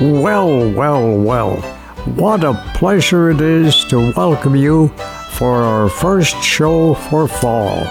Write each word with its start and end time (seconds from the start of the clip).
Well, 0.00 0.72
well, 0.72 1.16
well. 1.16 1.56
What 2.16 2.42
a 2.42 2.54
pleasure 2.74 3.30
it 3.30 3.40
is 3.40 3.84
to 3.84 4.12
welcome 4.16 4.56
you 4.56 4.88
for 5.32 5.62
our 5.62 5.88
first 5.88 6.42
show 6.42 6.94
for 6.94 7.28
fall. 7.28 7.86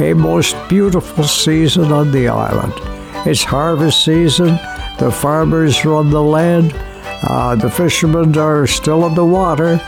A 0.00 0.12
most 0.12 0.56
beautiful 0.68 1.24
season 1.24 1.92
on 1.92 2.10
the 2.10 2.28
island. 2.28 2.74
It's 3.26 3.42
harvest 3.42 4.04
season, 4.04 4.58
the 4.98 5.10
farmers 5.10 5.84
run 5.84 6.10
the 6.10 6.22
land, 6.22 6.74
uh, 7.22 7.54
the 7.54 7.70
fishermen 7.70 8.36
are 8.36 8.66
still 8.66 9.06
in 9.06 9.14
the 9.14 9.24
water, 9.24 9.80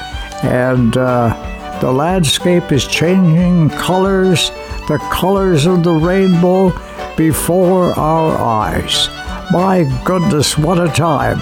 and 0.42 0.96
uh, 0.96 1.78
the 1.80 1.92
landscape 1.92 2.72
is 2.72 2.86
changing 2.86 3.70
colors, 3.70 4.50
the 4.86 4.98
colors 5.10 5.66
of 5.66 5.82
the 5.82 5.92
rainbow 5.92 6.72
before 7.16 7.92
our 7.98 8.38
eyes. 8.38 9.08
My 9.50 9.84
goodness, 10.04 10.58
what 10.58 10.78
a 10.78 10.88
time! 10.88 11.40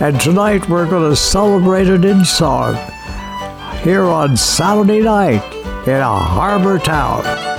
And 0.00 0.20
tonight 0.20 0.68
we're 0.68 0.90
going 0.90 1.08
to 1.08 1.14
celebrate 1.14 1.86
it 1.88 2.04
in 2.04 2.24
song 2.24 2.74
here 3.84 4.02
on 4.02 4.36
Saturday 4.36 5.00
night 5.00 5.44
in 5.86 5.94
a 5.94 6.18
harbor 6.18 6.80
town. 6.80 7.55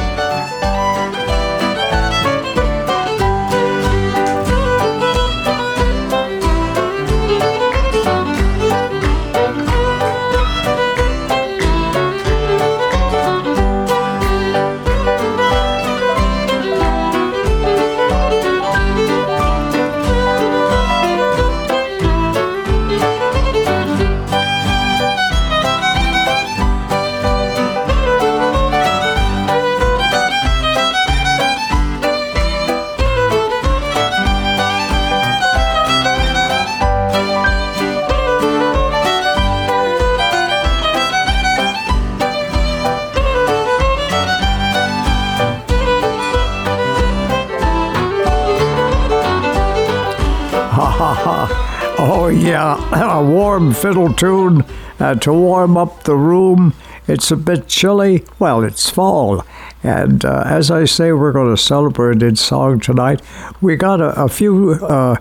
Oh, 52.27 52.29
yeah, 52.29 53.19
a 53.19 53.23
warm 53.23 53.73
fiddle 53.73 54.13
tune 54.13 54.65
uh, 54.99 55.15
to 55.15 55.31
warm 55.31 55.77
up 55.77 56.03
the 56.03 56.15
room. 56.15 56.73
It's 57.07 57.31
a 57.31 57.37
bit 57.37 57.69
chilly. 57.69 58.25
Well, 58.37 58.65
it's 58.65 58.89
fall. 58.89 59.45
And 59.81 60.25
uh, 60.25 60.43
as 60.45 60.69
I 60.69 60.83
say, 60.85 61.13
we're 61.13 61.31
going 61.31 61.55
to 61.55 61.61
celebrate 61.61 62.21
in 62.21 62.35
song 62.35 62.81
tonight. 62.81 63.21
We 63.61 63.77
got 63.77 64.01
a, 64.01 64.23
a 64.23 64.27
few 64.27 64.73
uh, 64.73 65.15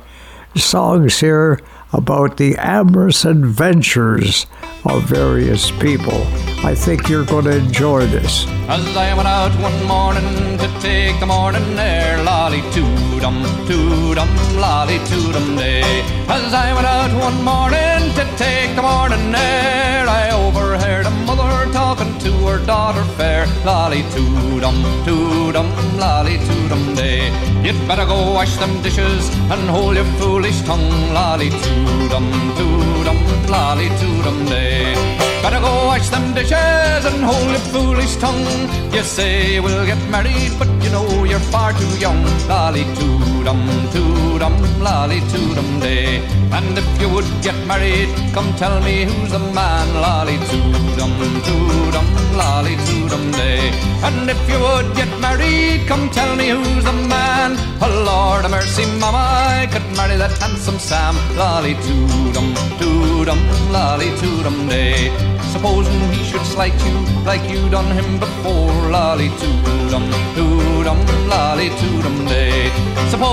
songs 0.56 1.20
here 1.20 1.60
about 1.92 2.38
the 2.38 2.56
amorous 2.56 3.24
adventures 3.24 4.46
of 4.84 5.04
various 5.04 5.70
people. 5.70 6.26
I 6.64 6.74
think 6.74 7.08
you're 7.08 7.24
going 7.24 7.44
to 7.44 7.56
enjoy 7.56 8.06
this. 8.06 8.46
As 8.68 8.96
I 8.96 9.14
went 9.14 9.28
out 9.28 9.52
one 9.60 9.84
morning 9.86 10.58
to 10.58 10.68
take 10.80 11.20
the 11.20 11.26
morning 11.26 11.78
air, 11.78 12.22
lolly 12.24 12.60
toodum, 12.74 13.44
toodum, 13.68 14.28
lolly 14.56 14.98
toodum 15.10 15.56
day. 15.56 15.82
As 16.28 16.52
I 16.52 16.72
went 16.74 16.86
out 16.86 17.12
one 17.20 17.44
morning 17.44 18.10
to 18.18 18.24
take 18.36 18.74
the 18.74 18.82
morning 18.82 19.34
air, 19.34 20.08
I 20.08 20.30
overheard 20.32 21.06
a 21.06 21.10
mother 21.10 21.70
talking 21.72 22.18
to 22.20 22.32
her 22.48 22.64
daughter 22.66 23.04
fair, 23.16 23.46
lolly 23.64 24.02
toodum, 24.14 24.82
toodum, 25.04 25.68
lolly 25.98 26.38
toodum 26.38 26.96
day. 26.96 27.30
You'd 27.62 27.78
better 27.86 28.06
go 28.06 28.32
wash 28.32 28.56
them 28.56 28.82
dishes 28.82 29.28
and 29.52 29.68
hold 29.68 29.96
your 29.96 30.06
foolish 30.18 30.62
tongue, 30.62 31.12
lolly 31.12 31.50
toodum, 31.50 32.26
toodum, 32.56 33.48
lolly 33.48 33.88
toodum 34.00 34.48
day. 34.48 34.94
Better 35.42 35.60
go 35.60 35.86
wash 35.86 36.08
them 36.08 36.34
dishes 36.34 36.45
and 36.52 37.24
hold 37.24 37.50
your 37.50 37.66
foolish 37.72 38.16
tongue. 38.16 38.92
You 38.92 39.02
say 39.02 39.60
we'll 39.60 39.86
get 39.86 39.98
married, 40.10 40.52
but 40.58 40.68
you 40.82 40.90
know 40.90 41.24
you're 41.24 41.46
far 41.50 41.72
too 41.72 41.98
young. 41.98 42.22
Lolly 42.48 42.84
toodum, 43.46 43.62
toodum, 43.92 44.82
lolly 44.82 45.20
toodum 45.30 45.80
day. 45.80 46.18
And 46.50 46.76
if 46.76 47.00
you 47.00 47.08
would 47.08 47.28
get 47.42 47.54
married, 47.66 48.08
come 48.34 48.52
tell 48.56 48.80
me 48.80 49.04
who's 49.04 49.30
the 49.30 49.38
man. 49.38 49.86
Lolly 49.94 50.36
toodum, 50.48 51.12
toodum, 51.46 52.06
lolly 52.36 52.74
toodum 52.86 53.32
day. 53.32 53.70
And 54.02 54.28
if 54.28 54.40
you 54.48 54.58
would 54.58 54.94
get 54.96 55.08
married, 55.20 55.86
come 55.86 56.10
tell 56.10 56.34
me 56.34 56.48
who's 56.48 56.84
the 56.84 56.92
man. 56.92 57.56
Oh 57.80 58.04
Lord 58.10 58.44
of 58.44 58.50
mercy, 58.50 58.84
mama, 58.98 59.22
I 59.60 59.68
could 59.70 59.86
marry 59.96 60.16
that 60.16 60.36
handsome 60.38 60.78
Sam. 60.78 61.14
Lolly 61.36 61.74
toodum, 61.86 62.48
toodum, 62.80 63.40
lolly 63.70 64.10
toodum 64.20 64.68
day. 64.68 65.12
Supposing 65.52 66.00
he 66.12 66.24
should 66.24 66.44
slight 66.44 66.76
you 66.84 66.96
like 67.24 67.48
you 67.48 67.68
done 67.70 67.90
him 67.92 68.18
before, 68.18 68.74
lolly 68.90 69.28
toodum, 69.40 70.04
toodum, 70.34 70.98
lolly 71.28 71.68
toodum 71.80 72.28
day. 72.28 72.70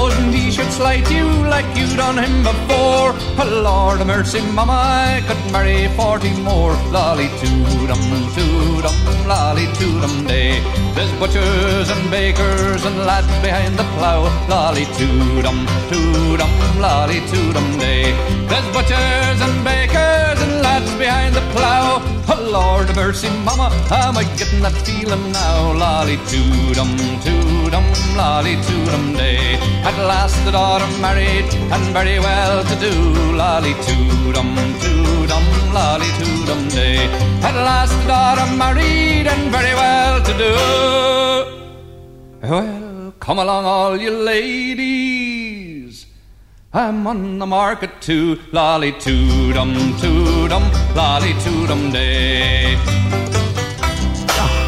Supposing 0.03 0.33
he 0.33 0.51
should 0.51 0.69
slight 0.69 1.09
you 1.09 1.23
like 1.47 1.65
you 1.77 1.87
done 1.95 2.17
him 2.17 2.43
before, 2.43 3.15
oh 3.39 3.61
Lord 3.63 4.01
of 4.01 4.07
mercy, 4.07 4.41
mama, 4.41 4.73
I 4.73 5.23
could 5.25 5.39
marry 5.53 5.87
forty 5.95 6.33
more, 6.41 6.73
lolly 6.91 7.29
toodum, 7.39 8.03
toodum, 8.35 8.97
lolly 9.25 9.67
toodum 9.79 10.27
day. 10.27 10.59
There's 10.93 11.09
butchers 11.21 11.89
and 11.89 12.11
bakers 12.11 12.83
and 12.83 12.97
lads 13.05 13.31
behind 13.41 13.79
the 13.79 13.87
plough, 13.95 14.27
lolly 14.49 14.83
toodum, 14.99 15.65
toodum, 15.87 16.51
lolly 16.81 17.21
toodum 17.31 17.79
day. 17.79 18.11
There's 18.49 18.67
butchers 18.75 19.39
and 19.39 19.63
bakers 19.63 20.39
and 20.43 20.61
lads 20.61 20.91
behind 20.95 21.33
the 21.33 21.42
plough. 21.53 22.01
Oh 22.33 22.41
Lord 22.51 22.89
of 22.89 22.95
mercy, 22.95 23.29
mama, 23.47 23.69
am 23.91 24.17
I 24.17 24.23
getting 24.37 24.61
that 24.61 24.75
feeling 24.85 25.31
now? 25.31 25.73
Lolly 25.73 26.17
toodum, 26.29 26.91
toodum, 27.23 27.85
lolly 28.17 28.55
toodum 28.67 29.15
day. 29.15 29.55
At 29.89 29.97
last 30.11 30.37
the 30.45 30.51
daughter 30.51 30.89
married 30.99 31.47
and 31.73 31.85
very 31.97 32.19
well 32.19 32.63
to 32.63 32.75
do. 32.87 32.93
Lolly 33.41 33.73
toodum, 33.85 34.51
toodum, 34.83 35.45
lolly 35.73 36.09
toodum 36.19 36.61
day. 36.71 37.07
At 37.47 37.55
last 37.55 37.95
the 38.01 38.07
daughter 38.07 38.47
married 38.55 39.27
and 39.27 39.51
very 39.51 39.73
well 39.81 40.21
to 40.27 40.33
do. 40.45 40.53
Well, 42.49 43.13
come 43.19 43.39
along, 43.39 43.65
all 43.65 43.97
you 43.97 44.11
ladies. 44.11 46.05
I'm 46.75 47.05
on 47.05 47.37
the 47.37 47.45
market 47.45 48.01
too, 48.01 48.39
lolly 48.51 48.93
toodum, 48.93 49.93
toodum, 50.01 50.63
lolly 50.95 51.33
toodum 51.33 51.91
day. 51.91 52.75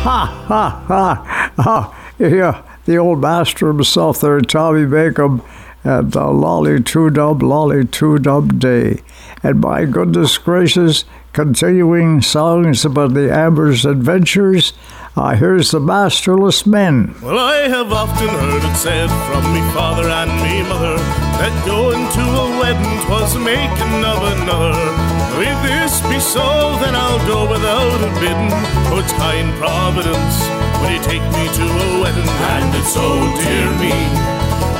Ha, 0.06 0.46
ha, 0.48 0.84
ha. 0.88 1.52
Oh, 1.58 1.96
yeah, 2.20 2.62
the 2.86 2.98
old 2.98 3.22
master 3.22 3.68
himself 3.68 4.22
there, 4.22 4.40
Tommy 4.42 4.86
Makem, 4.86 5.44
and 5.84 6.16
uh, 6.16 6.32
lolly 6.32 6.80
toodum, 6.80 7.42
lolly 7.42 7.84
toodum 7.86 8.60
day. 8.60 9.02
And 9.44 9.62
my 9.62 9.86
goodness 9.86 10.38
gracious, 10.38 11.06
continuing 11.34 12.22
songs 12.22 12.86
about 12.86 13.14
the 13.14 13.32
Amber's 13.32 13.86
adventures. 13.86 14.74
Uh, 15.16 15.36
here's 15.36 15.72
the 15.72 15.80
Masterless 15.80 16.66
Men. 16.66 17.16
Well, 17.22 17.40
I 17.40 17.68
have 17.68 17.92
often 17.94 18.28
heard 18.28 18.64
it 18.64 18.76
said 18.76 19.10
from 19.28 19.54
me 19.54 19.62
father 19.74 20.10
and 20.10 20.32
me 20.44 20.62
mother 20.68 20.98
that 20.98 21.66
going 21.66 22.04
to 22.12 22.22
a 22.22 22.60
wedding 22.60 23.10
was 23.10 23.34
the 23.34 23.40
making 23.40 24.04
of 24.04 24.42
another. 24.42 25.15
If 25.38 25.58
this 25.68 26.00
be 26.08 26.20
so, 26.20 26.78
then 26.80 26.96
I'll 26.96 27.20
go 27.28 27.50
without 27.50 28.00
a 28.00 28.12
bidding. 28.20 28.56
Oh, 28.88 29.04
it's 29.04 29.12
kind 29.14 29.52
providence 29.60 30.36
when 30.80 30.96
you 30.96 31.02
take 31.04 31.26
me 31.36 31.46
to 31.60 31.66
a 31.68 32.02
wedding, 32.02 32.32
and 32.56 32.76
it's 32.76 32.94
so 32.94 33.04
dear 33.44 33.68
me. 33.76 33.92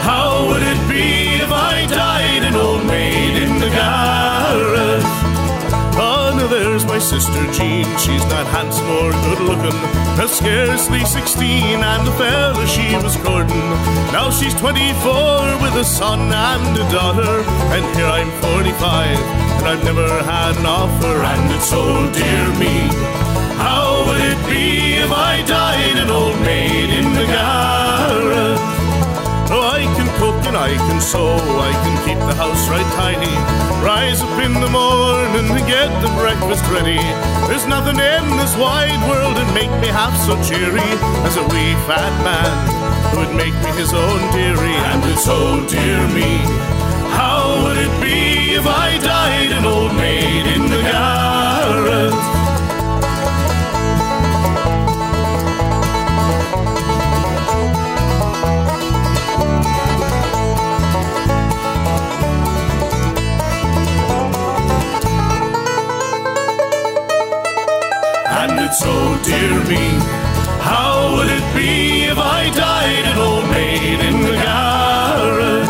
How 0.08 0.48
would 0.48 0.64
it 0.64 0.80
be 0.88 1.44
if 1.44 1.52
I 1.52 1.86
died 1.88 2.44
an 2.44 2.56
old 2.56 2.86
maid 2.86 3.42
in 3.44 3.60
the 3.60 3.68
garret? 3.68 5.04
Oh, 5.98 6.32
now 6.38 6.48
there's 6.48 6.86
my 6.86 7.00
sister 7.00 7.44
Jean. 7.52 7.86
She's 8.00 8.24
not 8.32 8.48
handsome 8.48 8.90
or 8.92 9.12
good 9.12 9.42
looking. 9.44 9.80
Now 10.16 10.28
scarcely 10.28 11.04
16, 11.04 11.84
and 11.84 12.08
the 12.08 12.12
fella 12.14 12.66
she 12.68 12.96
was 13.04 13.18
courting. 13.18 13.70
Now 14.16 14.30
she's 14.30 14.54
24 14.56 15.60
with 15.60 15.76
a 15.76 15.84
son 15.84 16.32
and 16.32 16.78
a 16.80 16.86
daughter. 16.92 17.44
And 17.76 17.84
here 17.96 18.08
I'm 18.08 18.32
45, 18.42 19.20
and 19.20 19.45
I've 19.66 19.84
never 19.84 20.08
had 20.24 20.58
an 20.58 20.66
offer. 20.66 21.16
And 21.24 21.52
it's 21.56 21.72
oh 21.74 22.06
dear 22.14 22.48
me. 22.62 22.88
How 23.58 24.06
would 24.06 24.22
it 24.22 24.42
be 24.46 25.02
if 25.02 25.12
I 25.12 25.42
died 25.48 25.98
an 25.98 26.10
old 26.10 26.40
maid 26.42 26.90
in 26.94 27.08
the 27.18 27.26
garret? 27.26 28.60
Oh, 29.50 29.62
I 29.62 29.86
can 29.98 30.10
cook 30.20 30.38
and 30.46 30.58
I 30.58 30.74
can 30.76 31.02
sew, 31.02 31.38
I 31.38 31.72
can 31.84 31.96
keep 32.06 32.20
the 32.30 32.36
house 32.36 32.68
right 32.70 32.90
tidy. 32.98 33.36
Rise 33.82 34.22
up 34.22 34.38
in 34.42 34.54
the 34.54 34.70
morning 34.70 35.50
and 35.50 35.68
get 35.68 35.90
the 36.02 36.12
breakfast 36.18 36.66
ready. 36.70 37.02
There's 37.50 37.66
nothing 37.66 37.98
in 37.98 38.26
this 38.38 38.54
wide 38.58 39.02
world 39.10 39.38
that 39.38 39.50
make 39.54 39.74
me 39.82 39.88
half 39.88 40.14
so 40.26 40.34
cheery 40.46 40.90
as 41.26 41.38
a 41.38 41.46
wee 41.54 41.74
fat 41.90 42.14
man 42.26 42.54
who 43.14 43.26
would 43.26 43.36
make 43.36 43.56
me 43.66 43.72
his 43.82 43.94
own 43.94 44.20
dearie. 44.34 44.78
And 44.94 45.02
it's 45.10 45.26
oh 45.28 45.66
dear 45.70 46.02
me, 46.14 46.42
how 47.18 47.64
would 47.64 47.78
it 47.78 47.94
be 48.02 48.45
if 48.58 48.66
I 48.66 48.98
died 49.00 49.52
an 49.52 49.66
old 49.66 49.94
maid 49.96 50.46
in 50.56 50.64
the 50.74 50.82
garret? 50.82 52.14
And 68.40 68.60
it's 68.66 68.80
So 68.80 68.94
dear 69.24 69.64
me, 69.72 69.86
how 70.62 71.16
would 71.16 71.30
it 71.30 71.48
be 71.56 72.04
if 72.04 72.18
I 72.18 72.50
died 72.52 73.06
an 73.12 73.18
old 73.18 73.50
maid 73.50 74.00
in 74.10 74.22
the 74.22 74.36
garret? 74.46 75.70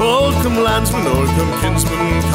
Old 0.00 0.34
come 0.42 0.58
landsman 0.62 1.06
or 1.06 1.26
come 1.36 1.52
kinsman, 1.60 1.83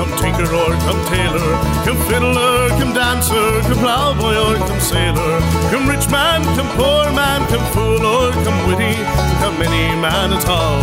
come 0.10 0.18
tinker 0.18 0.54
or 0.54 0.74
come 0.86 1.02
tailor, 1.06 1.54
come 1.86 1.98
fiddler, 2.08 2.70
come 2.80 2.94
dancer, 2.94 3.62
come 3.62 3.78
ploughboy 3.78 4.36
or 4.36 4.56
come 4.58 4.80
sailor, 4.80 5.40
come 5.70 5.88
rich 5.88 6.10
man, 6.10 6.44
come 6.56 6.70
poor 6.78 7.12
man, 7.14 7.46
come 7.48 7.66
fool 7.74 8.06
or 8.06 8.32
come 8.44 8.68
witty, 8.68 8.96
come 9.42 9.62
any 9.62 9.96
man 10.00 10.34
at 10.34 10.48
all 10.48 10.80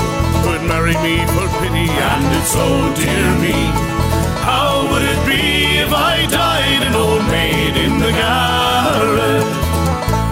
would 0.47 0.63
marry 0.63 0.95
me 1.03 1.19
for 1.35 1.47
pity, 1.59 1.89
and 1.91 2.27
it's 2.39 2.55
oh 2.55 2.95
dear 2.95 3.31
me, 3.43 3.57
how 4.47 4.87
would 4.91 5.03
it 5.03 5.21
be 5.27 5.79
if 5.83 5.93
I 5.93 6.27
died 6.27 6.83
an 6.87 6.95
old 6.95 7.25
maid 7.27 7.77
in 7.77 7.99
the 7.99 8.13
garret? 8.13 9.47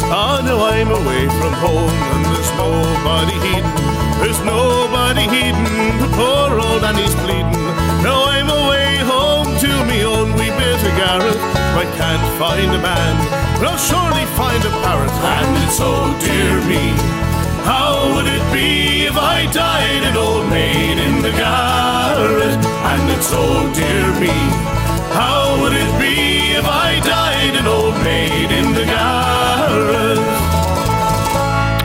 Oh, 0.06 0.38
now 0.44 0.64
I'm 0.70 0.90
away 0.90 1.26
from 1.40 1.52
home 1.58 1.90
and 1.90 2.24
there's 2.30 2.52
nobody 2.54 3.34
heeding. 3.42 3.74
There's 4.22 4.40
nobody 4.44 5.22
heeding. 5.22 5.98
The 5.98 6.08
poor 6.14 6.60
old 6.60 6.84
Annie's 6.84 7.14
bleeding. 7.16 7.50
Now 8.04 8.26
I'm 8.30 8.48
away 8.48 8.63
garret. 10.96 11.36
I 11.74 11.84
can't 11.98 12.26
find 12.38 12.70
a 12.70 12.80
man, 12.80 13.14
but 13.58 13.68
I'll 13.68 13.78
surely 13.78 14.26
find 14.38 14.62
a 14.64 14.72
parrot. 14.82 15.10
And 15.10 15.52
it's 15.64 15.78
oh 15.80 16.14
dear 16.22 16.56
me, 16.70 16.94
how 17.64 18.14
would 18.14 18.26
it 18.26 18.44
be 18.52 19.06
if 19.06 19.16
I 19.16 19.50
died 19.52 20.02
an 20.04 20.16
old 20.16 20.48
maid 20.50 20.98
in 20.98 21.22
the 21.22 21.30
garret? 21.30 22.60
And 22.90 23.10
it's 23.10 23.30
oh 23.32 23.72
dear 23.74 24.08
me, 24.20 24.34
how 25.12 25.60
would 25.60 25.72
it 25.72 25.92
be 25.98 26.54
if 26.58 26.64
I 26.64 27.00
died 27.00 27.54
an 27.56 27.66
old 27.66 27.96
maid 28.04 28.50
in 28.50 28.74
the 28.74 28.84
garret? 28.84 30.18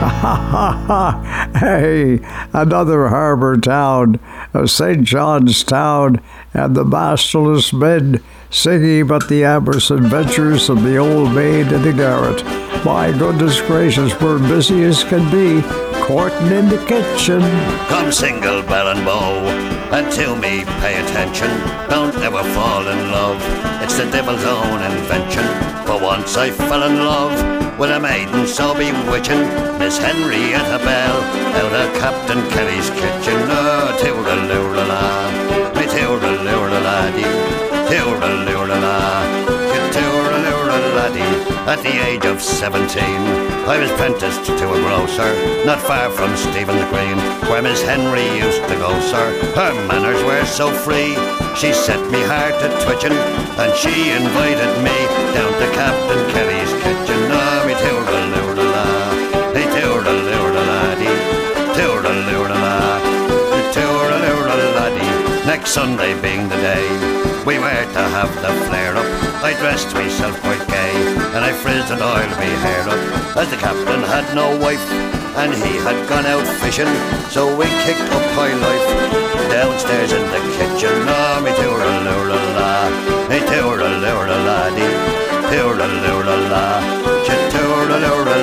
Ha 0.00 0.08
ha 0.08 0.84
ha! 0.86 1.50
Hey, 1.58 2.20
another 2.52 3.08
harbour 3.08 3.56
town, 3.56 4.20
uh, 4.54 4.60
of 4.60 4.70
St. 4.70 5.04
John's 5.04 5.62
Town, 5.64 6.20
and 6.54 6.74
the 6.74 6.84
masterless 6.84 7.72
men 7.72 8.22
singing 8.50 9.06
but 9.06 9.28
the 9.28 9.44
amorous 9.44 9.90
adventures 9.90 10.68
of 10.68 10.82
the 10.82 10.96
old 10.96 11.32
maid 11.32 11.70
in 11.72 11.82
the 11.82 11.92
garret. 11.92 12.44
My 12.84 13.12
goodness 13.16 13.60
gracious, 13.62 14.18
we're 14.20 14.38
busy 14.38 14.82
as 14.84 15.04
can 15.04 15.30
be, 15.30 15.62
courting 16.02 16.50
in 16.50 16.68
the 16.68 16.84
kitchen. 16.86 17.40
Come 17.88 18.10
single 18.10 18.62
bell 18.62 18.88
and 18.88 19.04
bow, 19.04 19.46
and 19.94 20.10
to 20.12 20.34
me 20.36 20.64
pay 20.80 21.00
attention. 21.00 21.50
Don't 21.88 22.16
ever 22.16 22.42
fall 22.54 22.86
in 22.88 23.10
love, 23.10 23.40
it's 23.82 23.96
the 23.96 24.10
devil's 24.10 24.44
own 24.44 24.82
invention. 24.82 25.46
For 25.86 26.00
once 26.02 26.36
I 26.36 26.50
fell 26.50 26.82
in 26.82 26.96
love 26.96 27.78
with 27.78 27.90
a 27.90 28.00
maiden 28.00 28.46
so 28.46 28.74
bewitching, 28.74 29.40
Miss 29.78 29.98
Henrietta 29.98 30.78
Bell, 30.84 31.22
out 31.60 31.72
of 31.72 32.00
Captain 32.00 32.42
Kelly's 32.50 32.90
kitchen. 32.90 33.38
Ah, 33.48 33.88
oh, 33.88 33.98
toodle-loo-la-la, 34.02 35.74
me 35.74 35.86
toodle-loo-la-la-dee, 35.86 35.86
toodle-loo-la-la, 35.86 37.39
toodle-loo-la-la-dee. 37.39 37.39
At 41.70 41.82
the 41.82 42.04
age 42.06 42.24
of 42.24 42.42
17, 42.42 43.02
I 43.66 43.78
was 43.78 43.90
apprenticed 43.90 44.44
to 44.44 44.72
a 44.72 44.80
grocer, 44.82 45.30
not 45.64 45.80
far 45.80 46.10
from 46.10 46.36
Stephen's 46.36 46.84
Green, 46.90 47.18
where 47.50 47.62
Miss 47.62 47.82
Henry 47.82 48.26
used 48.38 48.62
to 48.68 48.74
go, 48.74 48.98
sir. 49.00 49.26
Her 49.54 49.74
manners 49.86 50.22
were 50.24 50.44
so 50.46 50.70
free, 50.72 51.14
she 51.56 51.72
set 51.72 52.00
me 52.10 52.22
heart 52.22 52.54
to 52.62 52.68
twitching, 52.84 53.16
and 53.58 53.74
she 53.74 54.10
invited 54.10 54.72
me 54.82 54.98
down 55.34 55.52
to 55.58 55.66
Captain 55.74 56.22
Kelly's 56.30 56.72
kitchen. 56.82 57.30
Ah, 57.30 57.60
Next 65.46 65.72
Sunday 65.72 66.20
being 66.22 66.48
the 66.48 66.56
day 66.56 67.09
we 67.46 67.58
were 67.58 67.84
to 67.96 68.02
have 68.16 68.32
the 68.42 68.52
flare 68.66 68.96
up, 68.96 69.06
I 69.42 69.54
dressed 69.58 69.94
myself 69.94 70.38
quite 70.40 70.66
gay 70.68 70.92
and 71.34 71.44
I 71.44 71.52
frizzed 71.52 71.90
and 71.90 72.02
oiled 72.02 72.30
my 72.36 72.50
hair 72.64 72.88
up. 72.88 73.36
As 73.36 73.48
the 73.50 73.56
captain 73.56 74.02
had 74.02 74.34
no 74.34 74.58
wife 74.58 74.84
and 75.40 75.52
he 75.54 75.78
had 75.86 76.08
gone 76.08 76.26
out 76.26 76.46
fishing, 76.60 76.90
so 77.30 77.56
we 77.56 77.66
kicked 77.84 78.10
up 78.12 78.26
high 78.36 78.52
life 78.52 78.86
downstairs 79.50 80.12
in 80.12 80.24
the 80.34 80.40
kitchen. 80.58 80.92
Ah, 81.08 81.40
me 81.42 81.50
lura 81.56 81.90
la, 82.56 82.90
me 83.28 83.38
toora 83.48 83.88
lura 84.04 84.36
la 84.46 84.70
dee, 84.76 84.96
toora 85.50 85.86
lura 86.04 86.36
la, 86.52 86.66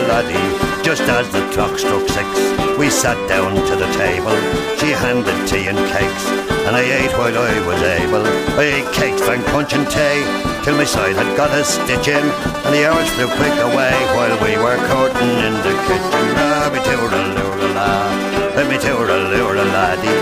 la 0.08 0.22
dee. 0.22 0.84
Just 0.84 1.02
as 1.04 1.30
the 1.30 1.42
clock 1.52 1.78
struck 1.78 2.08
six, 2.08 2.67
we 2.78 2.90
sat 2.90 3.18
down 3.28 3.56
to 3.56 3.76
the 3.76 3.90
table. 3.98 4.38
She 4.78 4.94
handed 4.94 5.36
tea 5.50 5.66
and 5.68 5.78
cakes, 5.90 6.26
and 6.66 6.76
I 6.76 6.86
ate 6.86 7.12
while 7.18 7.34
I 7.34 7.54
was 7.66 7.82
able. 7.82 8.26
I 8.62 8.66
ate 8.78 8.92
cakes, 8.94 9.26
and 9.28 9.44
punch 9.50 9.74
and 9.74 9.90
tea, 9.90 10.22
till 10.64 10.78
my 10.78 10.86
side 10.86 11.16
had 11.16 11.36
got 11.36 11.50
a 11.52 11.64
stitch 11.64 12.08
in, 12.08 12.22
and 12.22 12.72
the 12.74 12.86
hours 12.86 13.10
flew 13.18 13.28
quick 13.42 13.58
away 13.66 13.98
while 14.14 14.38
we 14.46 14.54
were 14.62 14.78
courting 14.94 15.34
in 15.48 15.56
the 15.66 15.74
kitchen. 15.90 16.26
Ah, 16.38 16.70
me 16.72 16.80
toora 16.86 17.22
lura 17.34 17.68
la, 17.78 17.90
let 18.56 18.70
me 18.70 18.78
toora 18.78 19.18
lura 19.32 19.66
laddie, 19.74 20.22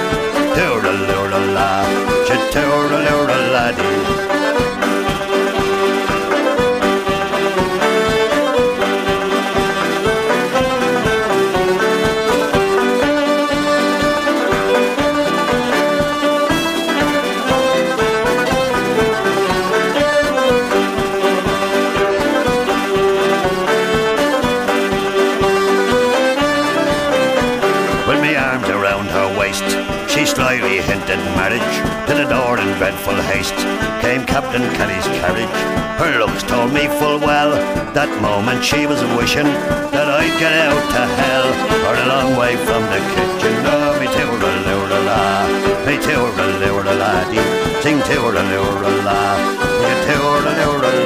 toora 0.55 0.93
lura 1.09 1.39
la, 1.51 1.83
toora 2.55 2.97
lura 3.03 3.37
laddie. 3.51 4.14
Hinted 30.85 31.19
marriage. 31.33 31.75
To 32.07 32.13
the 32.13 32.27
door 32.29 32.57
in 32.57 32.69
dreadful 32.77 33.17
haste 33.33 33.57
came 34.01 34.23
Captain 34.25 34.61
Kelly's 34.77 35.07
carriage. 35.19 35.59
Her 35.99 36.19
looks 36.19 36.43
told 36.43 36.71
me 36.73 36.87
full 36.99 37.19
well 37.19 37.51
that 37.97 38.11
moment 38.21 38.63
she 38.63 38.85
was 38.85 39.01
wishing 39.17 39.49
that 39.95 40.07
I'd 40.07 40.35
get 40.39 40.53
out 40.69 40.83
to 40.95 41.03
hell 41.21 41.49
or 41.87 41.95
a 41.97 42.05
long 42.13 42.37
way 42.37 42.55
from 42.67 42.83
the 42.93 43.01
kitchen. 43.15 43.54
Lura 46.03 46.93
laddie, 46.93 47.39
sing 47.81 47.99
la, 47.99 49.55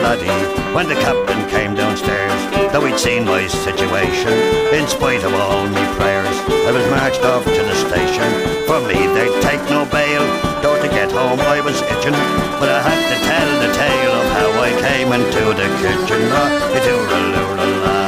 laddie. 0.02 0.60
When 0.74 0.88
the 0.88 0.96
captain 0.96 1.48
came 1.50 1.76
downstairs, 1.76 2.40
though 2.72 2.86
he'd 2.86 2.98
seen 2.98 3.26
my 3.26 3.46
situation, 3.48 4.34
in 4.74 4.88
spite 4.88 5.24
of 5.24 5.34
all 5.34 5.68
me 5.68 5.84
prayers, 5.98 6.38
I 6.66 6.72
was 6.72 6.86
marched 6.90 7.24
off 7.24 7.44
to 7.44 7.64
the 7.70 7.76
station. 7.76 8.30
For 8.66 8.80
me, 8.82 8.98
they'd 9.14 9.42
take 9.42 9.62
no 9.70 9.86
bail. 9.86 10.24
Though 10.62 10.82
to 10.82 10.90
get 10.90 11.12
home, 11.12 11.40
I 11.40 11.62
was 11.62 11.82
itching, 11.82 12.18
but 12.60 12.70
I 12.70 12.82
had 12.82 13.02
to 13.12 13.18
tell 13.30 13.50
the 13.62 13.72
tale 13.74 14.14
of 14.22 14.28
how 14.38 14.50
I 14.62 14.72
came 14.88 15.10
into 15.14 15.44
the 15.60 15.68
kitchen. 15.82 16.22
Ah, 16.34 16.50
me 16.74 16.80
toora 16.86 17.20
lura 17.34 17.66
la, 17.84 18.00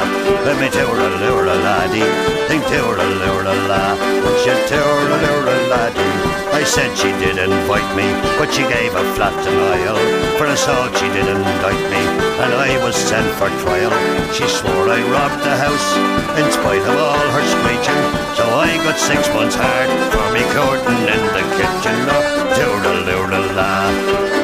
let 0.46 0.56
me 0.60 0.68
toora 0.68 1.08
lura 1.22 1.54
laddie, 1.66 2.10
think 2.48 2.62
toora 2.64 3.06
lura 3.22 3.54
la, 3.70 3.94
when 4.22 4.34
she 4.42 4.54
toora 4.70 5.16
lura 5.26 5.56
laddie. 5.70 6.21
I 6.52 6.64
said 6.64 6.94
she 6.94 7.08
did 7.16 7.40
invite 7.40 7.90
me, 7.96 8.04
but 8.36 8.52
she 8.52 8.62
gave 8.68 8.92
a 8.94 9.04
flat 9.16 9.32
denial. 9.42 9.96
For 10.36 10.46
assault 10.46 10.92
she 11.00 11.08
did 11.08 11.24
indict 11.24 11.82
me, 11.88 12.02
and 12.44 12.52
I 12.52 12.76
was 12.84 12.94
sent 12.94 13.26
for 13.40 13.48
trial. 13.64 13.90
She 14.36 14.44
swore 14.46 14.86
I 14.92 15.00
robbed 15.08 15.40
the 15.40 15.56
house, 15.56 15.88
in 16.36 16.46
spite 16.52 16.84
of 16.84 16.96
all 17.00 17.26
her 17.34 17.46
screeching, 17.56 18.02
so 18.36 18.44
I 18.52 18.76
got 18.84 19.00
six 19.00 19.32
months 19.32 19.56
hard 19.56 19.88
for 20.12 20.28
me 20.36 20.44
courting 20.52 21.02
in 21.08 21.22
the 21.32 21.44
kitchen. 21.56 21.96
Oh, 22.12 22.20
toodle-oodle-la, 22.52 23.72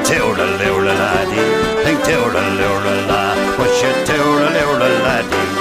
toodle-oodle-la-dee, 0.09 1.85
think 1.85 1.99
toodle-oodle-la, 2.09 3.23
what's 3.61 3.79
your 3.85 3.95
toodle-oodle-la-dee? 4.09 5.58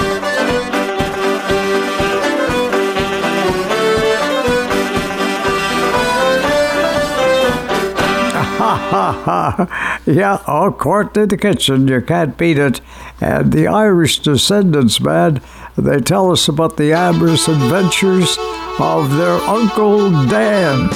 yeah, 10.06 10.42
oh, 10.46 10.70
court 10.78 11.16
in 11.16 11.30
the 11.30 11.38
kitchen, 11.38 11.88
you 11.88 12.02
can't 12.02 12.36
beat 12.36 12.58
it. 12.58 12.82
And 13.18 13.50
the 13.50 13.66
Irish 13.66 14.18
descendants, 14.18 15.00
man, 15.00 15.40
they 15.78 16.00
tell 16.00 16.30
us 16.30 16.48
about 16.48 16.76
the 16.76 16.92
amorous 16.92 17.48
adventures 17.48 18.36
of 18.78 19.16
their 19.16 19.40
Uncle 19.48 20.10
Dan. 20.26 20.90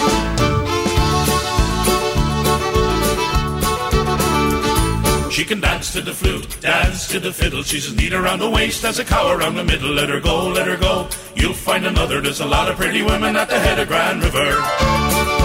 She 5.31 5.47
can 5.47 5.61
dance 5.61 5.95
to 5.95 6.03
the 6.03 6.13
flute, 6.13 6.61
dance 6.61 7.09
to 7.09 7.19
the 7.21 7.33
fiddle. 7.33 7.63
She's 7.63 7.87
as 7.87 7.97
neat 7.97 8.13
around 8.13 8.41
the 8.41 8.51
waist 8.51 8.85
as 8.85 8.99
a 8.99 9.05
cow 9.05 9.33
around 9.33 9.55
the 9.55 9.65
middle. 9.65 9.89
Let 9.89 10.11
her 10.11 10.21
go, 10.21 10.49
let 10.49 10.67
her 10.67 10.77
go. 10.77 11.09
You'll 11.35 11.55
find 11.55 11.87
another. 11.87 12.21
There's 12.21 12.41
a 12.41 12.47
lot 12.47 12.71
of 12.71 12.77
pretty 12.77 13.01
women 13.01 13.35
at 13.35 13.49
the 13.49 13.59
head 13.59 13.79
of 13.79 13.89
Grand 13.89 14.23
River. 14.23 15.42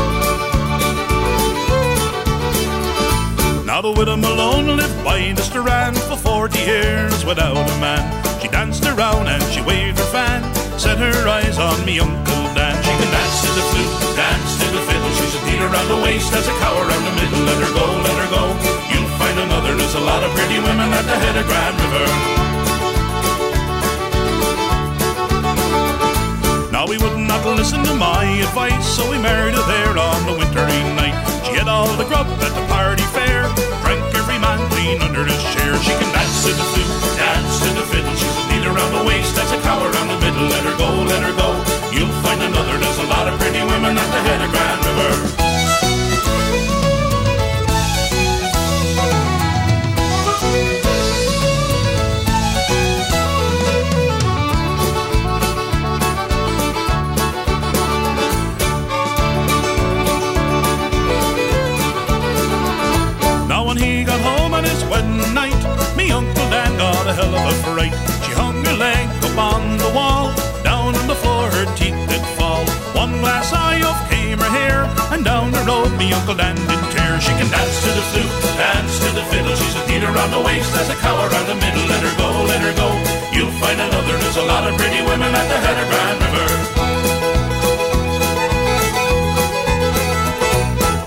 Now 3.78 3.94
the 3.94 3.94
widow 3.94 4.18
Malone 4.18 4.76
lived 4.76 5.06
by 5.06 5.34
the 5.38 5.44
Strand 5.44 6.02
for 6.10 6.18
40 6.18 6.58
years 6.58 7.24
without 7.24 7.54
a 7.54 7.78
man. 7.78 8.02
She 8.42 8.48
danced 8.48 8.84
around 8.90 9.28
and 9.28 9.38
she 9.54 9.62
waved 9.62 10.00
her 10.00 10.10
fan, 10.10 10.42
set 10.82 10.98
her 10.98 11.30
eyes 11.30 11.60
on 11.60 11.86
me 11.86 12.00
Uncle 12.00 12.42
Dan. 12.58 12.74
She 12.82 12.90
can 12.90 13.06
dance 13.14 13.38
to 13.46 13.52
the 13.54 13.62
flute, 13.70 14.18
dance 14.18 14.58
to 14.58 14.68
the 14.74 14.82
fiddle. 14.82 15.14
She's 15.22 15.36
a 15.38 15.42
neat 15.46 15.62
around 15.62 15.94
the 15.94 16.02
waist 16.02 16.34
as 16.34 16.50
a 16.50 16.56
cow 16.58 16.74
around 16.74 17.06
the 17.06 17.16
middle. 17.22 17.38
Let 17.46 17.62
her 17.62 17.74
go, 17.78 17.86
let 18.02 18.18
her 18.18 18.30
go. 18.34 18.44
You'll 18.90 19.14
find 19.22 19.38
another. 19.46 19.78
There's 19.78 19.94
a 19.94 20.02
lot 20.02 20.26
of 20.26 20.34
pretty 20.34 20.58
women 20.58 20.90
at 20.90 21.06
the 21.06 21.18
head 21.22 21.38
of 21.38 21.46
Grand 21.46 21.78
River. 21.78 22.06
Now 26.74 26.90
we 26.90 26.98
would 26.98 27.14
not 27.30 27.46
listen 27.46 27.86
to 27.86 27.94
my 27.94 28.26
advice, 28.42 28.90
so 28.90 29.06
we 29.06 29.22
married 29.22 29.54
her 29.54 29.66
there 29.70 29.94
on 30.02 30.26
the 30.26 30.34
wintry 30.34 30.82
night. 30.98 31.14
She 31.46 31.54
had 31.54 31.68
all 31.70 31.94
the 31.94 32.06
grub 32.06 32.26
at 32.26 32.54
the 32.58 32.66
party 32.74 33.04
fair, 33.14 33.46
under 34.96 35.26
his 35.26 35.42
chair. 35.52 35.76
She 35.84 35.92
can 36.00 36.10
dance 36.16 36.48
to 36.48 36.52
the 36.56 36.66
flute, 36.72 36.94
dance 37.20 37.60
to 37.60 37.70
the 37.76 37.86
fiddle. 37.92 38.16
She's 38.16 38.38
a 38.40 38.44
neat 38.48 38.66
around 38.66 38.92
the 38.96 39.04
waist, 39.04 39.36
as 39.36 39.52
a 39.52 39.60
cow 39.60 39.84
around 39.84 40.08
the 40.08 40.20
middle. 40.24 40.48
Let 40.48 40.64
her 40.64 40.76
go, 40.78 40.90
let 41.04 41.22
her 41.28 41.36
go. 41.36 41.50
You'll 41.92 42.16
find 42.24 42.42
another. 42.42 42.78
There's 42.80 43.00
a 43.00 43.08
lot 43.12 43.28
of 43.28 43.40
pretty 43.40 43.60
women 43.60 43.98
at 43.98 44.10
the 44.16 44.22
head 44.24 44.40
of 44.42 44.50
Grand 44.52 44.80
River. 44.86 45.47
Around 80.28 80.42
the 80.42 80.48
waist, 80.48 80.76
as 80.76 80.90
a 80.90 80.96
cow 80.96 81.16
around 81.16 81.48
the 81.48 81.56
middle. 81.56 81.86
Let 81.88 82.02
her 82.04 82.18
go, 82.18 82.44
let 82.44 82.62
her 82.62 82.74
go. 82.76 82.90
You'll 83.36 83.52
find 83.60 83.80
another. 83.80 84.18
There's 84.18 84.38
a 84.38 84.44
lot 84.44 84.68
of 84.68 84.78
pretty 84.78 85.02
women 85.04 85.34
at 85.34 85.48
the 85.48 85.58
head 85.66 85.78
of 85.82 85.88
Grand 85.92 86.20
River. 86.26 86.48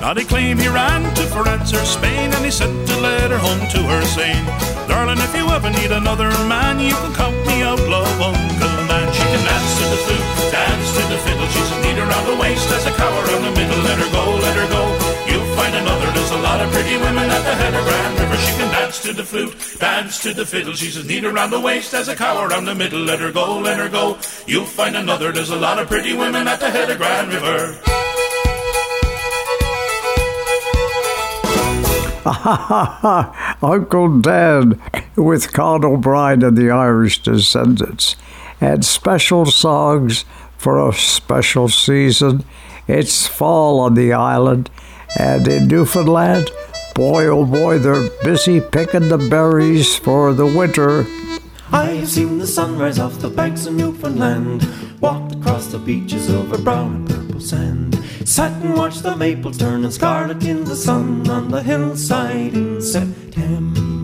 Now 0.01 0.15
they 0.15 0.25
claim 0.25 0.59
he 0.59 0.69
ran 0.69 1.03
to 1.15 1.23
France 1.27 1.73
or 1.73 1.85
Spain 1.85 2.33
and 2.33 2.45
he 2.45 2.51
sent 2.51 2.91
a 2.91 3.01
letter 3.01 3.39
home 3.39 3.61
to 3.71 3.83
her 3.91 4.03
saying, 4.05 4.45
Darling, 4.89 5.19
if 5.19 5.35
you 5.37 5.49
ever 5.51 5.71
need 5.71 5.93
another 5.93 6.31
man, 6.49 6.81
you 6.81 6.95
can 6.95 7.15
count 7.15 7.37
me 7.47 7.63
out, 7.63 7.81
love 7.81 8.21
Uncle 8.21 8.90
can 9.31 9.43
dance 9.47 9.73
to 9.79 9.85
the 9.87 9.99
flute, 10.05 10.27
dance 10.51 10.89
to 10.97 11.03
the 11.07 11.19
fiddle. 11.25 11.47
She's 11.55 11.71
a 11.71 11.79
neat 11.83 11.99
around 11.99 12.25
the 12.27 12.37
waist 12.37 12.69
as 12.71 12.87
a 12.87 12.93
cow 12.93 13.13
around 13.23 13.43
the 13.47 13.55
middle. 13.61 13.81
Let 13.87 13.99
her 13.99 14.11
go, 14.11 14.25
let 14.43 14.57
her 14.57 14.69
go. 14.69 14.83
You'll 15.31 15.51
find 15.57 15.75
another. 15.75 16.09
There's 16.13 16.33
a 16.33 16.39
lot 16.39 16.61
of 16.61 16.69
pretty 16.73 16.97
women 16.97 17.31
at 17.31 17.43
the 17.49 17.55
head 17.55 17.75
of 17.75 17.85
Grand 17.85 18.19
River. 18.19 18.37
She 18.37 18.53
can 18.59 18.71
dance 18.73 19.01
to 19.03 19.13
the 19.13 19.25
flute, 19.25 19.55
dance 19.79 20.23
to 20.23 20.35
the 20.35 20.47
fiddle. 20.47 20.75
She's 20.75 20.97
as 20.97 21.07
neat 21.07 21.25
around 21.25 21.51
the 21.51 21.61
waist 21.61 21.95
as 21.95 22.09
a 22.09 22.17
cow 22.17 22.43
around 22.45 22.65
the 22.65 22.75
middle. 22.75 23.01
Let 23.01 23.21
her 23.21 23.33
go, 23.33 23.59
let 23.59 23.79
her 23.79 23.89
go. 23.89 24.19
You'll 24.47 24.65
find 24.65 24.97
another. 24.97 25.33
There's 25.33 25.51
a 25.51 25.57
lot 25.57 25.79
of 25.79 25.89
pretty 25.89 26.15
women 26.15 26.49
at 26.49 26.61
the 26.61 26.71
head 26.71 26.91
of 26.91 26.99
Grand 26.99 27.33
River. 27.33 27.79
Uncle 33.63 34.21
Dan 34.21 34.81
with 35.17 35.53
Con 35.53 35.85
O'Brien 35.85 36.45
and 36.45 36.57
the 36.57 36.71
Irish 36.71 37.23
Descendants. 37.23 38.17
And 38.61 38.85
special 38.85 39.47
songs 39.47 40.25
for 40.59 40.87
a 40.87 40.93
special 40.93 41.69
season. 41.69 42.45
It's 42.87 43.27
fall 43.27 43.81
on 43.81 43.95
the 43.95 44.13
island, 44.13 44.69
and 45.19 45.47
in 45.49 45.69
Newfoundland, 45.69 46.51
boy 46.95 47.27
oh 47.27 47.47
boy, 47.47 47.79
they're 47.79 48.11
busy 48.23 48.61
picking 48.61 49.09
the 49.09 49.17
berries 49.17 49.97
for 49.97 50.35
the 50.35 50.45
winter. 50.45 51.07
I 51.73 51.93
have 51.93 52.09
seen 52.09 52.39
the 52.39 52.47
sunrise 52.47 52.99
off 52.99 53.21
the 53.21 53.31
banks 53.31 53.65
of 53.67 53.75
Newfoundland, 53.75 54.69
walked 55.01 55.37
across 55.37 55.69
the 55.69 55.79
beaches 55.79 56.29
over 56.29 56.59
brown 56.59 56.97
and 56.97 57.09
purple 57.09 57.41
sand, 57.41 57.95
sat 58.25 58.53
and 58.63 58.75
watched 58.77 59.05
the 59.05 59.17
maples 59.17 59.57
turning 59.57 59.91
scarlet 59.91 60.45
in 60.45 60.65
the 60.65 60.77
sun 60.77 61.31
on 61.31 61.49
the 61.49 61.63
hillside 61.63 62.55
in 62.55 62.83
September. 62.83 64.00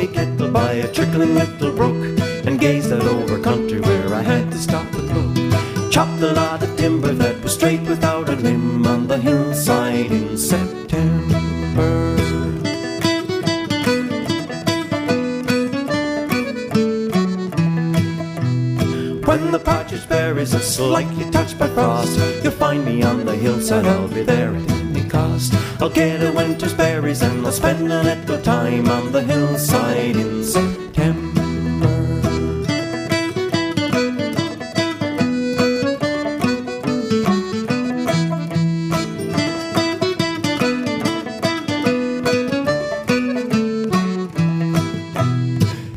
Me 0.00 0.06
kettle 0.06 0.50
by 0.50 0.72
a 0.72 0.90
trickling 0.92 1.34
little 1.34 1.72
brook, 1.72 2.18
and 2.46 2.58
gazed 2.58 2.90
out 2.90 3.02
over 3.02 3.38
country 3.38 3.80
where 3.80 4.14
I 4.14 4.22
had 4.22 4.50
to 4.50 4.56
stop 4.56 4.86
and 4.94 5.08
look. 5.12 5.92
Chopped 5.92 6.22
a 6.22 6.32
lot 6.32 6.62
of 6.62 6.74
timber 6.78 7.12
that 7.12 7.42
was 7.42 7.52
straight 7.52 7.82
without 7.82 8.30
a 8.30 8.36
limb 8.36 8.86
on 8.86 9.06
the 9.06 9.18
hillside 9.18 10.10
in 10.10 10.38
September. 10.38 11.38
When 19.28 19.52
the 19.52 19.60
partridge 19.62 20.08
berries 20.08 20.54
are 20.54 20.60
slightly 20.60 21.30
touched 21.30 21.58
by 21.58 21.68
frost, 21.68 22.18
you'll 22.42 22.52
find 22.52 22.86
me 22.86 23.02
on 23.02 23.26
the 23.26 23.36
hillside, 23.36 23.84
I'll 23.84 24.08
be 24.08 24.22
there 24.22 24.79
cost. 25.10 25.52
I'll 25.80 25.90
get 25.90 26.22
a 26.22 26.32
winter's 26.32 26.72
berries 26.72 27.22
and 27.22 27.44
I'll 27.44 27.52
spend 27.52 27.92
a 27.92 28.02
little 28.02 28.40
time 28.40 28.88
on 28.88 29.12
the 29.12 29.22
hillside 29.22 30.16
in 30.16 30.44
September. 30.44 31.40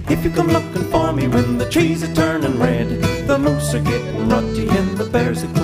If 0.10 0.24
you 0.26 0.32
come 0.32 0.48
looking 0.48 0.86
for 0.92 1.14
me 1.14 1.28
when 1.28 1.58
the 1.58 1.70
trees 1.70 2.04
are 2.04 2.14
turning 2.16 2.60
red, 2.60 2.90
the 3.28 3.38
moose 3.38 3.74
are 3.74 3.80
getting 3.80 4.30
rutty 4.30 4.68
and 4.70 4.98
the 4.98 5.06
bears 5.06 5.44
are 5.44 5.63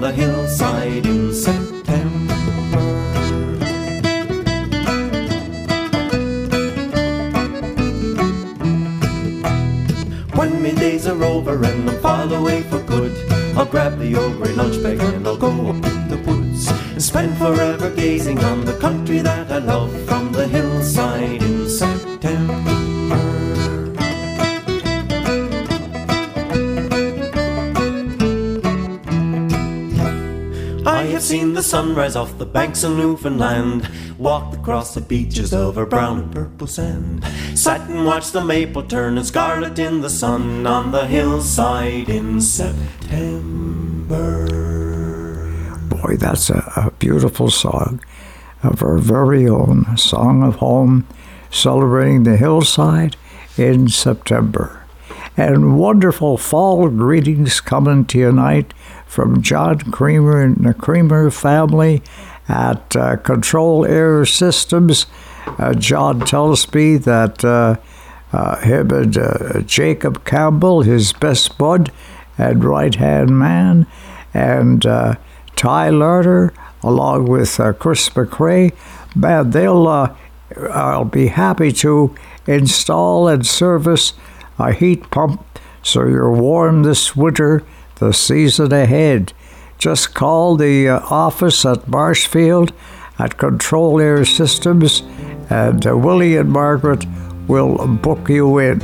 the 0.00 0.10
hillside 0.12 0.29
sunrise 32.10 32.16
off 32.16 32.38
the 32.38 32.46
banks 32.46 32.84
of 32.84 32.96
Newfoundland. 32.96 33.88
Walked 34.18 34.54
across 34.54 34.94
the 34.94 35.00
beaches 35.00 35.52
over 35.52 35.86
brown 35.86 36.18
and 36.18 36.32
purple 36.32 36.66
sand. 36.66 37.24
Sat 37.54 37.88
and 37.88 38.04
watched 38.04 38.32
the 38.32 38.44
maple 38.44 38.82
turn 38.82 39.16
and 39.16 39.26
scarlet 39.26 39.78
in 39.78 40.00
the 40.00 40.10
sun 40.10 40.66
on 40.66 40.90
the 40.92 41.06
hillside 41.06 42.08
in 42.08 42.40
September. 42.40 43.68
Boy, 45.88 46.16
that's 46.16 46.50
a, 46.50 46.72
a 46.76 46.90
beautiful 46.98 47.50
song 47.50 48.00
of 48.62 48.82
our 48.82 48.98
very 48.98 49.48
own 49.48 49.96
Song 49.96 50.42
of 50.42 50.56
Home, 50.56 51.06
celebrating 51.50 52.24
the 52.24 52.36
hillside 52.36 53.16
in 53.56 53.88
September. 53.88 54.84
And 55.36 55.78
wonderful 55.78 56.36
fall 56.36 56.88
greetings 56.88 57.60
coming 57.60 58.04
to 58.06 58.18
you 58.18 58.30
tonight 58.30 58.74
from 59.10 59.42
John 59.42 59.80
Creamer 59.90 60.40
and 60.40 60.64
the 60.64 60.72
Creamer 60.72 61.32
family 61.32 62.00
at 62.48 62.94
uh, 62.94 63.16
Control 63.16 63.84
Air 63.84 64.24
Systems. 64.24 65.06
Uh, 65.58 65.74
John 65.74 66.20
tells 66.20 66.72
me 66.72 66.96
that 66.96 67.44
uh, 67.44 67.76
uh 68.32 68.56
him 68.60 68.92
and 68.92 69.18
uh, 69.18 69.60
Jacob 69.62 70.24
Campbell, 70.24 70.82
his 70.82 71.12
best 71.12 71.58
bud 71.58 71.90
and 72.38 72.62
right 72.62 72.94
hand 72.94 73.36
man, 73.36 73.88
and 74.32 74.82
Ty 74.82 75.90
Lerner, 75.90 76.54
along 76.84 77.26
with 77.26 77.60
Chris 77.80 78.08
McRae, 78.10 78.72
man, 79.16 79.50
they'll 79.50 80.16
I'll 80.70 81.04
be 81.04 81.26
happy 81.26 81.72
to 81.72 82.14
install 82.46 83.26
and 83.26 83.44
service 83.44 84.12
a 84.56 84.72
heat 84.72 85.10
pump 85.10 85.44
so 85.82 86.04
you're 86.04 86.30
warm 86.30 86.82
this 86.82 87.16
winter, 87.16 87.64
the 88.00 88.12
season 88.12 88.72
ahead. 88.72 89.32
Just 89.78 90.14
call 90.14 90.56
the 90.56 90.88
uh, 90.88 91.00
office 91.10 91.64
at 91.64 91.86
Marshfield 91.86 92.72
at 93.18 93.38
Control 93.38 94.00
Air 94.00 94.24
Systems, 94.24 95.02
and 95.50 95.86
uh, 95.86 95.96
Willie 95.96 96.36
and 96.36 96.50
Margaret 96.50 97.04
will 97.46 97.86
book 97.86 98.28
you 98.28 98.58
in. 98.58 98.80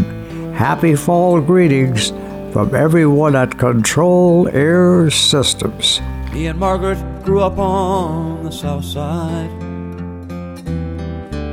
Happy 0.54 0.94
fall 0.94 1.40
greetings 1.40 2.10
from 2.52 2.74
everyone 2.74 3.34
at 3.34 3.58
Control 3.58 4.48
Air 4.48 5.10
Systems. 5.10 6.00
Me 6.32 6.46
and 6.46 6.58
Margaret 6.58 6.98
grew 7.24 7.40
up 7.40 7.58
on 7.58 8.44
the 8.44 8.52
south 8.52 8.84
side. 8.84 9.50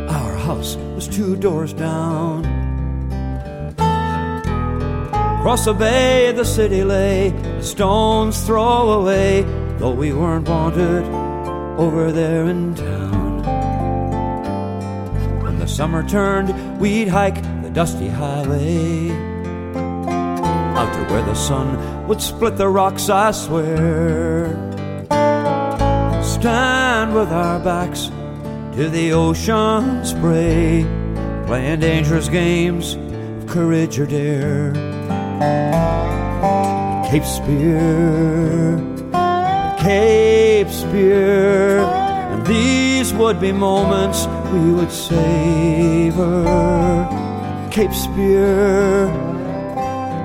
Our 0.10 0.36
house 0.38 0.76
was 0.96 1.08
two 1.08 1.36
doors 1.38 1.74
down. 1.74 2.63
Across 5.44 5.66
the 5.66 5.74
bay, 5.74 6.32
the 6.32 6.46
city 6.46 6.86
lay, 6.86 7.28
a 7.28 7.62
stone's 7.62 8.42
throw 8.46 8.92
away, 8.92 9.42
though 9.78 9.92
we 9.92 10.14
weren't 10.14 10.48
wanted 10.48 11.04
over 11.78 12.14
there 12.14 12.46
in 12.46 12.74
town. 12.76 13.44
When 15.44 15.60
the 15.60 15.68
summer 15.68 16.02
turned, 16.08 16.80
we'd 16.80 17.10
hike 17.10 17.42
the 17.62 17.70
dusty 17.70 18.08
highway 18.08 19.10
out 20.78 20.94
to 20.94 21.14
where 21.14 21.24
the 21.24 21.36
sun 21.36 22.08
would 22.08 22.22
split 22.22 22.56
the 22.56 22.70
rocks, 22.70 23.10
I 23.10 23.32
swear. 23.32 24.48
Stand 26.24 27.14
with 27.14 27.34
our 27.34 27.60
backs 27.60 28.06
to 28.78 28.88
the 28.90 29.12
ocean 29.12 30.06
spray, 30.06 30.86
playing 31.48 31.82
dangerous 31.82 32.30
games 32.30 32.94
of 32.94 33.48
courage 33.48 34.00
or 34.00 34.06
dare. 34.06 34.93
Cape 37.10 37.26
Spear, 37.26 38.78
Cape 39.80 40.70
Spear, 40.70 41.80
and 41.80 42.46
these 42.48 43.14
would 43.14 43.40
be 43.40 43.52
moments 43.52 44.26
we 44.52 44.74
would 44.74 44.92
savor. 44.92 46.44
Cape 47.72 47.94
Spear, 47.94 49.10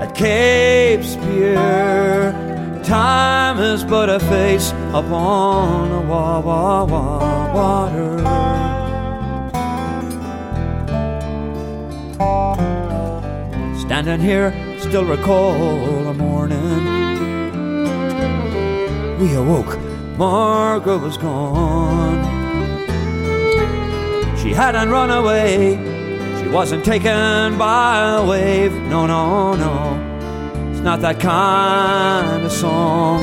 at 0.02 0.14
Cape 0.14 1.04
Spear, 1.04 2.82
time 2.84 3.58
is 3.58 3.84
but 3.84 4.08
a 4.08 4.18
face 4.18 4.70
upon 4.94 5.90
the 5.90 6.00
wa 6.08 6.40
wa 6.40 6.84
wa 6.84 7.52
water. 7.54 8.18
Standing 13.80 14.20
here 14.20 14.67
still 14.88 15.04
recall 15.04 16.08
a 16.08 16.14
morning. 16.14 16.82
We 19.18 19.34
awoke, 19.34 19.78
Margaret 20.16 21.00
was 21.00 21.18
gone. 21.18 22.24
She 24.38 24.54
hadn't 24.54 24.88
run 24.88 25.10
away, 25.10 25.76
she 26.40 26.48
wasn't 26.48 26.86
taken 26.86 27.58
by 27.58 28.12
a 28.12 28.26
wave. 28.26 28.72
No, 28.72 29.06
no, 29.06 29.54
no, 29.56 30.70
it's 30.70 30.80
not 30.80 31.02
that 31.02 31.20
kind 31.20 32.46
of 32.46 32.50
song. 32.50 33.20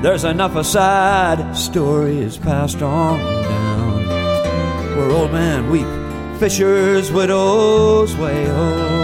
There's 0.00 0.24
enough 0.24 0.56
of 0.56 0.64
sad 0.64 1.54
stories 1.54 2.38
passed 2.38 2.80
on 2.80 3.18
down 3.42 4.06
where 4.96 5.10
old 5.10 5.32
men 5.32 5.68
weep, 5.68 5.88
fishers, 6.40 7.12
widows 7.12 8.16
wail. 8.16 8.95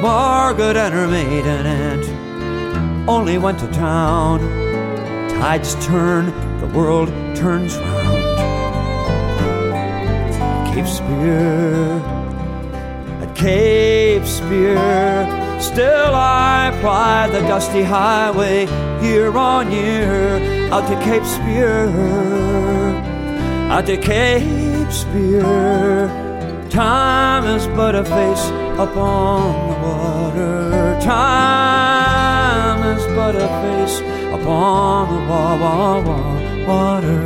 Margaret 0.00 0.76
and 0.76 0.94
her 0.94 1.08
maiden 1.08 1.66
aunt 1.66 3.08
only 3.08 3.36
went 3.36 3.58
to 3.58 3.66
town. 3.72 4.38
Tides 5.28 5.74
turn, 5.86 6.26
the 6.60 6.66
world 6.68 7.08
turns 7.34 7.76
round. 7.76 8.18
Cape 10.72 10.86
Spear, 10.86 11.98
at 13.22 13.34
Cape 13.34 14.24
Spear, 14.24 14.76
still 15.60 16.14
I 16.14 16.76
ply 16.80 17.28
the 17.32 17.40
dusty 17.40 17.82
highway 17.82 18.66
year 19.02 19.36
on 19.36 19.72
year 19.72 20.70
out 20.72 20.86
to 20.88 20.94
Cape 21.02 21.24
Spear, 21.24 21.88
out 23.68 23.86
to 23.86 23.96
Cape 23.96 24.92
Spear. 24.92 26.08
Time 26.70 27.44
is 27.46 27.66
but 27.68 27.96
a 27.96 28.04
face 28.04 28.48
upon 28.78 29.67
water. 29.88 30.98
Time 31.02 32.80
is 32.96 33.04
but 33.16 33.34
a 33.36 33.48
face 33.62 33.96
upon 34.36 35.08
the 35.12 35.20
wa 35.30 35.46
wa 35.62 36.00
wa 36.08 36.20
water. 36.68 37.22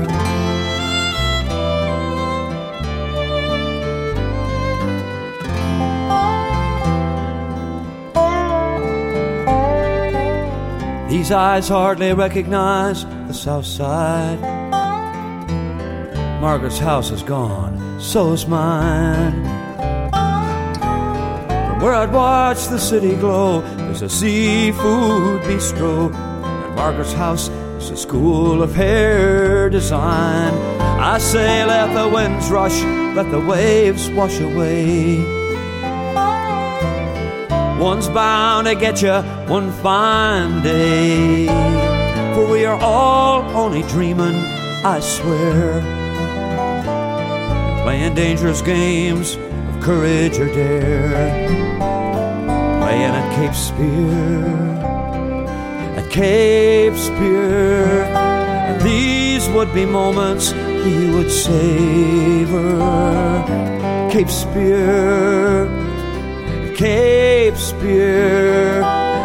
These 11.08 11.30
eyes 11.30 11.68
hardly 11.68 12.12
recognize 12.14 13.04
the 13.28 13.34
south 13.34 13.66
side. 13.66 14.40
Margaret's 16.40 16.78
house 16.78 17.10
is 17.10 17.22
gone 17.22 17.82
so's 18.02 18.46
mine. 18.46 19.51
Where 21.82 21.94
I'd 21.94 22.12
watch 22.12 22.68
the 22.68 22.78
city 22.78 23.16
glow, 23.16 23.60
there's 23.76 24.02
a 24.02 24.08
seafood 24.08 25.42
bistro, 25.42 26.14
and 26.14 26.76
Margaret's 26.76 27.12
house 27.12 27.48
is 27.48 27.90
a 27.90 27.96
school 27.96 28.62
of 28.62 28.72
hair 28.72 29.68
design. 29.68 30.54
I 30.80 31.18
say, 31.18 31.64
let 31.64 31.92
the 31.92 32.08
winds 32.08 32.48
rush, 32.52 32.80
let 33.16 33.32
the 33.32 33.40
waves 33.40 34.08
wash 34.10 34.38
away. 34.38 35.18
One's 37.80 38.08
bound 38.08 38.68
to 38.68 38.76
get 38.76 39.02
you 39.02 39.20
one 39.50 39.72
fine 39.72 40.62
day. 40.62 41.48
For 42.36 42.46
we 42.48 42.64
are 42.64 42.80
all 42.80 43.42
only 43.56 43.82
dreaming, 43.88 44.36
I 44.84 45.00
swear 45.00 45.82
playing 47.82 48.14
dangerous 48.14 48.62
games 48.62 49.36
courage 49.82 50.38
or 50.38 50.46
dare, 50.46 51.48
playing 52.80 53.02
at 53.02 53.34
Cape 53.34 53.54
Spear, 53.54 54.46
at 55.98 56.08
Cape 56.08 56.94
Spear, 56.94 58.04
and 58.04 58.80
these 58.82 59.48
would 59.48 59.74
be 59.74 59.84
moments 59.84 60.52
we 60.52 61.10
would 61.10 61.30
savor. 61.30 62.78
Cape 64.12 64.30
Spear, 64.30 65.66
Cape 66.76 67.56
Spear. 67.56 68.82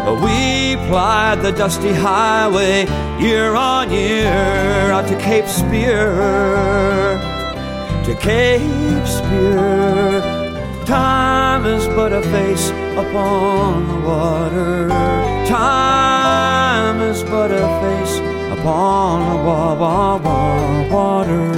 We 0.08 0.76
plied 0.88 1.42
the 1.42 1.52
dusty 1.52 1.92
highway 1.92 2.86
year 3.20 3.54
on 3.54 3.92
year 3.92 4.90
out 4.90 5.06
to 5.06 5.16
Cape 5.20 5.46
Spear 5.46 6.16
to 8.04 8.14
Cape 8.20 9.06
Spear. 9.06 10.37
But 12.08 12.24
a 12.24 12.30
face 12.30 12.70
upon 12.96 13.86
the 13.86 14.08
water. 14.08 14.88
Time 15.46 17.02
is 17.02 17.22
but 17.22 17.50
a 17.50 17.68
face 17.82 18.18
upon 18.50 18.58
upon 18.58 19.28
the 19.28 19.44
wa 19.44 19.74
wa 19.74 20.16
wa 20.16 20.88
water. 20.88 21.52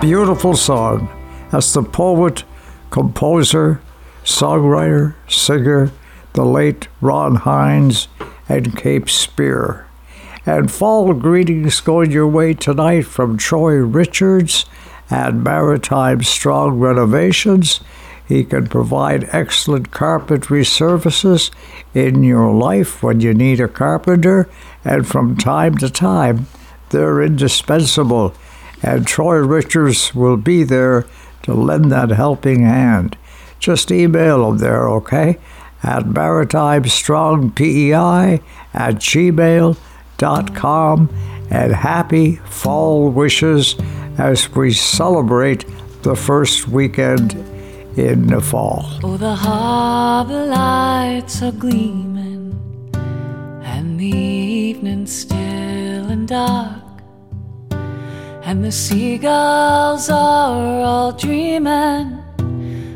Beautiful 0.00 0.54
song. 0.54 1.08
That's 1.50 1.72
the 1.72 1.82
poet, 1.82 2.44
composer, 2.90 3.80
songwriter, 4.22 5.16
singer, 5.26 5.90
the 6.34 6.44
late 6.44 6.88
Ron 7.00 7.36
Hynes, 7.36 8.08
and 8.48 8.76
Cape 8.76 9.10
Spear. 9.10 9.86
And 10.46 10.70
fall 10.70 11.12
greetings 11.14 11.80
going 11.80 12.10
your 12.10 12.26
way 12.26 12.54
tonight 12.54 13.02
from 13.02 13.36
Troy 13.36 13.74
Richards 13.74 14.64
and 15.10 15.44
Maritime 15.44 16.22
Strong 16.22 16.78
Renovations. 16.78 17.80
He 18.26 18.44
can 18.44 18.66
provide 18.66 19.28
excellent 19.32 19.90
carpentry 19.90 20.64
services 20.64 21.50
in 21.94 22.22
your 22.22 22.52
life 22.52 23.02
when 23.02 23.20
you 23.20 23.34
need 23.34 23.60
a 23.60 23.68
carpenter, 23.68 24.48
and 24.84 25.06
from 25.06 25.36
time 25.36 25.76
to 25.78 25.90
time, 25.90 26.46
they're 26.90 27.22
indispensable 27.22 28.34
and 28.82 29.06
Troy 29.06 29.36
Richards 29.36 30.14
will 30.14 30.36
be 30.36 30.62
there 30.62 31.06
to 31.42 31.54
lend 31.54 31.90
that 31.90 32.10
helping 32.10 32.62
hand. 32.62 33.16
Just 33.58 33.90
email 33.90 34.48
him 34.48 34.58
there, 34.58 34.88
okay? 34.88 35.38
At 35.82 36.04
maritimestrongpei 36.04 38.42
at 38.74 38.96
gmail.com 38.96 41.08
and 41.50 41.72
happy 41.72 42.36
fall 42.44 43.08
wishes 43.10 43.76
as 44.18 44.54
we 44.54 44.72
celebrate 44.72 45.64
the 46.02 46.14
first 46.16 46.68
weekend 46.68 47.32
in 47.96 48.26
the 48.26 48.40
fall. 48.40 48.84
Oh, 49.02 49.16
the 49.16 49.34
harbor 49.34 50.46
lights 50.46 51.42
are 51.42 51.52
gleaming 51.52 52.54
and 53.64 53.98
the 53.98 54.06
evening 54.06 55.06
still 55.06 56.10
and 56.10 56.28
dark 56.28 56.88
and 58.48 58.64
the 58.64 58.72
seagulls 58.72 60.08
are 60.08 60.80
all 60.80 61.12
dreaming, 61.12 62.18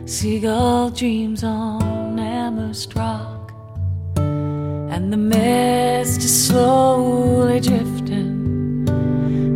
seagull 0.06 0.88
dreams 0.88 1.44
on 1.44 1.91
Rock. 2.42 3.52
And 4.16 5.12
the 5.12 5.16
mist 5.16 6.22
is 6.22 6.46
slowly 6.48 7.60
drifting 7.60 8.88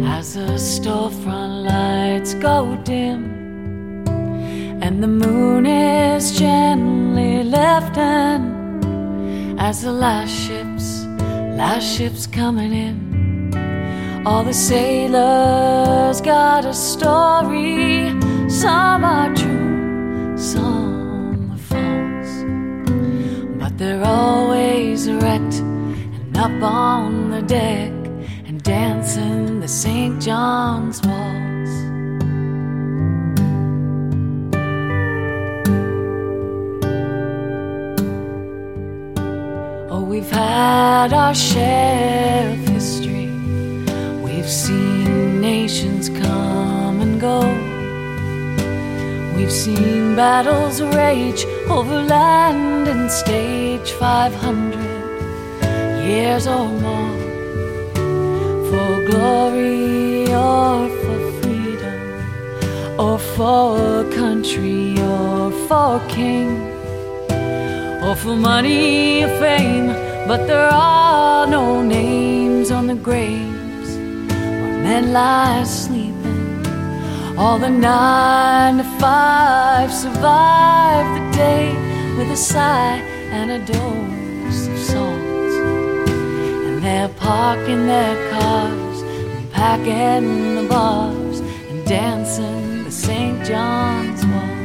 as 0.04 0.34
the 0.34 0.56
storefront 0.56 1.64
lights 1.64 2.34
go 2.34 2.76
dim. 2.84 4.04
And 4.80 5.02
the 5.02 5.08
moon 5.08 5.66
is 5.66 6.38
gently 6.38 7.42
lifting 7.42 8.44
as 9.58 9.82
the 9.82 9.92
last 9.92 10.30
ships, 10.30 11.06
last 11.58 11.84
ships 11.96 12.28
coming 12.28 12.72
in. 12.72 14.22
All 14.24 14.44
the 14.44 14.54
sailors 14.54 16.20
got 16.20 16.64
a 16.64 16.72
story. 16.72 18.14
Some 18.48 19.04
are 19.04 19.34
true, 19.34 20.38
some 20.38 20.75
they're 23.76 24.02
always 24.04 25.10
wrecked 25.10 25.58
and 25.58 26.36
up 26.36 26.62
on 26.62 27.30
the 27.30 27.42
deck 27.42 27.92
and 28.46 28.62
dancing 28.62 29.60
the 29.60 29.68
St. 29.68 30.20
John's 30.22 31.02
waltz. 31.02 31.72
Oh, 39.90 40.02
we've 40.02 40.30
had 40.30 41.12
our 41.12 41.34
share 41.34 42.50
of 42.52 42.58
history. 42.68 43.30
We've 44.22 44.48
seen 44.48 45.42
nations 45.42 46.08
come 46.08 47.00
and 47.02 47.20
go. 47.20 47.75
We've 49.36 49.52
seen 49.52 50.16
battles 50.16 50.80
rage 50.80 51.44
over 51.68 52.02
land 52.02 52.88
and 52.88 53.10
stage 53.10 53.92
500 53.92 54.96
years 56.02 56.46
or 56.46 56.68
more. 56.84 57.16
For 58.68 58.92
glory 59.10 60.32
or 60.32 60.88
for 61.02 61.18
freedom, 61.40 61.98
or 62.98 63.18
for 63.18 64.04
country 64.22 64.98
or 64.98 65.50
for 65.68 66.00
king, 66.08 66.48
or 68.06 68.14
for 68.16 68.36
money 68.36 69.24
or 69.24 69.28
fame. 69.38 69.88
But 70.26 70.46
there 70.46 70.70
are 70.72 71.46
no 71.46 71.82
names 71.82 72.70
on 72.70 72.86
the 72.86 72.96
graves 72.96 73.90
where 74.60 74.78
men 74.86 75.12
lie 75.12 75.62
sleeping. 75.64 76.16
All 77.38 77.58
the 77.58 77.68
nine 77.68 78.78
to 78.78 78.85
five 78.98 79.92
survive 79.92 81.06
the 81.16 81.36
day 81.36 81.72
with 82.16 82.30
a 82.30 82.36
sigh 82.36 82.98
and 83.30 83.50
a 83.50 83.58
dose 83.58 84.68
of 84.68 84.78
salt. 84.78 85.50
And 86.66 86.82
they're 86.82 87.08
parking 87.08 87.86
their 87.86 88.30
cars 88.30 89.02
and 89.02 89.50
packing 89.52 90.56
the 90.56 90.68
bars 90.68 91.40
and 91.40 91.84
dancing 91.84 92.84
the 92.84 92.90
St. 92.90 93.44
John's 93.44 94.24
waltz. 94.26 94.55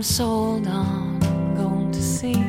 I'm 0.00 0.04
sold 0.04 0.66
on 0.66 1.20
going 1.54 1.92
to 1.92 2.02
sea. 2.02 2.42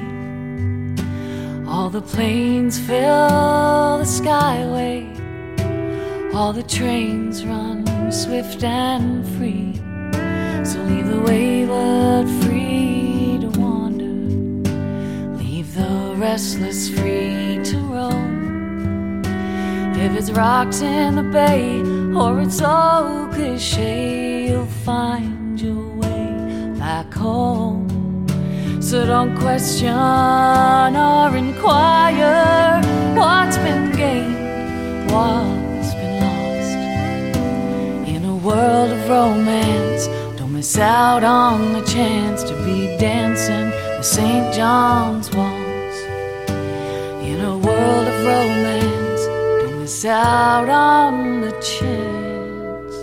All 1.67 1.89
the 1.89 2.01
planes 2.01 2.79
fill 2.79 3.97
the 3.97 4.05
skyway, 4.05 5.03
all 6.33 6.53
the 6.53 6.63
trains 6.63 7.45
run 7.45 8.09
swift 8.09 8.63
and 8.63 9.27
free. 9.35 9.75
So 10.63 10.81
leave 10.83 11.09
the 11.09 11.19
wayward 11.27 12.29
free 12.41 13.37
to 13.41 13.49
wander, 13.59 15.35
leave 15.43 15.75
the 15.75 16.15
restless 16.15 16.87
free 16.87 17.59
to 17.65 17.77
roam. 17.79 19.23
If 19.97 20.15
it's 20.15 20.31
rocks 20.31 20.79
in 20.79 21.17
the 21.17 21.23
bay 21.23 21.81
or 22.17 22.39
it's 22.39 22.61
all 22.61 23.27
cliche, 23.27 24.47
you'll 24.47 24.65
find 24.85 25.59
your 25.59 25.90
back 26.95 27.13
home. 27.13 27.87
So 28.81 29.05
don't 29.05 29.33
question 29.45 30.91
or 31.09 31.27
inquire 31.45 32.81
what's 33.19 33.57
been 33.65 33.85
gained, 34.01 35.09
what's 35.11 35.91
been 35.99 36.15
lost. 36.25 36.73
In 38.13 38.21
a 38.33 38.35
world 38.47 38.89
of 38.97 39.01
romance, 39.17 40.03
don't 40.37 40.53
miss 40.57 40.77
out 40.77 41.23
on 41.23 41.55
the 41.77 41.83
chance 41.95 42.43
to 42.49 42.55
be 42.65 42.77
dancing 42.97 43.67
the 43.99 44.07
St. 44.15 44.53
John's 44.57 45.27
waltz. 45.37 45.97
In 47.29 47.39
a 47.53 47.55
world 47.67 48.05
of 48.13 48.17
romance, 48.33 49.23
don't 49.61 49.79
miss 49.79 50.03
out 50.03 50.67
on 50.67 51.13
the 51.45 51.53
chance 51.75 52.95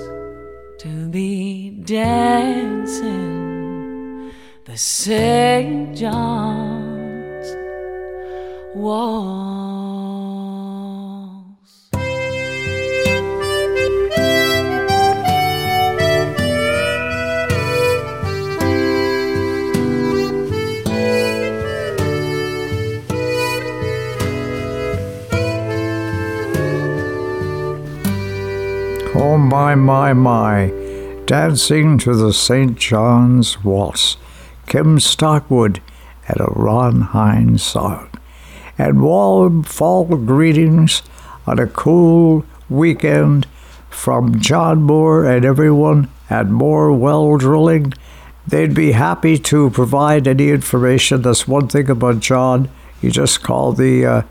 to 0.82 0.90
be 1.16 1.70
dancing 1.96 3.27
St. 4.80 5.96
John's 5.96 7.56
waltz. 8.76 9.18
Oh, 29.16 29.36
my, 29.36 29.74
my, 29.74 30.12
my. 30.12 30.70
Dancing 31.26 31.98
to 31.98 32.14
the 32.14 32.32
St. 32.32 32.78
John's 32.78 33.64
Waltz. 33.64 34.16
Kim 34.68 34.98
Stockwood, 34.98 35.80
and 36.28 36.40
a 36.40 36.52
Ron 36.52 37.00
Hynes 37.00 37.60
song. 37.60 38.10
And 38.76 39.00
warm 39.00 39.62
fall 39.62 40.04
greetings 40.04 41.02
on 41.46 41.58
a 41.58 41.66
cool 41.66 42.44
weekend 42.68 43.46
from 43.88 44.40
John 44.40 44.82
Moore 44.82 45.24
and 45.24 45.44
everyone 45.46 46.10
at 46.28 46.48
Moore 46.48 46.92
Well 46.92 47.38
Drilling. 47.38 47.94
They'd 48.46 48.74
be 48.74 48.92
happy 48.92 49.38
to 49.38 49.70
provide 49.70 50.28
any 50.28 50.50
information. 50.50 51.22
That's 51.22 51.48
one 51.48 51.68
thing 51.68 51.88
about 51.88 52.20
John. 52.20 52.68
You 53.00 53.10
just 53.10 53.42
call 53.42 53.72
the 53.72 54.04
uh, 54.04 54.22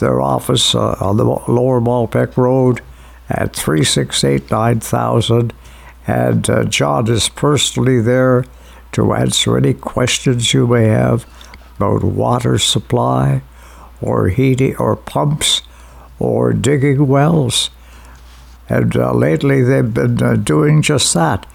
their 0.00 0.20
office 0.20 0.74
uh, 0.74 0.96
on 1.00 1.16
the 1.16 1.24
Lower 1.24 1.80
Malpeque 1.80 2.36
Road 2.36 2.82
at 3.30 3.56
368 3.56 4.50
9000. 4.50 5.54
And 6.06 6.50
uh, 6.50 6.64
John 6.64 7.10
is 7.10 7.30
personally 7.30 8.00
there 8.02 8.44
to 8.92 9.12
answer 9.12 9.56
any 9.56 9.74
questions 9.74 10.52
you 10.52 10.66
may 10.66 10.84
have 10.84 11.26
about 11.76 12.02
water 12.02 12.58
supply 12.58 13.42
or 14.00 14.28
heating 14.28 14.76
or 14.76 14.96
pumps 14.96 15.62
or 16.18 16.52
digging 16.52 17.06
wells. 17.06 17.70
And 18.68 18.96
uh, 18.96 19.12
lately 19.12 19.62
they've 19.62 19.94
been 19.94 20.22
uh, 20.22 20.34
doing 20.36 20.82
just 20.82 21.14
that 21.14 21.46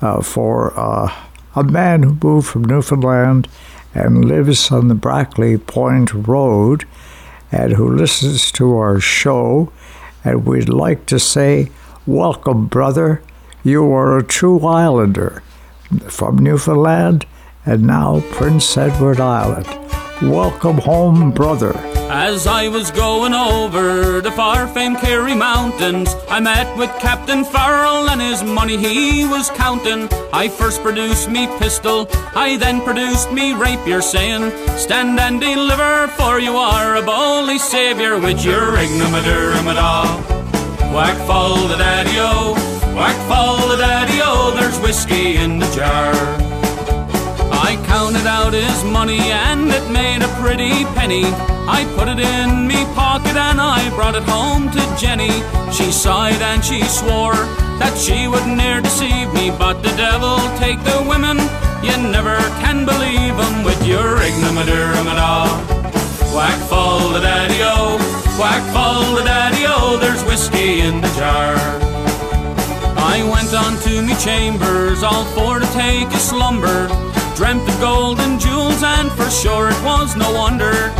uh, 0.00 0.22
for 0.22 0.78
uh, 0.78 1.14
a 1.54 1.64
man 1.64 2.02
who 2.02 2.18
moved 2.22 2.48
from 2.48 2.64
Newfoundland 2.64 3.48
and 3.94 4.24
lives 4.24 4.70
on 4.70 4.88
the 4.88 4.94
Brackley 4.94 5.56
Point 5.56 6.12
Road 6.12 6.84
and 7.52 7.72
who 7.72 7.88
listens 7.88 8.50
to 8.52 8.76
our 8.76 9.00
show. 9.00 9.72
And 10.24 10.44
we'd 10.44 10.68
like 10.68 11.06
to 11.06 11.18
say, 11.18 11.70
Welcome, 12.04 12.66
brother. 12.66 13.22
You 13.64 13.90
are 13.92 14.18
a 14.18 14.22
true 14.22 14.64
Islander 14.64 15.42
from 16.08 16.38
Newfoundland 16.38 17.26
and 17.64 17.86
now 17.86 18.20
Prince 18.32 18.76
Edward 18.76 19.20
Island. 19.20 19.66
Welcome 20.22 20.78
home, 20.78 21.30
brother. 21.30 21.76
As 22.08 22.46
I 22.46 22.68
was 22.68 22.90
going 22.90 23.34
over 23.34 24.20
the 24.20 24.30
far 24.30 24.66
famed 24.68 24.98
Kerry 24.98 25.34
Mountains, 25.34 26.14
I 26.28 26.40
met 26.40 26.74
with 26.78 26.88
Captain 27.00 27.44
Farrell 27.44 28.08
and 28.08 28.20
his 28.20 28.42
money 28.42 28.76
he 28.76 29.26
was 29.26 29.50
counting. 29.50 30.08
I 30.32 30.48
first 30.48 30.82
produced 30.82 31.28
me 31.28 31.48
pistol, 31.58 32.06
I 32.34 32.56
then 32.56 32.80
produced 32.80 33.32
me 33.32 33.52
rapier, 33.52 34.00
saying, 34.00 34.52
Stand 34.78 35.18
and 35.18 35.40
deliver, 35.40 36.06
for 36.16 36.38
you 36.38 36.56
are 36.56 36.96
a 36.96 37.02
bully 37.02 37.58
saviour 37.58 38.18
with 38.18 38.44
your 38.44 38.76
ignomadaramada. 38.76 40.36
Whack 40.94 41.18
fall 41.26 41.56
the 41.68 41.76
daddy-o, 41.76 42.54
whack 42.96 43.16
fall 43.28 43.68
the 43.68 43.76
daddy-o, 43.76 44.52
there's 44.58 44.78
whiskey 44.80 45.36
in 45.36 45.58
the 45.58 45.70
jar. 45.76 46.14
I 47.52 47.76
counted 47.86 48.26
out 48.26 48.54
his 48.54 48.82
money 48.84 49.20
and 49.20 49.68
it 49.70 49.86
made 49.90 50.22
a 50.22 50.28
pretty 50.40 50.84
penny. 50.96 51.26
I 51.68 51.84
put 51.96 52.08
it 52.08 52.18
in 52.18 52.66
me 52.66 52.84
pocket 52.94 53.36
and 53.36 53.60
I 53.60 53.90
brought 53.90 54.16
it 54.16 54.22
home 54.22 54.70
to 54.70 54.82
Jenny. 54.96 55.34
She 55.76 55.92
sighed 55.92 56.40
and 56.40 56.64
she 56.64 56.82
swore 56.84 57.40
that 57.80 57.94
she 57.98 58.28
would 58.28 58.46
ne'er 58.46 58.80
deceive 58.80 59.28
me, 59.34 59.50
but 59.50 59.82
the 59.82 59.94
devil 59.96 60.36
take 60.56 60.80
the 60.90 61.04
women. 61.06 61.36
You 61.84 61.96
never 62.16 62.38
can 62.62 62.86
believe 62.86 63.36
'em 63.46 63.56
with 63.62 63.80
your 63.86 64.08
ignomadaramada. 64.28 65.32
Whack 66.34 66.58
fall 66.70 67.00
the 67.10 67.20
daddy-o, 67.20 67.98
whack 68.40 68.62
fall 68.72 69.04
the 69.14 69.24
daddy-o, 69.24 69.98
there's 69.98 70.22
whiskey 70.24 70.80
in 70.80 71.00
the 71.02 71.12
jar. 71.20 71.95
I 73.06 73.22
went 73.22 73.54
on 73.54 73.78
to 73.86 74.02
me 74.02 74.14
chambers, 74.16 75.02
all 75.04 75.24
for 75.26 75.60
to 75.60 75.66
take 75.72 76.08
a 76.08 76.18
slumber. 76.18 76.88
Dreamt 77.36 77.68
of 77.68 77.80
gold 77.80 78.18
and 78.18 78.40
jewels, 78.40 78.82
and 78.82 79.12
for 79.12 79.30
sure 79.30 79.70
it 79.70 79.80
was 79.84 80.16
no 80.16 80.32
wonder. 80.32 80.92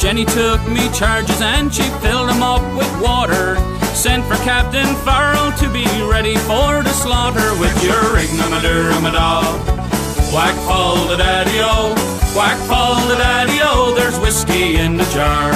Jenny 0.00 0.24
took 0.24 0.60
me 0.66 0.88
charges 0.92 1.42
and 1.42 1.72
she 1.72 1.82
filled 2.00 2.30
them 2.30 2.42
up 2.42 2.64
with 2.78 2.90
water. 3.02 3.56
Sent 3.92 4.24
for 4.24 4.36
Captain 4.36 4.88
Farrell 5.04 5.52
to 5.58 5.68
be 5.68 5.84
ready 6.10 6.36
for 6.48 6.82
the 6.82 6.94
slaughter 7.02 7.52
with 7.60 7.76
your 7.84 8.16
ignomadaramada. 8.16 9.44
Whack 10.32 10.56
fall 10.64 10.96
the 11.08 11.16
daddy-o, 11.16 11.92
whack 12.34 12.56
fall 12.66 12.96
the 13.08 13.16
daddy-o, 13.16 13.92
there's 13.94 14.18
whiskey 14.18 14.76
in 14.76 14.96
the 14.96 15.04
jar. 15.12 15.52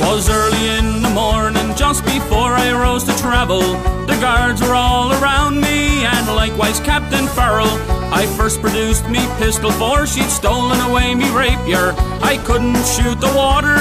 Was 0.00 0.28
early 0.28 0.66
in 0.78 1.02
the 1.02 1.10
morning, 1.10 1.57
just 1.88 2.04
before 2.04 2.52
I 2.52 2.70
rose 2.72 3.04
to 3.04 3.16
travel. 3.16 3.62
The 4.04 4.18
guards 4.20 4.60
were 4.60 4.74
all 4.74 5.10
around 5.10 5.58
me, 5.58 6.04
and 6.04 6.26
likewise 6.36 6.80
Captain 6.80 7.26
Farrell. 7.28 7.74
I 8.12 8.26
first 8.36 8.60
produced 8.60 9.08
me 9.08 9.20
pistol, 9.38 9.70
for 9.70 10.06
she'd 10.06 10.28
stolen 10.28 10.78
away 10.82 11.14
me 11.14 11.30
rapier. 11.30 11.94
I 12.20 12.36
couldn't 12.44 12.84
shoot 12.84 13.18
the 13.22 13.32
water, 13.34 13.78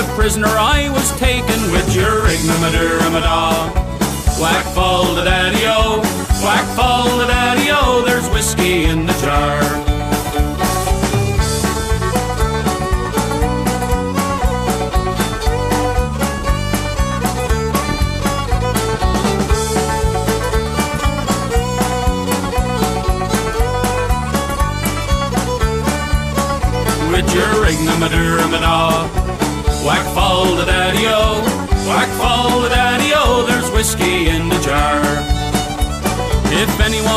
a 0.00 0.02
prisoner 0.16 0.52
I 0.52 0.90
was 0.92 1.08
taken 1.18 1.60
with 1.72 1.96
your 1.96 2.28
ignomadaramada. 2.28 3.72
Whack 4.38 4.66
fall 4.74 5.14
the 5.14 5.24
daddy-o, 5.24 6.00
whack 6.44 6.66
fall 6.76 7.08
the 7.16 7.26
daddy-o, 7.26 8.02
there's 8.04 8.28
whiskey 8.28 8.84
in 8.84 9.06
the 9.06 9.14
jar. 9.24 9.85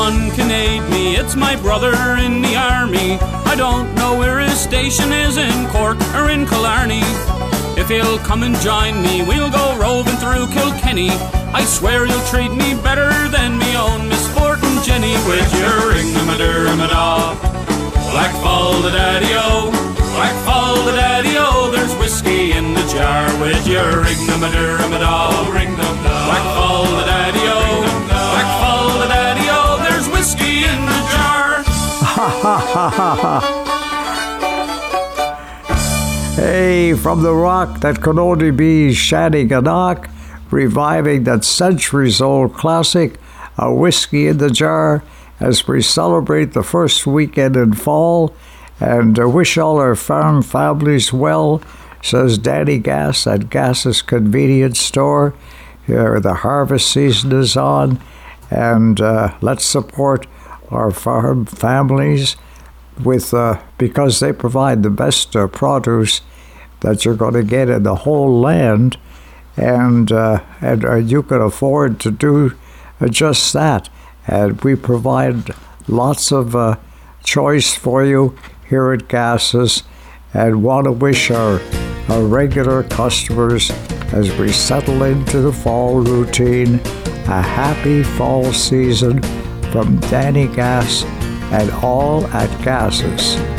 Anyone 0.10 0.36
can 0.36 0.50
aid 0.50 0.89
me, 0.89 1.17
it's 1.17 1.36
my 1.36 1.56
brother 1.58 1.93
in 2.17 2.41
the 2.41 2.56
army. 2.56 3.19
I 3.45 3.54
don't 3.56 3.93
know 3.93 4.17
where 4.17 4.39
his 4.39 4.60
station 4.60 5.12
is 5.12 5.38
in 5.38 5.67
Cork 5.67 6.02
or 6.15 6.32
in 6.32 6.48
Killarney. 6.48 7.06
If 7.78 7.89
he'll 7.89 8.17
come 8.26 8.41
and 8.41 8.56
join 8.58 9.04
me, 9.04 9.22
we'll 9.22 9.52
go 9.52 9.78
roving 9.78 10.17
through 10.17 10.48
Kilkenny. 10.50 11.12
I 11.54 11.63
swear 11.63 12.08
you'll 12.08 12.26
treat 12.26 12.50
me 12.50 12.74
better 12.82 13.13
than 13.30 13.60
me 13.60 13.76
own 13.78 14.10
misfortune 14.10 14.82
Jenny 14.82 15.13
with 15.30 15.45
your 15.62 15.93
ignomadaramada. 15.93 17.38
Black 18.10 18.34
fall 18.41 18.82
the 18.82 18.89
daddy-o, 18.89 19.69
black 20.17 20.34
fall 20.43 20.74
the 20.89 20.93
daddy-o, 20.93 21.69
there's 21.69 21.93
whiskey 22.02 22.54
in 22.54 22.74
the 22.74 22.86
jar 22.89 23.30
with 23.39 23.67
your 23.67 24.02
ignomadaramada. 24.10 25.45
Black 26.26 26.45
fall 26.58 26.86
the 26.98 27.06
daddy-o, 27.06 27.68
Hey, 36.39 36.94
from 36.94 37.22
the 37.22 37.34
rock 37.34 37.82
that 37.82 38.02
could 38.02 38.18
only 38.18 38.52
be 38.52 38.92
Shanneyganock, 38.92 40.10
reviving 40.50 41.26
that 41.26 41.44
centuries 41.44 42.22
old 42.22 42.54
classic, 42.54 43.20
A 43.58 43.74
Whiskey 43.74 44.28
in 44.28 44.38
the 44.38 44.50
Jar, 44.50 45.04
as 45.42 45.68
we 45.68 45.82
celebrate 45.82 46.54
the 46.54 46.63
first 46.63 47.06
weekend 47.06 47.58
in 47.58 47.74
fall 47.74 48.34
and 48.80 49.20
uh, 49.20 49.28
wish 49.28 49.58
all 49.58 49.80
our 49.80 49.96
farm 49.96 50.42
families 50.42 51.12
well, 51.12 51.62
says 52.02 52.38
Danny 52.38 52.78
Gas 52.78 53.28
at 53.28 53.50
Gas's 53.50 54.02
Convenience 54.02 54.80
Store. 54.80 55.34
Here, 55.86 56.22
the 56.22 56.36
harvest 56.36 56.89
season 56.89 57.34
is 57.34 57.58
on, 57.58 58.00
and 58.50 59.02
uh, 59.02 59.36
let's 59.42 59.65
support 59.65 60.26
our 60.69 60.91
farm 60.91 61.45
families 61.45 62.36
with 63.03 63.34
uh, 63.34 63.62
because 63.77 64.19
they 64.19 64.34
provide 64.34 64.84
the 64.84 64.89
best 64.89 65.36
uh, 65.36 65.47
produce 65.47 66.21
that 66.82 67.03
you're 67.03 67.15
going 67.15 67.34
to 67.34 67.43
get 67.43 67.69
in 67.69 67.84
the 67.84 67.95
whole 67.95 68.39
land, 68.39 68.97
and 69.58 70.12
uh, 70.12 70.43
and 70.62 70.86
uh, 70.86 70.95
you 70.95 71.23
can 71.23 71.41
afford 71.41 71.99
to 71.99 72.12
do 72.12 72.55
uh, 72.99 73.08
just 73.08 73.51
that. 73.53 73.89
And 74.27 74.62
we 74.62 74.75
provide 74.75 75.55
lots 75.88 76.32
of 76.32 76.55
uh, 76.55 76.77
choice 77.23 77.73
for 77.73 78.05
you 78.05 78.38
here 78.67 78.91
at 78.91 79.08
Gases, 79.08 79.84
and 80.34 80.63
want 80.63 80.86
to 80.86 80.91
wish 80.91 81.32
our 81.32 81.62
our 82.10 82.23
regular 82.23 82.84
customers 82.84 83.71
as 84.12 84.36
we 84.38 84.51
settle 84.51 85.03
into 85.03 85.41
the 85.41 85.53
fall 85.53 85.99
routine 85.99 86.79
a 87.27 87.41
happy 87.41 88.01
fall 88.01 88.51
season 88.51 89.21
from 89.71 89.97
Danny 90.12 90.47
Gas 90.47 91.03
and 91.51 91.71
all 91.71 92.25
at 92.27 92.49
Gases. 92.63 93.59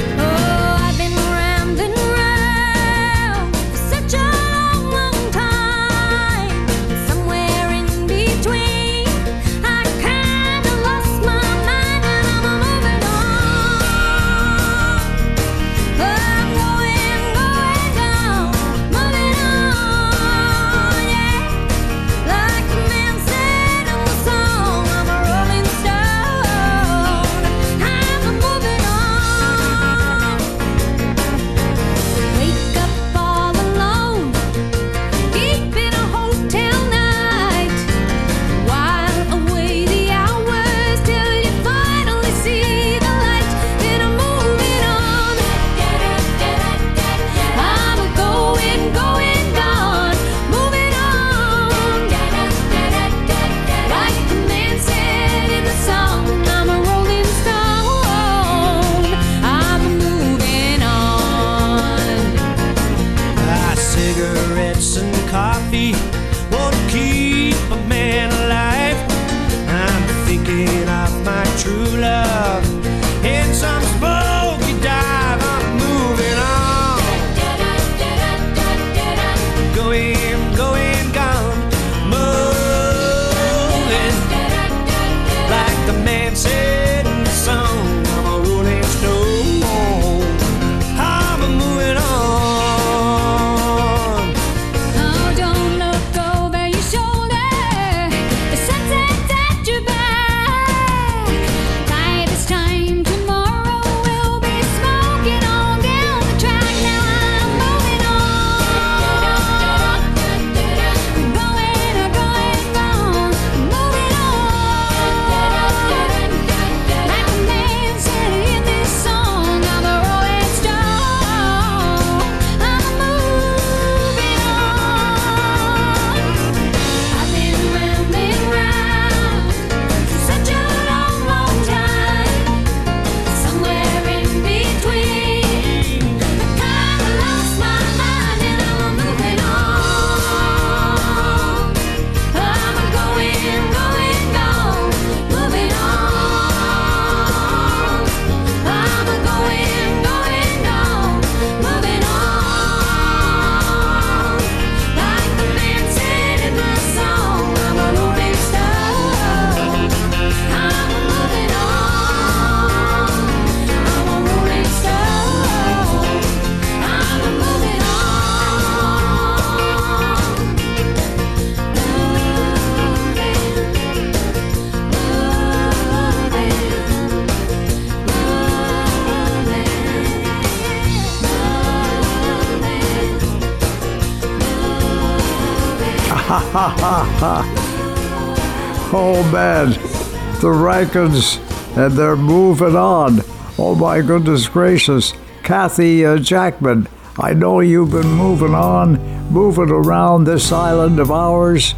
Rankins, 190.81 191.39
and 191.77 191.93
they're 191.93 192.17
moving 192.17 192.75
on. 192.75 193.21
Oh 193.59 193.75
my 193.75 194.01
goodness 194.01 194.49
gracious. 194.49 195.13
Kathy 195.43 196.07
uh, 196.07 196.17
Jackman, 196.17 196.89
I 197.19 197.35
know 197.35 197.61
you've 197.61 197.91
been 197.91 198.11
moving 198.11 198.55
on, 198.55 198.99
moving 199.31 199.71
around 199.71 200.25
this 200.25 200.51
island 200.51 200.99
of 200.99 201.11
ours. 201.11 201.75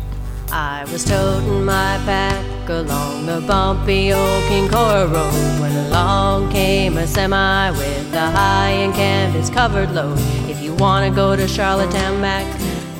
I 0.52 0.84
was 0.92 1.04
toting 1.04 1.64
my 1.64 2.00
pack 2.04 2.68
along 2.68 3.26
the 3.26 3.44
bumpy 3.44 4.12
old 4.12 4.44
Kinkora 4.44 5.12
Road 5.12 5.60
when 5.60 5.86
along 5.86 6.52
came 6.52 6.96
a 6.96 7.08
semi 7.08 7.72
with 7.72 8.14
a 8.14 8.30
high 8.30 8.70
and 8.70 8.94
canvas 8.94 9.50
covered 9.50 9.90
load. 9.90 10.16
If 10.48 10.62
you 10.62 10.74
wanna 10.76 11.10
go 11.10 11.34
to 11.34 11.48
Charlottetown 11.48 12.20
Mac 12.20 12.46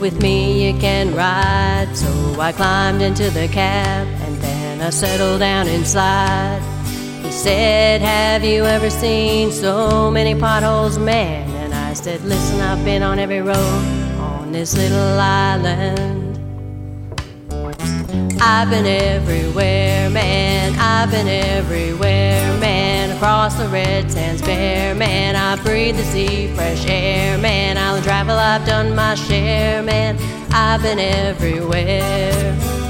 with 0.00 0.20
me, 0.20 0.66
you 0.66 0.76
can 0.80 1.14
ride. 1.14 1.96
So 1.96 2.40
I 2.40 2.50
climbed 2.50 3.02
into 3.02 3.30
the 3.30 3.46
cab 3.46 4.21
I 4.82 4.90
settled 4.90 5.38
down 5.38 5.68
inside. 5.68 6.60
He 7.24 7.30
said, 7.30 8.00
Have 8.00 8.42
you 8.42 8.64
ever 8.64 8.90
seen 8.90 9.52
so 9.52 10.10
many 10.10 10.34
potholes, 10.34 10.98
man? 10.98 11.48
And 11.50 11.72
I 11.72 11.92
said, 11.94 12.20
Listen, 12.24 12.60
I've 12.60 12.84
been 12.84 13.00
on 13.04 13.20
every 13.20 13.40
road 13.42 13.56
on 14.18 14.50
this 14.50 14.76
little 14.76 15.20
island. 15.20 16.36
I've 18.42 18.70
been 18.70 18.86
everywhere, 18.86 20.10
man. 20.10 20.74
I've 20.76 21.12
been 21.12 21.28
everywhere, 21.28 22.58
man. 22.58 23.12
Across 23.12 23.54
the 23.58 23.68
red 23.68 24.10
sands 24.10 24.42
bare, 24.42 24.96
man. 24.96 25.36
I 25.36 25.62
breathe 25.62 25.96
the 25.96 26.04
sea, 26.04 26.52
fresh 26.56 26.84
air, 26.88 27.38
man. 27.38 27.78
Island 27.78 28.02
travel, 28.02 28.36
I've 28.36 28.66
done 28.66 28.96
my 28.96 29.14
share, 29.14 29.80
man. 29.84 30.18
I've 30.50 30.82
been 30.82 30.98
everywhere. 30.98 32.81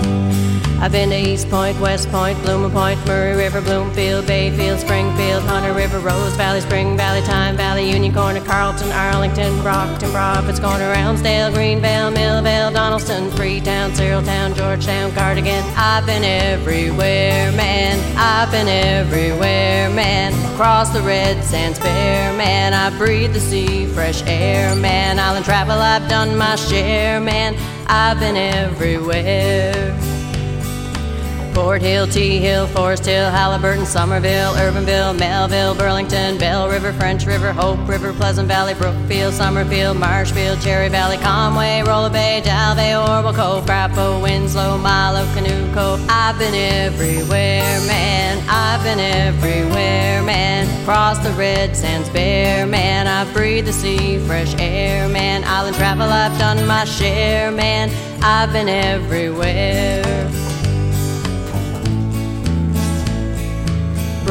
I've 0.82 0.90
been 0.90 1.10
to 1.10 1.16
East 1.16 1.48
Point, 1.48 1.78
West 1.78 2.10
Point, 2.10 2.36
Blooming 2.42 2.72
Point, 2.72 2.98
Murray 3.06 3.36
River, 3.36 3.60
Bloomfield, 3.60 4.26
Bayfield, 4.26 4.80
Springfield, 4.80 5.44
Hunter 5.44 5.72
River, 5.72 6.00
Rose 6.00 6.34
Valley, 6.34 6.60
Spring 6.60 6.96
Valley, 6.96 7.22
Tyne 7.22 7.56
Valley, 7.56 7.88
Union 7.88 8.12
Corner, 8.12 8.40
Carlton, 8.40 8.90
Arlington, 8.90 9.62
Brockton, 9.62 10.10
Prophets 10.10 10.58
Corner, 10.58 10.92
Elmsdale, 10.92 11.52
Greenvale, 11.52 12.12
Millvale, 12.12 12.72
Donaldson, 12.72 13.30
Freetown, 13.30 13.92
Cyriltown, 13.92 14.56
Georgetown, 14.56 15.12
Cardigan. 15.12 15.62
I've 15.76 16.04
been 16.04 16.24
everywhere, 16.24 17.52
man. 17.52 18.00
I've 18.16 18.50
been 18.50 18.66
everywhere, 18.66 19.88
man. 19.90 20.32
Across 20.54 20.90
the 20.90 21.02
red 21.02 21.44
sands 21.44 21.78
bare, 21.78 22.36
man. 22.36 22.74
I 22.74 22.90
breathe 22.98 23.34
the 23.34 23.40
sea, 23.40 23.86
fresh 23.86 24.24
air, 24.26 24.74
man. 24.74 25.20
Island 25.20 25.44
travel, 25.44 25.78
I've 25.78 26.08
done 26.08 26.36
my 26.36 26.56
share, 26.56 27.20
man. 27.20 27.54
I've 27.86 28.18
been 28.18 28.36
everywhere. 28.36 30.11
Fort 31.54 31.82
Hill, 31.82 32.06
Tea 32.06 32.38
Hill, 32.38 32.66
Forest 32.66 33.04
Hill, 33.04 33.30
Halliburton, 33.30 33.84
Somerville, 33.84 34.52
Urbanville, 34.54 35.18
Melville, 35.18 35.74
Burlington, 35.74 36.38
Belle 36.38 36.68
River, 36.68 36.92
French 36.94 37.26
River, 37.26 37.52
Hope 37.52 37.86
River, 37.86 38.12
Pleasant 38.14 38.48
Valley, 38.48 38.72
Brookfield, 38.74 39.34
Summerfield, 39.34 39.98
Marshfield, 39.98 40.60
Cherry 40.62 40.88
Valley, 40.88 41.18
Conway, 41.18 41.82
Rollo 41.86 42.08
Bay, 42.08 42.40
Dalvay, 42.42 42.98
Orwell 42.98 43.34
Cove, 43.34 43.66
Frappo, 43.66 44.22
Winslow, 44.22 44.78
Milo, 44.78 45.26
Canoe 45.34 45.74
Cove. 45.74 46.04
I've 46.08 46.38
been 46.38 46.54
everywhere, 46.54 47.80
man. 47.86 48.42
I've 48.48 48.82
been 48.82 48.98
everywhere, 49.00 50.22
man. 50.22 50.82
Across 50.82 51.18
the 51.18 51.32
red 51.32 51.76
sands 51.76 52.08
bare, 52.10 52.66
man. 52.66 53.06
I've 53.06 53.32
breathed 53.34 53.68
the 53.68 53.72
sea, 53.72 54.18
fresh 54.26 54.54
air, 54.58 55.06
man. 55.08 55.44
Island 55.44 55.76
travel, 55.76 56.08
I've 56.08 56.38
done 56.38 56.66
my 56.66 56.84
share, 56.84 57.50
man. 57.50 57.90
I've 58.22 58.52
been 58.52 58.68
everywhere. 58.68 60.41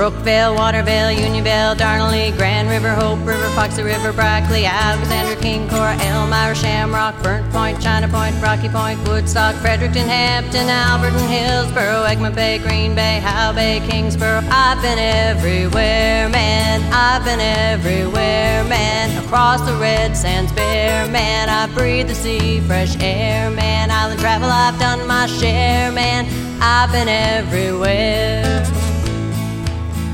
Brookvale, 0.02 0.58
Watervale, 0.58 1.16
Unionvale, 1.16 1.78
Darnley, 1.78 2.32
Grand 2.32 2.68
River, 2.68 2.90
Hope 2.90 3.20
River, 3.20 3.48
Foxy 3.50 3.84
River, 3.84 4.12
Brackley, 4.12 4.66
Alexander, 4.66 5.40
Kinkora, 5.40 5.94
Elmira, 6.02 6.56
Shamrock, 6.56 7.22
Burnt 7.22 7.48
Point, 7.52 7.80
China 7.80 8.08
Point, 8.08 8.34
Rocky 8.42 8.68
Point, 8.68 8.98
Woodstock, 9.08 9.54
Fredericton, 9.58 10.08
Hampton, 10.08 10.66
Alberton, 10.70 11.30
Hillsborough, 11.30 12.02
Egmont 12.06 12.34
Bay, 12.34 12.58
Green 12.58 12.96
Bay, 12.96 13.20
Howe 13.20 13.54
Bay, 13.54 13.80
Kingsborough. 13.88 14.42
I've 14.50 14.82
been 14.82 14.98
everywhere, 14.98 16.28
man. 16.30 16.82
I've 16.92 17.24
been 17.24 17.40
everywhere, 17.40 18.64
man. 18.64 19.24
Across 19.24 19.62
the 19.68 19.76
red 19.76 20.18
sands 20.18 20.52
bare, 20.54 21.06
man. 21.10 21.48
I 21.48 21.72
breathe 21.76 22.08
the 22.08 22.16
sea, 22.16 22.60
fresh 22.62 23.00
air, 23.00 23.52
man. 23.52 23.92
Island 23.92 24.20
travel, 24.20 24.50
I've 24.50 24.80
done 24.80 25.06
my 25.06 25.28
share, 25.28 25.92
man. 25.92 26.26
I've 26.60 26.92
been 26.92 27.08
everywhere. 27.08 28.81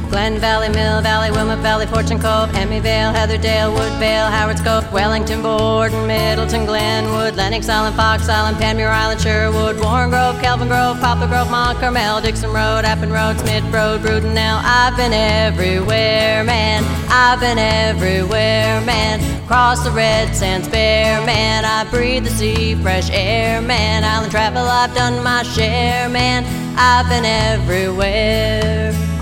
Glen 0.09 0.39
Valley, 0.39 0.69
Mill 0.69 1.01
Valley, 1.01 1.31
Wilmot 1.31 1.59
Valley, 1.59 1.85
Fortune 1.85 2.19
Cove, 2.19 2.49
Emyvale, 2.51 3.13
Heatherdale, 3.13 3.73
Woodvale, 3.73 4.29
Howard's 4.31 4.61
Cove, 4.61 4.91
Wellington, 4.91 5.41
Borden, 5.41 6.07
Middleton, 6.07 6.65
Glenwood, 6.65 7.35
Lennox 7.35 7.67
Island, 7.67 7.95
Fox 7.95 8.29
Island, 8.29 8.57
Panmure 8.57 8.89
Island, 8.89 9.21
Sherwood, 9.21 9.79
Warren 9.79 10.09
Grove, 10.09 10.39
Kelvin 10.41 10.67
Grove, 10.67 10.99
Poplar 10.99 11.27
Grove, 11.27 11.51
Mont 11.51 11.77
Carmel, 11.79 12.21
Dixon 12.21 12.51
Road, 12.51 12.85
Appin 12.85 13.11
Road, 13.11 13.37
Smith 13.39 13.63
Road, 13.65 14.01
Brudenell. 14.01 14.61
I've 14.63 14.95
been 14.95 15.13
everywhere, 15.13 16.43
man. 16.43 16.83
I've 17.09 17.39
been 17.39 17.57
everywhere, 17.57 18.81
man. 18.81 19.19
Across 19.43 19.83
the 19.83 19.91
red 19.91 20.35
sands 20.35 20.67
bare, 20.67 21.25
man. 21.25 21.65
I 21.65 21.89
breathe 21.89 22.23
the 22.23 22.29
sea, 22.29 22.75
fresh 22.75 23.09
air, 23.11 23.61
man. 23.61 24.03
Island 24.03 24.31
travel, 24.31 24.63
I've 24.63 24.93
done 24.95 25.23
my 25.23 25.43
share, 25.43 26.09
man. 26.09 26.45
I've 26.77 27.07
been 27.09 27.25
everywhere. 27.25 29.16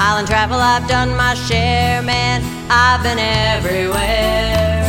Island 0.00 0.26
travel, 0.26 0.58
I've 0.58 0.88
done 0.88 1.16
my 1.16 1.34
share, 1.34 2.02
man. 2.02 2.42
I've 2.68 3.02
been 3.02 3.18
everywhere. 3.18 4.82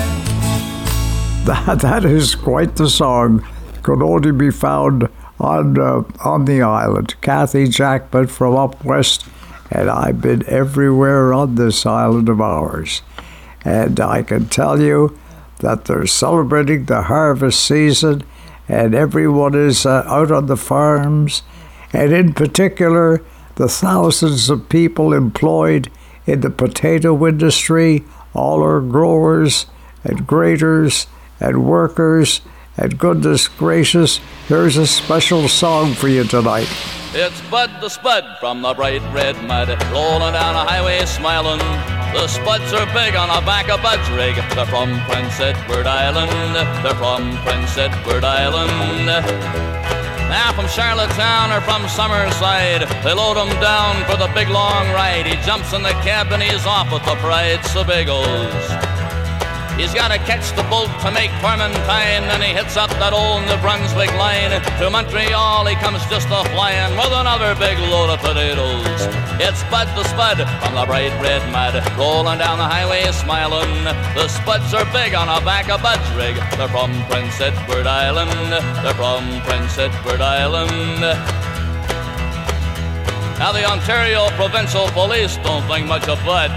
That, 1.45 1.79
that 1.81 2.05
is 2.05 2.33
quite 2.33 2.75
the 2.75 2.89
song. 2.89 3.45
Could 3.83 4.01
only 4.01 4.31
be 4.31 4.49
found 4.49 5.07
on 5.39 5.79
uh, 5.79 6.01
on 6.23 6.45
the 6.45 6.63
island. 6.63 7.15
Kathy 7.21 7.67
Jackman 7.67 8.27
from 8.27 8.55
up 8.55 8.83
west, 8.83 9.27
and 9.69 9.91
I've 9.91 10.21
been 10.21 10.43
everywhere 10.47 11.33
on 11.33 11.53
this 11.53 11.85
island 11.85 12.27
of 12.27 12.41
ours. 12.41 13.03
And 13.63 13.99
I 13.99 14.23
can 14.23 14.47
tell 14.47 14.81
you 14.81 15.17
that 15.59 15.85
they're 15.85 16.07
celebrating 16.07 16.85
the 16.85 17.03
harvest 17.03 17.63
season, 17.63 18.23
and 18.67 18.95
everyone 18.95 19.53
is 19.53 19.85
uh, 19.85 20.03
out 20.07 20.31
on 20.31 20.47
the 20.47 20.57
farms, 20.57 21.43
and 21.93 22.11
in 22.11 22.33
particular, 22.33 23.21
the 23.55 23.69
thousands 23.69 24.49
of 24.49 24.69
people 24.69 25.13
employed 25.13 25.89
in 26.25 26.41
the 26.41 26.49
potato 26.49 27.25
industry, 27.27 28.03
all 28.33 28.61
our 28.61 28.81
growers 28.81 29.65
and 30.03 30.27
graders 30.27 31.07
and 31.39 31.65
workers, 31.65 32.41
and 32.77 32.97
goodness 32.97 33.47
gracious, 33.47 34.19
here's 34.47 34.77
a 34.77 34.85
special 34.85 35.47
song 35.47 35.93
for 35.93 36.07
you 36.07 36.23
tonight. 36.23 36.67
It's 37.13 37.39
Bud 37.49 37.71
the 37.79 37.87
Spud 37.87 38.25
from 38.41 38.61
the 38.61 38.73
bright 38.73 39.01
red 39.13 39.41
mud, 39.43 39.69
rolling 39.91 40.33
down 40.33 40.55
a 40.55 40.69
highway 40.69 41.05
smiling. 41.05 41.59
The 42.13 42.27
Spuds 42.27 42.73
are 42.73 42.85
big 42.87 43.15
on 43.15 43.29
the 43.29 43.45
back 43.45 43.69
of 43.69 43.81
Bud's 43.81 44.09
rig. 44.09 44.35
They're 44.55 44.65
from 44.65 44.99
Prince 45.05 45.39
Edward 45.39 45.87
Island. 45.87 46.55
They're 46.83 46.95
from 46.95 47.37
Prince 47.45 47.77
Edward 47.77 48.25
Island. 48.25 50.04
Now 50.29 50.53
from 50.53 50.67
Charlottetown 50.67 51.51
or 51.51 51.61
from 51.61 51.83
Summerside, 51.83 52.87
they 53.03 53.13
load 53.13 53.37
him 53.37 53.59
down 53.61 54.03
for 54.05 54.17
the 54.17 54.31
big 54.33 54.49
long 54.49 54.89
ride. 54.91 55.25
He 55.25 55.35
jumps 55.45 55.73
in 55.73 55.83
the 55.83 55.93
cab 56.03 56.31
and 56.31 56.41
he's 56.41 56.65
off 56.65 56.91
with 56.91 57.03
the 57.05 57.15
pride 57.15 57.59
Sebagos. 57.59 59.04
He's 59.75 59.93
got 59.93 60.07
to 60.07 60.17
catch 60.23 60.55
the 60.55 60.63
bolt 60.71 60.87
to 61.03 61.11
make 61.11 61.31
Clementine, 61.43 62.23
and 62.31 62.41
he 62.41 62.55
hits 62.55 62.77
up 62.77 62.89
that 62.95 63.11
old 63.11 63.43
New 63.43 63.59
Brunswick 63.59 64.07
line. 64.15 64.55
To 64.79 64.89
Montreal, 64.89 65.67
he 65.67 65.75
comes 65.75 65.99
just 66.07 66.31
a 66.31 66.47
flying 66.55 66.95
with 66.95 67.11
another 67.11 67.51
big 67.59 67.75
load 67.91 68.09
of 68.09 68.23
potatoes. 68.23 69.03
It's 69.35 69.59
Bud 69.67 69.91
the 69.99 70.07
Spud 70.07 70.39
from 70.63 70.79
the 70.79 70.85
bright 70.87 71.11
red 71.19 71.43
mud, 71.51 71.75
rolling 71.99 72.39
down 72.39 72.57
the 72.57 72.63
highway 72.63 73.03
smiling. 73.11 73.83
The 74.15 74.31
Spuds 74.31 74.73
are 74.73 74.87
big 74.95 75.13
on 75.13 75.27
the 75.27 75.43
back 75.43 75.67
of 75.67 75.83
Bud's 75.83 76.07
rig. 76.15 76.39
They're 76.55 76.71
from 76.71 76.95
Prince 77.11 77.35
Edward 77.43 77.85
Island. 77.85 78.31
They're 78.79 78.95
from 78.95 79.27
Prince 79.43 79.77
Edward 79.77 80.21
Island. 80.21 81.03
Now 83.37 83.51
the 83.51 83.67
Ontario 83.67 84.29
Provincial 84.39 84.87
Police 84.95 85.35
don't 85.43 85.67
think 85.67 85.85
much 85.85 86.07
of 86.07 86.23
Bud. 86.23 86.49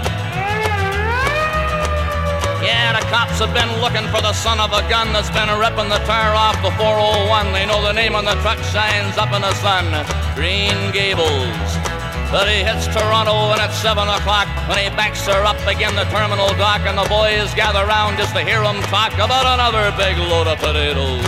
Yeah, 2.69 2.93
the 2.93 3.03
cops 3.07 3.39
have 3.39 3.51
been 3.51 3.81
looking 3.81 4.05
for 4.13 4.21
the 4.21 4.31
son 4.31 4.59
of 4.59 4.71
a 4.73 4.87
gun 4.87 5.11
that's 5.11 5.31
been 5.31 5.49
ripping 5.57 5.89
the 5.89 5.97
tire 6.05 6.35
off 6.35 6.53
the 6.61 6.69
401. 6.77 7.51
They 7.51 7.65
know 7.65 7.81
the 7.81 7.93
name 7.93 8.13
on 8.13 8.25
the 8.25 8.35
truck 8.45 8.59
shines 8.59 9.17
up 9.17 9.33
in 9.33 9.41
the 9.41 9.53
sun. 9.55 9.89
Green 10.35 10.91
Gables. 10.91 11.88
But 12.31 12.47
he 12.47 12.61
hits 12.61 12.85
Toronto 12.85 13.49
and 13.53 13.59
at 13.59 13.73
7 13.73 13.97
o'clock 14.05 14.45
when 14.69 14.77
he 14.77 14.89
backs 14.93 15.25
her 15.25 15.41
up 15.45 15.57
again 15.65 15.95
the 15.95 16.05
terminal 16.13 16.53
dock 16.61 16.85
and 16.85 16.95
the 16.95 17.09
boys 17.09 17.49
gather 17.57 17.85
round 17.89 18.17
just 18.17 18.35
to 18.35 18.41
hear 18.45 18.61
him 18.61 18.81
talk 18.85 19.13
about 19.17 19.49
another 19.49 19.89
big 19.97 20.13
load 20.29 20.45
of 20.45 20.59
potatoes. 20.59 21.25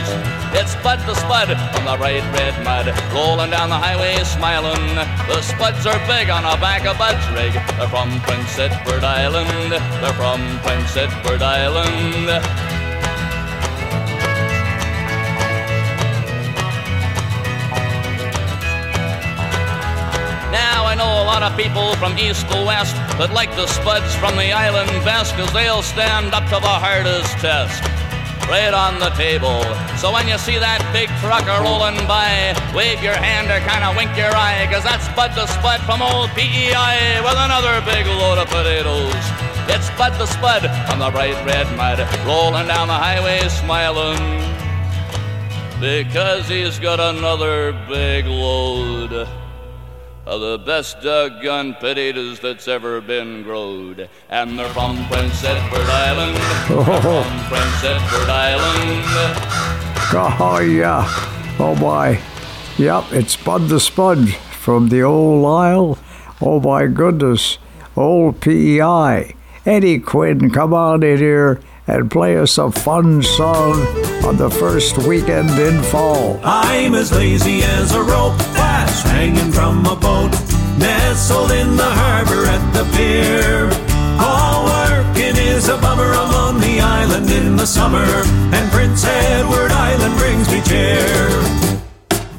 It's 0.53 0.75
Bud 0.85 0.99
the 1.09 1.15
Spud 1.15 1.49
from 1.73 1.85
the 1.85 1.97
bright 1.97 2.21
red 2.37 2.53
mud, 2.63 2.85
rolling 3.13 3.49
down 3.49 3.69
the 3.69 3.81
highway 3.81 4.21
smiling. 4.23 4.93
The 5.25 5.41
Spuds 5.41 5.87
are 5.87 5.97
big 6.05 6.29
on 6.29 6.43
the 6.43 6.59
back 6.61 6.85
of 6.85 6.99
Bud's 6.99 7.25
rig. 7.33 7.53
They're 7.79 7.89
from 7.89 8.21
Prince 8.21 8.59
Edward 8.59 9.03
Island. 9.03 9.71
They're 9.71 10.13
from 10.13 10.59
Prince 10.61 10.95
Edward 10.97 11.41
Island. 11.41 12.80
Know 21.01 21.23
a 21.23 21.25
lot 21.25 21.41
of 21.41 21.57
people 21.57 21.95
from 21.97 22.13
east 22.17 22.45
to 22.51 22.57
west 22.61 22.93
that 23.17 23.33
like 23.33 23.49
the 23.57 23.65
spuds 23.65 24.13
from 24.21 24.37
the 24.37 24.53
island 24.53 24.91
best 25.01 25.33
cause 25.33 25.51
they'll 25.51 25.81
stand 25.81 26.29
up 26.37 26.45
to 26.53 26.57
the 26.61 26.75
hardest 26.85 27.33
test. 27.41 27.81
Right 28.45 28.73
on 28.85 28.99
the 28.99 29.09
table. 29.17 29.65
So 29.97 30.13
when 30.13 30.27
you 30.29 30.37
see 30.37 30.61
that 30.61 30.81
big 30.93 31.09
trucker 31.23 31.57
rolling 31.65 31.97
by, 32.05 32.53
wave 32.77 33.01
your 33.01 33.17
hand 33.17 33.49
or 33.49 33.57
kinda 33.65 33.89
wink 33.97 34.13
your 34.13 34.29
eye, 34.29 34.69
cause 34.69 34.85
that's 34.85 35.07
Bud 35.17 35.33
the 35.33 35.47
Spud 35.55 35.81
from 35.89 36.05
old 36.05 36.29
PEI 36.37 37.17
with 37.25 37.39
another 37.47 37.81
big 37.81 38.05
load 38.21 38.37
of 38.37 38.47
potatoes. 38.53 39.23
It's 39.73 39.89
Bud 39.97 40.13
the 40.21 40.29
Spud 40.29 40.69
on 40.91 40.99
the 41.01 41.09
bright 41.09 41.39
red 41.49 41.65
mud, 41.81 41.97
rolling 42.29 42.67
down 42.69 42.85
the 42.93 43.01
highway 43.07 43.41
smiling. 43.49 44.21
Because 45.81 46.45
he's 46.47 46.77
got 46.77 46.99
another 46.99 47.73
big 47.89 48.27
load 48.27 49.40
of 50.25 50.41
the 50.41 50.57
best 50.59 51.01
doggone 51.01 51.73
potatoes 51.75 52.39
that's 52.39 52.67
ever 52.67 53.01
been 53.01 53.43
growed. 53.43 54.09
And 54.29 54.57
they're 54.57 54.69
from 54.69 55.05
Prince 55.07 55.43
Edward 55.43 55.89
Island. 55.89 56.37
They're 56.37 57.01
from 57.01 57.39
Prince 57.49 57.83
Edward 57.83 58.29
Island. 58.29 59.03
Oh, 60.13 60.59
yeah. 60.59 61.05
Oh, 61.59 61.75
my. 61.75 62.21
Yep, 62.77 63.13
it's 63.13 63.35
Bud 63.35 63.69
the 63.69 63.79
Spud 63.79 64.29
from 64.33 64.89
the 64.89 65.01
old 65.01 65.45
Isle. 65.45 65.97
Oh, 66.41 66.59
my 66.59 66.87
goodness. 66.87 67.57
Old 67.95 68.41
PEI. 68.41 69.35
Eddie 69.65 69.99
Quinn, 69.99 70.49
come 70.49 70.73
on 70.73 71.03
in 71.03 71.17
here 71.17 71.61
and 71.87 72.09
play 72.09 72.37
us 72.37 72.57
a 72.57 72.71
fun 72.71 73.21
song 73.21 73.73
on 74.25 74.37
the 74.37 74.49
first 74.49 74.97
weekend 74.99 75.49
in 75.51 75.81
fall. 75.83 76.39
I'm 76.43 76.95
as 76.95 77.11
lazy 77.11 77.61
as 77.63 77.93
a 77.93 78.01
rope 78.01 78.37
that's 78.37 78.50
hanging 79.21 79.51
from 79.51 79.85
a 79.85 79.95
boat, 79.95 80.31
nestled 80.79 81.51
in 81.51 81.75
the 81.75 81.91
harbor 82.01 82.41
at 82.55 82.63
the 82.73 82.83
pier. 82.95 83.69
All 84.19 84.65
working 84.65 85.35
is 85.37 85.69
a 85.69 85.77
bummer. 85.77 86.11
I'm 86.21 86.33
on 86.45 86.55
the 86.59 86.79
island 86.79 87.29
in 87.29 87.55
the 87.55 87.67
summer, 87.67 88.09
and 88.55 88.71
Prince 88.71 89.05
Edward 89.05 89.71
Island 89.89 90.13
brings 90.17 90.47
me 90.51 90.59
cheer. 90.69 91.29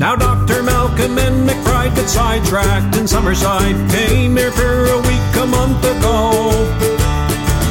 Now 0.01 0.17
Dr. 0.17 0.65
Malcolm 0.65 1.19
and 1.19 1.49
McBride 1.49 1.95
got 1.95 2.09
sidetracked 2.09 2.97
in 2.97 3.05
Summerside. 3.07 3.79
Came 3.93 4.37
here 4.37 4.51
for 4.51 4.87
a 4.97 4.99
week 5.09 5.33
a 5.45 5.47
month 5.47 5.85
ago. 5.85 6.92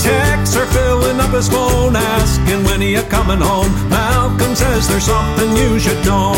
Texts 0.01 0.57
are 0.57 0.65
filling 0.65 1.19
up 1.19 1.29
his 1.29 1.47
phone, 1.47 1.95
asking 1.95 2.63
when 2.63 2.81
he 2.81 2.95
coming 3.03 3.39
home. 3.39 3.71
Malcolm 3.87 4.55
says 4.55 4.87
there's 4.87 5.05
something 5.05 5.55
you 5.55 5.79
should 5.79 6.03
know. 6.03 6.33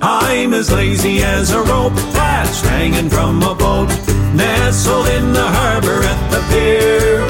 I'm 0.00 0.54
as 0.54 0.72
lazy 0.72 1.22
as 1.22 1.52
a 1.52 1.60
rope 1.60 1.92
that's 2.16 2.62
hanging 2.62 3.10
from 3.10 3.42
a 3.42 3.54
boat, 3.54 3.88
nestled 4.34 5.06
in 5.08 5.34
the 5.34 5.46
harbor 5.58 6.00
at 6.02 6.30
the 6.30 6.40
pier. 6.50 7.20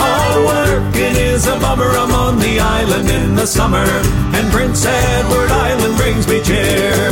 All 0.00 0.46
working 0.46 1.16
is 1.16 1.48
a 1.48 1.58
bummer. 1.58 1.90
I'm 1.90 2.12
on 2.12 2.38
the 2.38 2.60
island 2.60 3.10
in 3.10 3.34
the 3.34 3.46
summer, 3.46 3.84
and 4.36 4.52
Prince 4.52 4.86
Edward 4.86 5.50
Island 5.50 5.96
brings 5.96 6.28
me 6.28 6.40
cheer. 6.40 7.10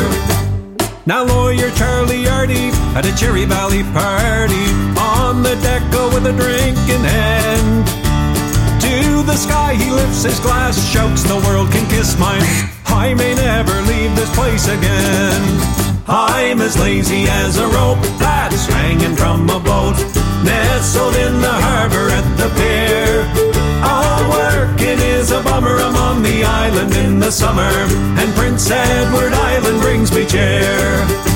Now 1.04 1.24
lawyer 1.24 1.70
Charlie 1.72 2.28
Artie 2.28 2.70
at 2.94 3.06
a 3.06 3.16
Cherry 3.16 3.44
Valley 3.44 3.82
party 3.96 4.68
on 5.00 5.42
the 5.42 5.56
deck 5.62 5.82
with 6.12 6.26
a 6.26 6.32
drink 6.32 6.76
in 6.88 7.00
hand. 7.00 7.86
To 8.82 9.22
the 9.22 9.36
sky 9.36 9.74
he 9.74 9.90
lifts 9.90 10.24
his 10.24 10.38
glass, 10.40 10.76
shouts 10.92 11.22
the 11.22 11.36
world 11.46 11.70
can 11.72 11.88
kiss 11.88 12.18
mine. 12.18 12.42
I 12.86 13.14
may 13.14 13.34
never 13.34 13.72
leave 13.82 14.14
this 14.14 14.28
place 14.36 14.68
again. 14.68 15.40
I'm 16.06 16.60
as 16.60 16.78
lazy 16.78 17.24
as 17.28 17.56
a 17.56 17.66
rope 17.68 18.02
that's 18.18 18.66
hanging 18.66 19.16
from 19.16 19.48
a 19.48 19.58
boat, 19.58 19.96
nestled 20.44 21.16
in 21.16 21.40
the 21.40 21.56
harbor 21.64 22.10
at 22.12 22.26
the 22.36 22.48
pier. 22.60 23.24
All 23.82 24.22
working 24.30 24.98
is 25.00 25.30
a 25.30 25.40
bummer. 25.42 25.78
I'm 25.78 25.96
on 25.96 26.22
the 26.22 26.44
island 26.44 26.94
in 26.94 27.20
the 27.20 27.32
summer, 27.32 27.72
and 28.20 28.34
Prince 28.34 28.70
Edward 28.70 29.32
Island 29.32 29.80
brings 29.80 30.12
me 30.12 30.26
cheer. 30.26 31.31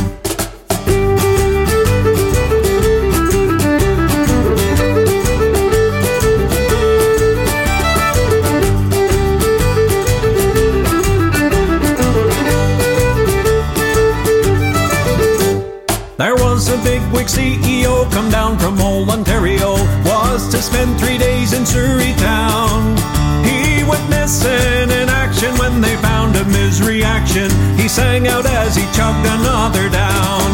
Ontario, 19.05 19.75
was 20.09 20.49
to 20.49 20.63
spend 20.63 20.99
three 20.99 21.19
days 21.19 21.53
in 21.53 21.67
Surrey 21.67 22.15
town. 22.17 22.97
He 23.45 23.85
went 23.85 24.09
missing 24.09 24.89
in 24.91 25.09
action 25.09 25.53
when 25.59 25.83
they 25.83 25.97
found 25.97 26.35
him 26.35 26.47
his 26.47 26.81
reaction. 26.83 27.51
He 27.77 27.89
sang 27.89 28.27
out 28.27 28.47
as 28.47 28.75
he 28.75 28.85
chugged 28.97 29.27
another 29.27 29.91
down. 29.91 30.49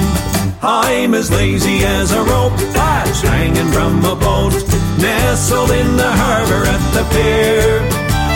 I'm 0.61 1.15
as 1.15 1.31
lazy 1.31 1.85
as 1.85 2.11
a 2.13 2.23
rope 2.25 2.57
that's 2.75 3.21
hanging 3.21 3.71
from 3.71 4.05
a 4.05 4.17
boat, 4.17 4.55
nestled 4.99 5.71
in 5.71 5.97
the 5.97 6.11
harbor 6.11 6.67
at 6.67 6.83
the 6.97 7.05
pier. 7.15 7.79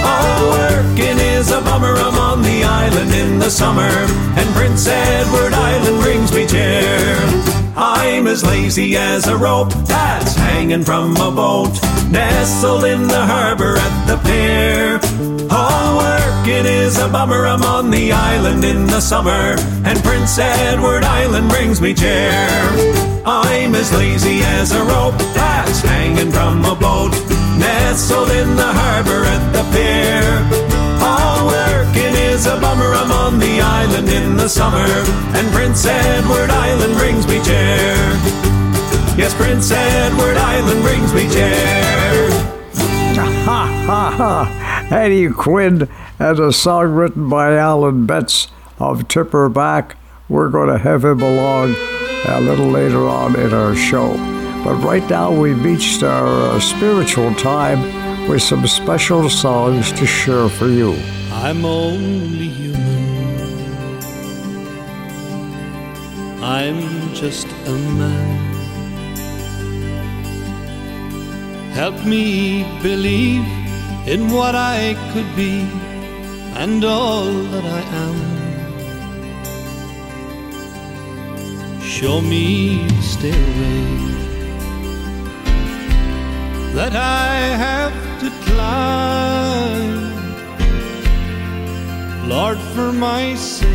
All 0.07 0.51
working 0.51 1.19
is 1.19 1.51
a 1.51 1.61
bummer. 1.61 1.95
I'm 1.97 2.15
on 2.15 2.43
the 2.43 2.63
island 2.63 3.13
in 3.13 3.39
the 3.41 3.51
summer, 3.51 3.91
and 4.39 4.49
Prince 4.55 4.87
Edward 4.87 5.53
Island 5.53 6.01
brings 6.03 6.33
me 6.33 6.47
cheer. 6.47 7.66
I'm 7.79 8.27
as 8.27 8.43
lazy 8.43 8.97
as 8.97 9.27
a 9.27 9.37
rope 9.37 9.71
that's 9.85 10.35
hanging 10.35 10.83
from 10.83 11.15
a 11.17 11.31
boat, 11.31 11.79
nestled 12.11 12.85
in 12.85 13.03
the 13.07 13.27
harbor 13.27 13.77
at 13.77 14.07
the 14.07 14.17
pier. 14.25 14.99
All 15.51 15.99
working 15.99 16.65
is 16.65 16.99
a 16.99 17.07
bummer. 17.07 17.47
I'm 17.47 17.63
on 17.63 17.91
the 17.91 18.13
island 18.13 18.65
in 18.65 18.87
the 18.87 19.01
summer, 19.01 19.57
and 19.85 20.03
Prince 20.03 20.39
Edward 20.39 21.05
Island 21.05 21.51
brings 21.51 21.83
me 21.83 21.93
cheer. 21.93 22.49
I'm 23.27 23.75
as 23.75 23.93
lazy 23.93 24.41
as 24.41 24.73
a 24.73 24.83
rope 24.83 25.19
that's 25.35 25.81
hanging 25.81 26.33
from 26.33 26.65
a 26.65 26.75
boat, 26.75 27.13
nestled 27.59 28.31
in 28.31 28.57
the 28.57 28.73
harbor 28.73 29.25
at 29.25 29.53
the 29.53 29.63
pier. 29.77 30.66
Is 32.37 32.45
a 32.45 32.61
bummer. 32.61 32.93
I'm 32.93 33.11
on 33.13 33.39
the 33.39 33.63
island 33.63 34.11
in 34.11 34.37
the 34.37 34.47
summer, 34.47 34.77
and 34.77 35.49
Prince 35.55 35.87
Edward 35.87 36.51
Island 36.51 36.95
brings 36.99 37.27
me 37.27 37.43
cheer. 37.43 37.97
Yes, 39.17 39.33
Prince 39.35 39.71
Edward 39.71 40.37
Island 40.37 40.83
brings 40.83 41.15
me 41.15 41.31
cheer. 41.31 42.29
Ha 43.17 43.85
ha 43.87 44.15
ha! 44.15 44.87
Eddie 44.95 45.31
Quinn 45.31 45.89
and 46.19 46.39
a 46.39 46.53
song 46.53 46.93
written 46.93 47.31
by 47.31 47.57
Alan 47.57 48.05
Betts 48.05 48.49
of 48.79 49.09
Tipperback. 49.09 49.95
We're 50.29 50.51
going 50.51 50.69
to 50.69 50.77
have 50.77 51.07
him 51.07 51.23
along 51.23 51.75
a 52.27 52.39
little 52.43 52.69
later 52.69 53.07
on 53.07 53.35
in 53.41 53.55
our 53.55 53.75
show. 53.75 54.13
But 54.63 54.75
right 54.85 55.09
now 55.09 55.33
we've 55.33 55.65
reached 55.65 56.03
our 56.03 56.51
uh, 56.51 56.61
spiritual 56.61 57.35
time 57.37 58.29
with 58.29 58.43
some 58.43 58.67
special 58.67 59.31
songs 59.31 59.91
to 59.93 60.05
share 60.05 60.51
for 60.51 60.67
you. 60.67 60.99
I'm 61.45 61.65
only 61.65 62.49
human. 62.49 63.05
I'm 66.43 66.81
just 67.15 67.47
a 67.47 67.77
man. 68.01 68.57
Help 71.73 72.05
me 72.07 72.65
believe 72.83 73.47
in 74.07 74.31
what 74.33 74.55
I 74.55 74.97
could 75.13 75.31
be 75.37 75.61
and 76.63 76.83
all 76.85 77.31
that 77.53 77.65
I 77.65 77.83
am. 78.07 78.19
Show 81.83 82.21
me 82.23 82.89
the 82.89 83.03
stairway 83.03 83.85
that 86.75 86.95
I 86.97 87.35
have 87.65 87.95
to 88.21 88.31
climb. 88.47 89.96
Lord, 92.29 92.59
for 92.59 92.93
my 92.93 93.37
sake, 93.37 93.71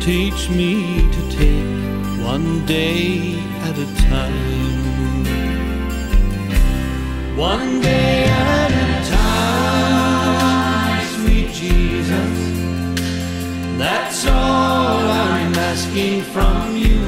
teach 0.00 0.50
me 0.50 1.10
to 1.10 1.30
take 1.30 2.22
one 2.22 2.66
day 2.66 3.40
at 3.62 3.78
a 3.78 3.86
time. 4.10 5.24
One 7.38 7.80
day 7.80 8.24
at 8.24 8.70
a 8.70 9.10
time, 9.10 11.06
sweet 11.16 11.50
Jesus. 11.54 12.38
That's 13.78 14.26
all 14.26 14.98
I'm 14.98 15.54
asking 15.54 16.24
from 16.24 16.76
you. 16.76 17.00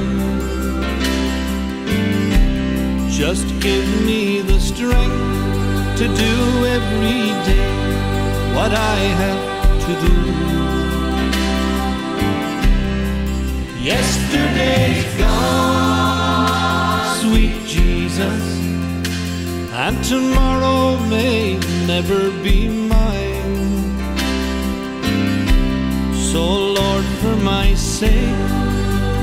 Just 3.11 3.47
give 3.59 3.87
me 4.03 4.41
the 4.41 4.59
strength 4.59 5.97
to 5.99 6.07
do 6.07 6.65
every 6.65 7.29
day 7.45 8.55
what 8.55 8.73
I 8.73 8.97
have 9.21 9.60
to 9.85 9.93
do. 10.05 10.15
Yesterday's 13.81 15.17
gone, 15.17 17.17
sweet 17.19 17.65
Jesus, 17.65 18.59
and 19.73 20.03
tomorrow 20.03 20.99
may 21.07 21.57
never 21.87 22.29
be 22.43 22.67
mine. 22.67 23.55
So, 26.13 26.43
Lord, 26.79 27.05
for 27.21 27.35
my 27.37 27.73
sake, 27.73 28.37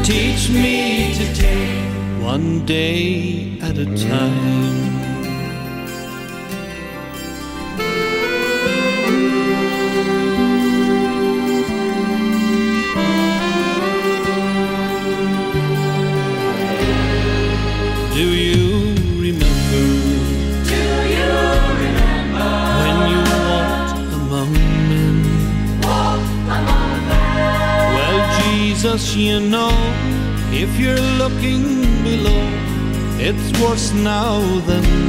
teach 0.03 0.51
me 0.51 1.15
to 1.15 1.35
take 1.35 1.93
one 2.21 2.67
day 2.67 3.59
at 3.63 3.79
a 3.79 3.87
time. 3.97 4.98
You 29.19 29.41
know, 29.41 29.73
if 30.53 30.79
you're 30.79 31.01
looking 31.19 31.83
below, 32.05 32.43
it's 33.19 33.61
worse 33.61 33.93
now 33.93 34.39
than 34.61 35.08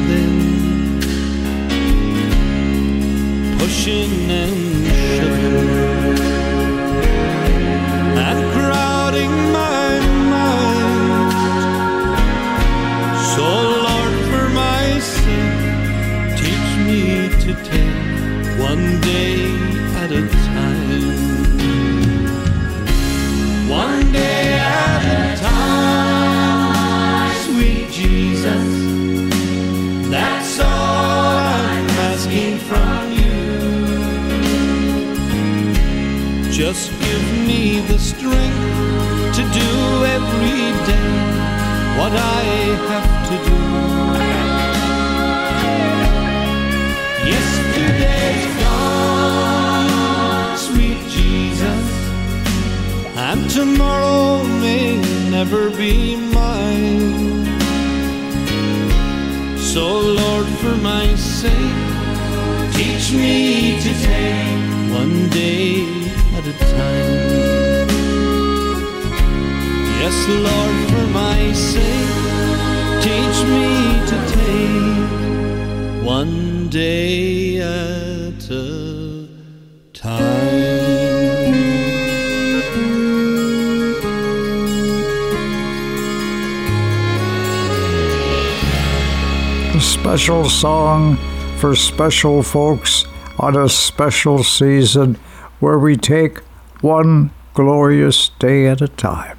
for 91.60 91.76
special 91.76 92.42
folks 92.42 93.04
on 93.38 93.58
a 93.58 93.68
special 93.68 94.42
season 94.44 95.16
where 95.60 95.78
we 95.78 95.98
take 95.98 96.40
one 96.80 97.30
glorious 97.54 98.30
day 98.40 98.68
at 98.68 98.82
a 98.82 98.88
time. 98.88 99.38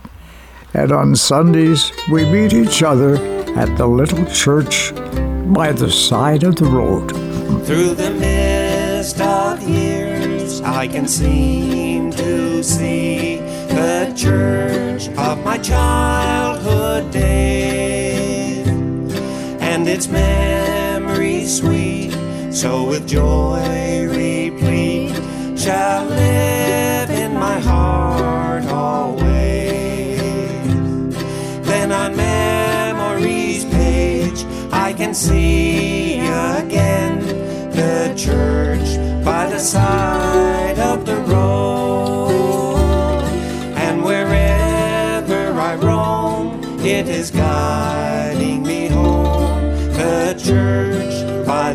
And 0.74 0.92
on 0.92 1.16
Sundays, 1.16 1.90
we 2.12 2.26
meet 2.26 2.52
each 2.52 2.82
other 2.82 3.16
at 3.56 3.74
the 3.78 3.86
little 3.86 4.26
church 4.26 4.92
by 5.54 5.72
the 5.72 5.90
side 5.90 6.44
of 6.44 6.56
the 6.56 6.66
road. 6.66 7.08
Through 7.64 7.94
the 7.94 8.10
mist 8.10 9.18
of 9.22 9.66
years, 9.66 10.60
I 10.60 10.88
can 10.88 11.08
seem 11.08 12.10
to 12.12 12.62
see 12.62 13.38
the 13.68 14.12
church 14.14 15.08
of 15.16 15.42
my 15.42 15.56
childhood 15.56 17.10
days 17.10 18.68
and 19.60 19.88
its 19.88 20.06
memories 20.06 21.58
sweet. 21.58 21.79
So 22.52 22.84
with 22.84 23.06
joy 23.06 24.08
replete 24.08 25.14
shall 25.56 26.04
live 26.06 27.08
in 27.08 27.34
my 27.34 27.60
heart 27.60 28.64
always. 28.66 30.18
Then 31.64 31.92
on 31.92 32.16
memory's 32.16 33.64
page 33.66 34.44
I 34.72 34.92
can 34.92 35.14
see 35.14 36.18
again 36.18 37.20
the 37.70 38.12
church 38.16 38.98
by 39.24 39.46
the 39.48 39.60
side 39.60 40.80
of 40.80 40.99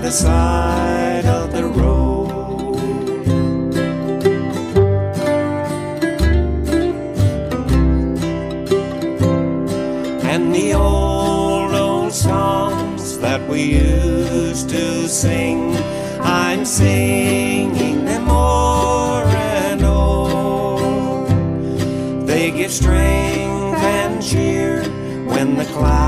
the 0.05 0.11
side 0.11 1.25
of 1.25 1.51
the 1.51 1.63
road. 1.63 2.77
and 10.31 10.53
the 10.53 10.73
old, 10.75 11.73
old 11.73 12.13
songs 12.13 13.17
that 13.17 13.41
we 13.49 13.63
used 13.63 14.69
to 14.69 15.07
sing. 15.07 15.75
I'm 16.21 16.65
singing 16.65 18.05
them 18.05 18.25
more 18.25 19.23
and 19.25 19.81
more. 19.81 21.25
They 22.27 22.51
give 22.51 22.71
strength 22.71 23.81
and 23.97 24.21
cheer 24.21 24.83
when 25.33 25.55
the 25.55 25.65
clouds 25.65 26.04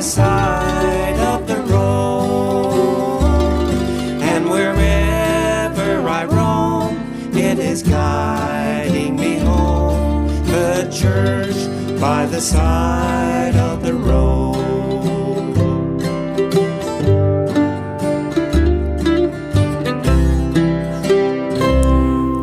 the 0.00 0.06
side 0.06 1.18
of 1.18 1.46
the 1.46 1.60
road. 1.74 3.20
And 4.22 4.48
wherever 4.48 6.08
I 6.08 6.24
roam, 6.24 6.96
it 7.36 7.58
is 7.58 7.82
guiding 7.82 9.16
me 9.16 9.36
home. 9.36 10.28
The 10.46 10.88
church 10.90 12.00
by 12.00 12.24
the 12.24 12.40
side 12.40 13.56
of 13.56 13.82
the 13.82 13.92
road. 13.92 14.56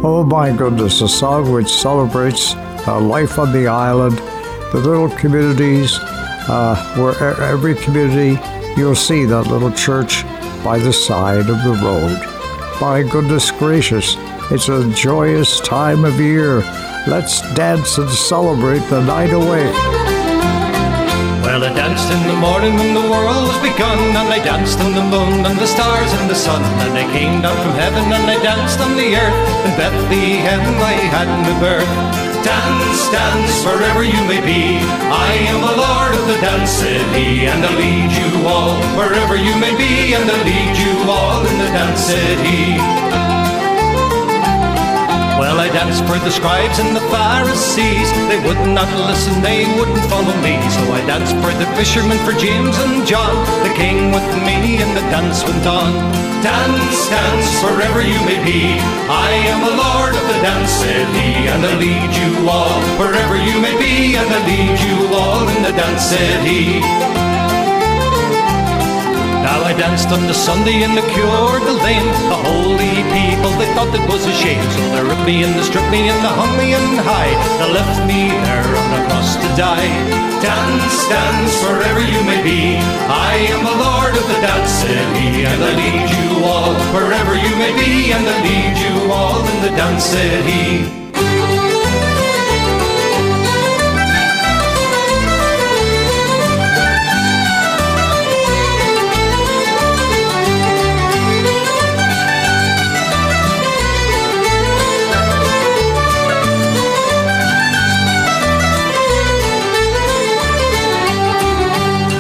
Oh 0.03 0.23
my 0.23 0.55
goodness, 0.55 1.01
a 1.01 1.07
song 1.07 1.51
which 1.51 1.69
celebrates 1.69 2.53
uh, 2.85 2.99
life 3.01 3.39
on 3.39 3.51
the 3.51 3.65
island, 3.65 4.19
the 4.73 4.79
little 4.79 5.09
communities, 5.09 5.97
uh, 6.47 6.75
where 6.95 7.41
every 7.41 7.75
community 7.75 8.39
you'll 8.77 8.95
see 8.95 9.25
that 9.25 9.47
little 9.47 9.71
church 9.71 10.23
by 10.63 10.79
the 10.79 10.93
side 10.93 11.49
of 11.49 11.63
the 11.63 11.79
road. 11.83 12.17
My 12.79 13.03
goodness 13.03 13.51
gracious, 13.51 14.15
it's 14.51 14.69
a 14.69 14.89
joyous 14.93 15.59
time 15.61 16.05
of 16.05 16.19
year. 16.19 16.59
Let's 17.07 17.41
dance 17.53 17.97
and 17.97 18.09
celebrate 18.09 18.83
the 18.89 19.01
night 19.01 19.33
away. 19.33 19.65
Well, 21.41 21.63
I 21.63 21.73
danced 21.73 22.11
in 22.11 22.21
the 22.27 22.35
morning 22.35 22.75
when 22.75 22.93
the 22.93 23.09
world 23.09 23.47
was 23.47 23.57
begun, 23.63 23.97
and 23.97 24.27
I 24.29 24.43
danced 24.43 24.79
on 24.79 24.93
the 24.93 25.01
moon 25.01 25.45
and 25.45 25.57
the 25.57 25.65
stars 25.65 26.11
and 26.19 26.29
the 26.29 26.35
sun, 26.35 26.61
and 26.85 26.93
I 26.97 27.07
came 27.11 27.41
down 27.41 27.55
from 27.63 27.71
heaven 27.71 28.03
and 28.03 28.29
I 28.29 28.37
danced 28.43 28.79
on 28.79 28.95
the 28.95 29.15
earth. 29.15 29.65
In 29.65 29.71
Bethlehem 29.79 30.61
I 30.83 30.93
had 31.07 31.27
my 31.47 31.59
birth. 31.59 32.16
Dance, 32.43 33.09
dance, 33.09 33.65
wherever 33.65 34.03
you 34.03 34.21
may 34.27 34.41
be. 34.41 34.79
I 35.09 35.31
am 35.51 35.61
the 35.61 35.75
Lord 35.77 36.13
of 36.19 36.27
the 36.27 36.37
dance 36.41 36.71
city, 36.71 37.47
and 37.47 37.63
I'll 37.65 37.77
lead 37.77 38.11
you 38.11 38.47
all 38.47 38.75
wherever 38.97 39.35
you 39.35 39.55
may 39.59 39.75
be, 39.75 40.13
and 40.13 40.29
I'll 40.29 40.45
lead 40.45 40.77
you 40.77 41.09
all 41.09 41.45
in 41.45 41.57
the 41.57 41.69
dance 41.77 42.01
city. 42.01 43.26
Well, 45.37 45.61
I 45.61 45.69
danced 45.69 46.01
for 46.09 46.17
the 46.17 46.33
scribes 46.33 46.79
and 46.79 46.97
the 46.97 47.05
Pharisees. 47.13 48.09
They 48.25 48.41
would 48.41 48.57
not 48.73 48.89
listen, 49.05 49.37
they 49.45 49.69
wouldn't 49.77 50.01
follow 50.09 50.33
me. 50.41 50.57
So 50.73 50.81
I 50.97 51.05
danced 51.05 51.37
for 51.37 51.53
the 51.53 51.69
fishermen, 51.77 52.17
for 52.25 52.33
James 52.33 52.73
and 52.81 53.05
John. 53.05 53.37
The 53.61 53.73
king 53.77 54.09
with 54.09 54.25
me, 54.41 54.81
and 54.81 54.97
the 54.97 55.05
dance 55.13 55.45
went 55.45 55.65
on. 55.69 55.93
Dance, 56.41 57.09
dance, 57.13 57.53
wherever 57.61 58.01
you 58.01 58.17
may 58.25 58.41
be. 58.41 58.81
I 59.13 59.29
am 59.53 59.61
the 59.61 59.77
Lord 59.77 60.13
of 60.17 60.25
the 60.25 60.41
dance 60.41 60.73
city, 60.73 61.29
and 61.53 61.61
I 61.61 61.73
lead 61.77 62.11
you 62.17 62.49
all 62.49 62.81
wherever 62.97 63.37
you 63.37 63.61
may 63.61 63.77
be, 63.77 64.17
and 64.17 64.25
I 64.25 64.41
lead 64.41 64.77
you 64.81 64.97
all 65.13 65.45
in 65.53 65.61
the 65.61 65.73
dance 65.77 66.01
city. 66.01 67.26
Now 69.57 69.65
I 69.65 69.73
danced 69.73 70.13
on 70.13 70.21
the 70.29 70.37
Sunday 70.37 70.85
in 70.85 70.93
the 70.93 71.01
cured 71.01 71.65
the 71.65 71.73
lame. 71.81 72.05
The 72.29 72.37
holy 72.45 72.93
people, 73.09 73.49
they 73.57 73.65
thought 73.73 73.89
it 73.89 74.05
was 74.05 74.21
a 74.29 74.35
shame. 74.37 74.61
So 74.69 74.85
they 74.93 75.01
ripped 75.01 75.25
me 75.25 75.41
and 75.41 75.49
they 75.57 75.65
stripped 75.65 75.89
me 75.89 76.05
and 76.13 76.19
they 76.21 76.29
hung 76.29 76.53
me 76.61 76.77
in 76.77 76.85
high. 77.01 77.33
They 77.57 77.73
left 77.73 78.05
me 78.05 78.29
there 78.45 78.69
on 78.69 78.87
the 78.93 79.01
cross 79.09 79.33
to 79.33 79.49
die. 79.57 79.89
Dance, 80.45 81.09
dance, 81.09 81.57
wherever 81.65 82.05
you 82.05 82.21
may 82.29 82.45
be. 82.45 82.77
I 83.09 83.49
am 83.49 83.65
the 83.65 83.77
Lord 83.81 84.13
of 84.13 84.25
the 84.29 84.37
dance 84.45 84.69
city, 84.77 85.49
and 85.49 85.57
I 85.57 85.73
lead 85.73 86.05
you 86.05 86.45
all 86.45 86.77
wherever 86.93 87.33
you 87.33 87.53
may 87.57 87.73
be, 87.73 88.13
and 88.13 88.21
I 88.29 88.37
lead 88.45 88.77
you 88.77 89.09
all 89.09 89.41
in 89.41 89.57
the 89.65 89.73
dance 89.73 90.05
city. 90.05 90.85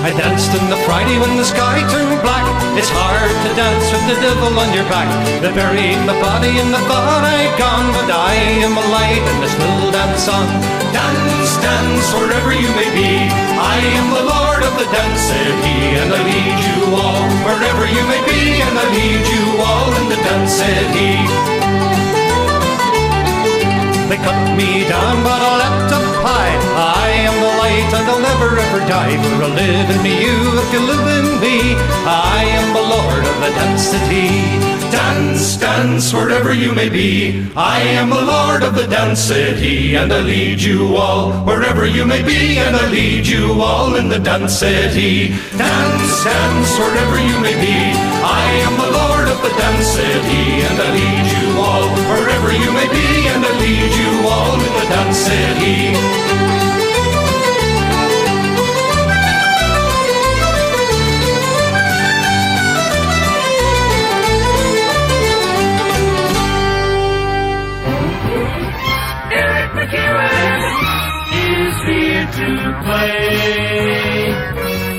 I 0.07 0.15
danced 0.15 0.55
on 0.55 0.71
the 0.71 0.79
Friday 0.87 1.19
when 1.19 1.35
the 1.35 1.43
sky 1.43 1.83
turned 1.91 2.23
black. 2.23 2.47
It's 2.79 2.87
hard 2.87 3.27
to 3.27 3.49
dance 3.59 3.91
with 3.91 4.07
the 4.07 4.15
devil 4.23 4.55
on 4.55 4.71
your 4.71 4.87
back. 4.87 5.11
They 5.43 5.51
buried 5.51 5.99
my 6.07 6.15
body 6.23 6.63
in 6.63 6.71
the 6.71 6.79
thought 6.87 7.27
I'd 7.27 7.51
gone, 7.59 7.91
but 7.91 8.07
I 8.07 8.31
am 8.63 8.71
alive 8.71 9.19
and 9.19 9.43
I 9.43 9.49
still 9.51 9.91
dance 9.91 10.31
on. 10.31 10.47
Dance, 10.95 11.59
dance, 11.59 12.07
wherever 12.15 12.55
you 12.55 12.71
may 12.79 12.87
be. 12.95 13.27
I 13.59 13.83
am 13.99 14.07
the 14.15 14.23
Lord 14.31 14.63
of 14.63 14.79
the 14.79 14.87
dance 14.95 15.27
city, 15.27 15.99
and 15.99 16.07
I 16.07 16.19
lead 16.23 16.55
you 16.55 16.79
all 16.95 17.27
wherever 17.43 17.83
you 17.83 18.03
may 18.07 18.23
be, 18.31 18.63
and 18.63 18.79
I 18.79 18.87
lead 18.87 19.23
you 19.27 19.43
all 19.59 19.91
in 19.91 20.05
the 20.07 20.19
dance 20.23 20.55
city. 20.55 21.56
They 24.17 24.23
cut 24.25 24.57
me 24.57 24.87
down, 24.89 25.21
but 25.23 25.41
I 25.41 25.51
leapt 25.61 25.93
up 25.93 26.07
high. 26.25 26.57
I 26.73 27.09
am 27.29 27.35
the 27.37 27.51
light, 27.61 27.89
and 27.93 28.07
I'll 28.09 28.21
never 28.21 28.57
ever 28.57 28.79
die. 28.89 29.13
For 29.21 29.43
I 29.43 29.49
live 29.53 29.89
in 29.93 30.01
me, 30.01 30.25
you, 30.25 30.37
if 30.57 30.73
you 30.73 30.81
live 30.81 31.07
in 31.17 31.27
me. 31.39 31.75
I 32.05 32.43
am 32.57 32.73
the 32.73 32.81
Lord 32.81 33.23
of 33.25 33.35
the 33.43 33.51
dance 33.53 33.83
city. 33.93 34.57
Dance, 34.89 35.57
dance, 35.57 36.13
wherever 36.13 36.53
you 36.53 36.73
may 36.73 36.89
be. 36.89 37.45
I 37.55 37.79
am 37.79 38.09
the 38.09 38.21
Lord 38.21 38.63
of 38.63 38.73
the 38.73 38.87
dance 38.87 39.19
city, 39.19 39.95
and 39.95 40.11
I 40.11 40.21
lead 40.21 40.61
you 40.61 40.95
all 40.95 41.31
wherever 41.45 41.85
you 41.85 42.05
may 42.05 42.23
be, 42.23 42.57
and 42.57 42.75
I 42.75 42.89
lead 42.89 43.27
you 43.27 43.61
all 43.61 43.95
in 43.95 44.09
the 44.09 44.19
dance 44.19 44.57
city. 44.57 45.29
Dance, 45.57 46.23
dance, 46.23 46.79
wherever 46.79 47.19
you 47.19 47.39
may 47.41 47.53
be. 47.59 47.77
I 48.25 48.45
am 48.65 48.77
the 48.81 48.86
up 49.45 49.59
and 49.59 49.83
said 49.83 50.23
he, 50.25 50.61
and 50.61 50.79
I 50.79 50.87
lead 50.97 51.27
you 51.35 51.59
all, 51.59 51.89
wherever 52.09 52.51
you 52.51 52.71
may 52.73 52.87
be, 52.87 53.27
and 53.27 53.45
I 53.45 53.51
lead 53.59 53.93
you 54.01 54.27
all 54.27 54.53
in 54.55 54.73
the 54.77 54.85
dance, 54.89 55.17
said 55.17 55.57
he. 55.57 56.27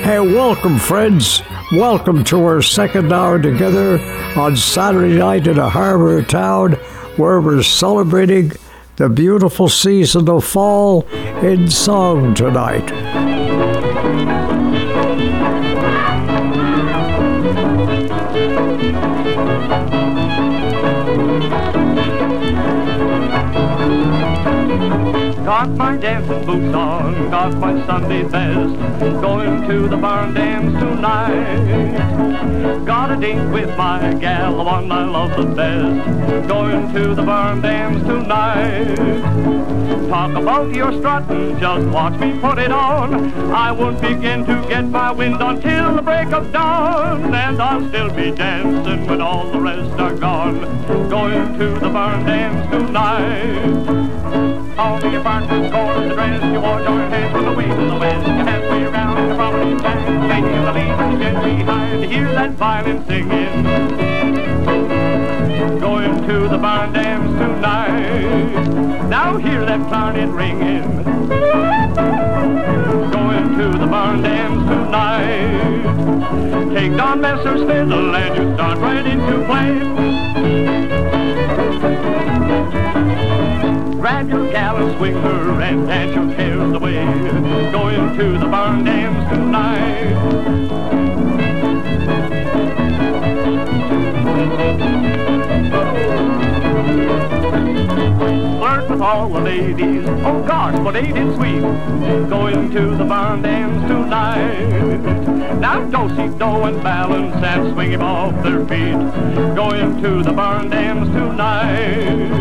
Hey, 0.03 0.19
welcome, 0.19 0.77
friends. 0.79 1.43
Welcome 1.71 2.23
to 2.25 2.43
our 2.45 2.63
second 2.63 3.13
hour 3.13 3.39
together 3.39 3.99
on 4.35 4.57
Saturday 4.57 5.19
night 5.19 5.45
in 5.45 5.59
a 5.59 5.69
harbor 5.69 6.23
town 6.23 6.71
where 7.15 7.39
we're 7.39 7.61
celebrating 7.61 8.53
the 8.95 9.07
beautiful 9.07 9.69
season 9.69 10.27
of 10.29 10.45
fall 10.45 11.07
in 11.43 11.69
song 11.69 12.33
tonight. 12.33 12.89
Got 25.49 25.71
my 25.71 25.97
dancing 25.97 26.45
boots 26.45 26.75
on, 26.75 27.31
got 27.31 27.55
my 27.55 27.73
Sunday 27.87 28.21
best, 28.21 28.75
going 29.19 29.67
to 29.67 29.89
the 29.89 29.97
barn 29.97 30.35
dance 30.35 30.79
tonight. 30.79 32.85
Got 32.85 33.13
a 33.13 33.17
date 33.19 33.49
with 33.51 33.75
my 33.75 34.13
gal, 34.21 34.57
the 34.57 34.63
one 34.63 34.91
I 34.91 35.05
love 35.05 35.35
the 35.35 35.45
best, 35.55 36.47
going 36.47 36.93
to 36.93 37.15
the 37.15 37.23
barn 37.23 37.61
dance 37.61 37.99
tonight. 38.03 38.95
Talk 40.07 40.37
about 40.37 40.75
your 40.75 40.91
strutting, 40.91 41.59
just 41.59 41.87
watch 41.87 42.19
me 42.19 42.37
put 42.39 42.59
it 42.59 42.71
on. 42.71 43.33
I 43.51 43.71
won't 43.71 43.99
begin 43.99 44.45
to 44.45 44.63
get 44.69 44.85
my 44.85 45.09
wind 45.09 45.41
until 45.41 45.95
the 45.95 46.03
break 46.03 46.31
of 46.31 46.53
dawn, 46.53 47.33
and 47.33 47.59
I'll 47.59 47.89
still 47.89 48.13
be 48.13 48.29
dancing 48.29 49.07
when 49.07 49.19
all 49.19 49.49
the 49.51 49.59
rest 49.59 49.99
are 49.99 50.13
gone, 50.13 50.59
going 51.09 51.57
to 51.57 51.79
the 51.79 51.89
barn 51.89 52.23
dance 52.23 52.69
tonight. 52.69 54.19
All 54.77 54.99
the 55.47 55.67
apartments, 55.67 55.71
chorus, 55.71 56.09
the 56.09 56.13
dress, 56.13 56.43
you 56.53 56.59
wore 56.61 56.81
your 56.81 56.99
hands 57.09 57.31
from 57.31 57.45
the 57.45 57.53
way 57.53 57.67
to 57.67 57.75
the 57.75 57.97
west. 57.97 58.27
Your 58.27 58.35
halfway 58.35 58.83
around 58.83 59.29
the 59.29 59.35
property 59.35 59.77
stand, 59.79 60.27
making 60.27 60.63
the 60.63 60.73
lead 60.73 60.89
and 60.89 61.19
get 61.19 61.33
behind 61.43 62.01
to 62.01 62.07
hear 62.07 62.31
that 62.33 62.51
violin 62.51 63.05
singing. 63.05 63.63
Going 65.79 66.23
to 66.27 66.47
the 66.49 66.57
barn 66.57 66.91
dance 66.93 67.31
tonight. 67.39 69.07
Now 69.07 69.37
hear 69.37 69.65
that 69.65 69.87
clarinet 69.87 70.29
ringing. 70.29 71.03
Going 73.11 73.57
to 73.57 73.71
the 73.77 73.87
barn 73.87 74.21
dance 74.21 74.67
tonight. 74.67 76.73
Take 76.73 76.95
Don 76.97 77.21
Messer's 77.21 77.61
fiddle 77.61 78.15
and 78.15 78.35
you 78.35 78.53
start 78.55 78.79
right 78.79 79.05
into 79.05 79.45
play. 79.45 79.79
Grab 84.19 84.31
your 84.31 84.51
gal 84.51 84.75
and 84.75 84.97
swing 84.97 85.13
her 85.13 85.61
and 85.61 85.87
dance 85.87 86.13
your 86.13 86.35
cares 86.35 86.73
away. 86.73 87.05
Going 87.71 88.17
to 88.17 88.37
the 88.37 88.47
barn 88.47 88.83
dance 88.83 89.29
tonight. 89.31 90.09
Flirt 98.59 98.89
with 98.89 99.01
all 99.01 99.29
the 99.29 99.39
ladies. 99.39 100.05
Oh 100.07 100.43
gosh, 100.47 100.77
but 100.83 100.95
ain't 100.95 101.17
it 101.17 101.35
sweet? 101.35 101.61
Going 102.29 102.71
to 102.71 102.95
the 102.95 103.05
barn 103.05 103.41
dance 103.41 103.81
tonight. 103.87 105.59
Now 105.59 105.83
do-si-do 105.83 106.45
and 106.67 106.81
balance 106.81 107.35
and 107.35 107.73
swing 107.73 107.91
him 107.91 108.01
off 108.01 108.43
their 108.43 108.65
feet. 108.65 108.95
Going 109.55 110.01
to 110.01 110.23
the 110.23 110.31
barn 110.31 110.69
dance 110.69 111.09
tonight. 111.09 112.31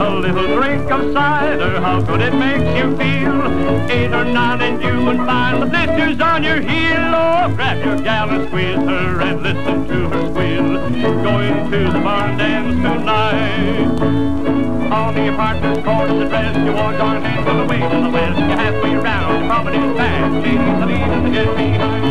A 0.00 0.10
little 0.10 0.46
drink 0.56 0.90
of 0.90 1.12
cider, 1.12 1.80
how 1.80 2.00
good 2.02 2.20
it 2.20 2.34
makes 2.34 2.76
you 2.78 2.96
feel. 2.96 3.42
Eight 3.90 4.12
or 4.12 4.24
nine 4.24 4.60
and 4.62 4.82
you 4.82 5.04
will 5.04 5.26
find 5.26 5.60
the 5.62 5.66
blisters 5.66 6.20
on 6.20 6.42
your 6.44 6.60
heel. 6.60 7.14
Oh, 7.14 7.52
grab 7.54 7.84
your 7.84 7.98
gal 7.98 8.30
and 8.30 8.46
squeeze 8.48 8.76
her 8.76 9.20
and 9.20 9.42
listen 9.42 9.86
to 9.88 10.08
her 10.08 10.30
squeal. 10.30 10.78
Going 11.22 11.70
to 11.70 11.78
the 11.92 12.00
barn 12.00 12.36
dance 12.38 12.76
tonight. 12.76 13.71
On 13.72 15.14
the 15.14 15.32
apartment 15.32 15.84
chorus 15.84 16.12
address, 16.12 16.56
you 16.56 16.72
wore 16.72 16.92
your 16.92 17.20
hands 17.20 17.44
from 17.46 17.56
the 17.58 17.64
way 17.64 17.80
to 17.80 18.00
the 18.02 18.10
west. 18.10 18.38
You're 18.38 18.48
halfway 18.48 18.94
around, 18.94 19.38
your 19.38 19.48
property's 19.48 19.96
fast. 19.96 20.34
Ladies, 20.44 20.78
the 20.80 20.86
lead 20.86 21.00
and 21.00 21.26
the 21.26 21.30
get 21.30 21.56
behind. 21.56 22.02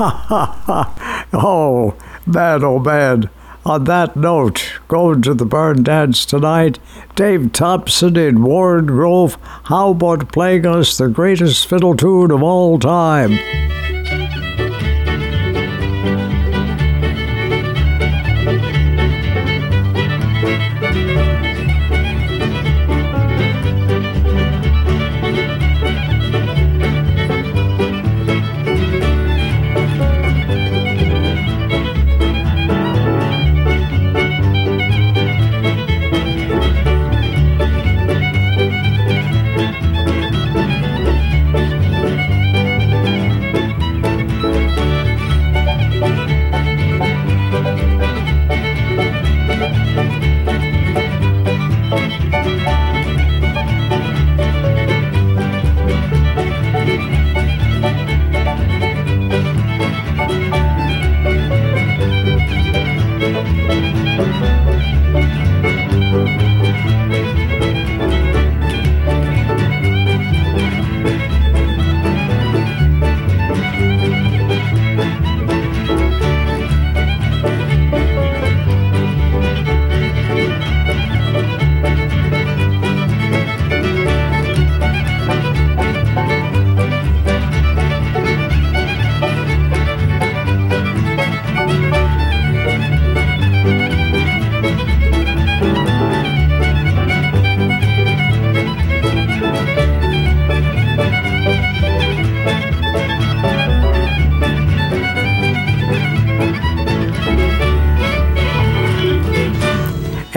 oh, 1.34 1.94
man, 2.24 2.64
oh 2.64 2.78
man. 2.78 3.28
On 3.66 3.84
that 3.84 4.16
note, 4.16 4.80
going 4.88 5.20
to 5.20 5.34
the 5.34 5.44
barn 5.44 5.82
dance 5.82 6.24
tonight, 6.24 6.78
Dave 7.14 7.52
Thompson 7.52 8.16
in 8.16 8.42
Warren 8.42 8.86
Grove. 8.86 9.36
How 9.64 9.90
about 9.90 10.32
playing 10.32 10.64
us 10.64 10.96
the 10.96 11.08
greatest 11.08 11.66
fiddle 11.66 11.94
tune 11.94 12.30
of 12.30 12.42
all 12.42 12.78
time? 12.78 13.38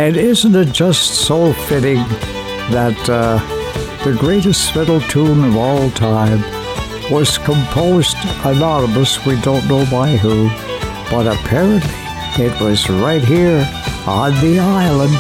And 0.04 0.18
isn't 0.18 0.54
it 0.54 0.74
just 0.74 1.24
so 1.26 1.54
fitting 1.54 2.04
that 2.76 3.00
uh, 3.08 3.40
the 4.04 4.12
greatest 4.20 4.74
fiddle 4.74 5.00
tune 5.00 5.46
of 5.46 5.56
all 5.56 5.90
time 5.92 6.42
was 7.10 7.38
composed 7.38 8.18
anonymous, 8.44 9.26
we 9.26 9.40
don't 9.40 9.66
know 9.70 9.88
by 9.90 10.18
who, 10.18 10.50
but 11.10 11.26
apparently 11.26 11.96
it 12.36 12.52
was 12.60 12.90
right 12.90 13.24
here 13.24 13.64
on 14.06 14.36
the 14.44 14.60
island. 14.60 15.16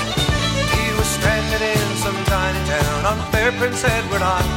He 0.75 0.91
was 0.99 1.07
stranded 1.15 1.61
in 1.63 1.95
some 2.03 2.19
tiny 2.25 2.59
town 2.67 3.05
on 3.05 3.31
fair 3.31 3.53
Prince 3.53 3.85
Edward 3.85 4.21
Island, 4.21 4.51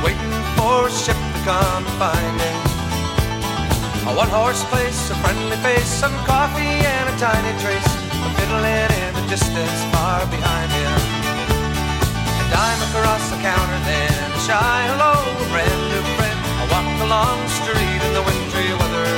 waiting 0.00 0.32
for 0.56 0.88
a 0.88 0.90
ship 0.90 1.20
to 1.20 1.40
come 1.44 1.84
and 1.84 1.96
find 2.00 2.36
him. 2.40 4.08
A 4.08 4.16
one 4.16 4.32
horse 4.32 4.64
place, 4.72 5.10
a 5.10 5.14
friendly 5.16 5.58
face, 5.58 5.84
some 5.84 6.16
coffee, 6.24 6.80
and 6.80 7.12
a 7.12 7.16
tiny 7.20 7.52
trace 7.60 7.92
of 8.24 8.32
fiddling 8.40 8.88
in 8.88 9.03
the 9.24 9.30
distance 9.30 9.80
far 9.92 10.26
behind 10.26 10.70
him. 10.72 10.92
A 12.40 12.44
dime 12.52 12.82
across 12.88 13.30
the 13.30 13.40
counter, 13.40 13.80
then 13.88 14.12
a 14.32 14.40
shy 14.40 14.80
hello, 14.90 15.16
a 15.16 15.46
brand 15.48 15.82
new 15.92 16.04
friend. 16.16 16.38
I 16.60 16.64
walked 16.68 17.00
along 17.00 17.36
the 17.40 17.52
street 17.62 18.00
in 18.04 18.12
the 18.12 18.24
wintry 18.24 18.68
weather. 18.76 19.10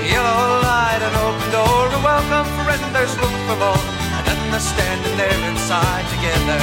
The 0.00 0.06
yellow 0.08 0.64
light, 0.64 1.02
an 1.04 1.14
open 1.24 1.48
door, 1.52 1.92
a 1.92 2.00
welcome 2.00 2.48
friend, 2.64 2.82
there's 2.94 3.12
room 3.20 3.36
for 3.48 3.58
more. 3.60 3.84
And 4.16 4.24
then 4.24 4.40
they're 4.52 4.64
standing 4.64 5.14
there 5.20 5.40
inside 5.50 6.04
together. 6.14 6.60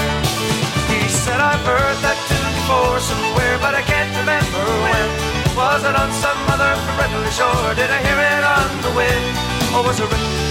He 0.90 1.06
said, 1.10 1.38
I've 1.38 1.62
heard 1.66 1.98
that 2.02 2.18
tune 2.30 2.50
before 2.62 2.98
somewhere, 3.00 3.58
but 3.62 3.74
I 3.78 3.84
can't 3.86 4.14
remember 4.22 4.64
when. 4.90 5.10
Was 5.54 5.84
it 5.86 5.96
on 5.96 6.10
some 6.18 6.40
other 6.50 6.74
friendly 6.98 7.32
shore? 7.32 7.72
Did 7.78 7.90
I 7.94 8.00
hear 8.02 8.20
it 8.20 8.44
on 8.44 8.70
the 8.82 8.94
wind? 8.98 9.34
Or 9.76 9.84
was 9.86 10.00
it 10.00 10.10
written 10.10 10.45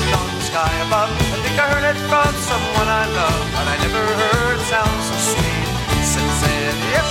sky 0.54 0.74
above? 0.86 1.10
I 1.10 1.38
think 1.42 1.58
I 1.58 1.66
heard 1.66 1.82
it 1.82 1.98
from 2.06 2.32
someone 2.46 2.86
I 2.86 3.06
love, 3.10 3.42
but 3.58 3.66
I 3.66 3.76
never 3.82 4.04
heard 4.22 4.54
it 4.54 4.64
sound 4.70 5.02
so 5.02 5.16
sweet 5.34 5.66
since 6.14 6.36
then. 6.46 6.76
Yep. 6.94 7.06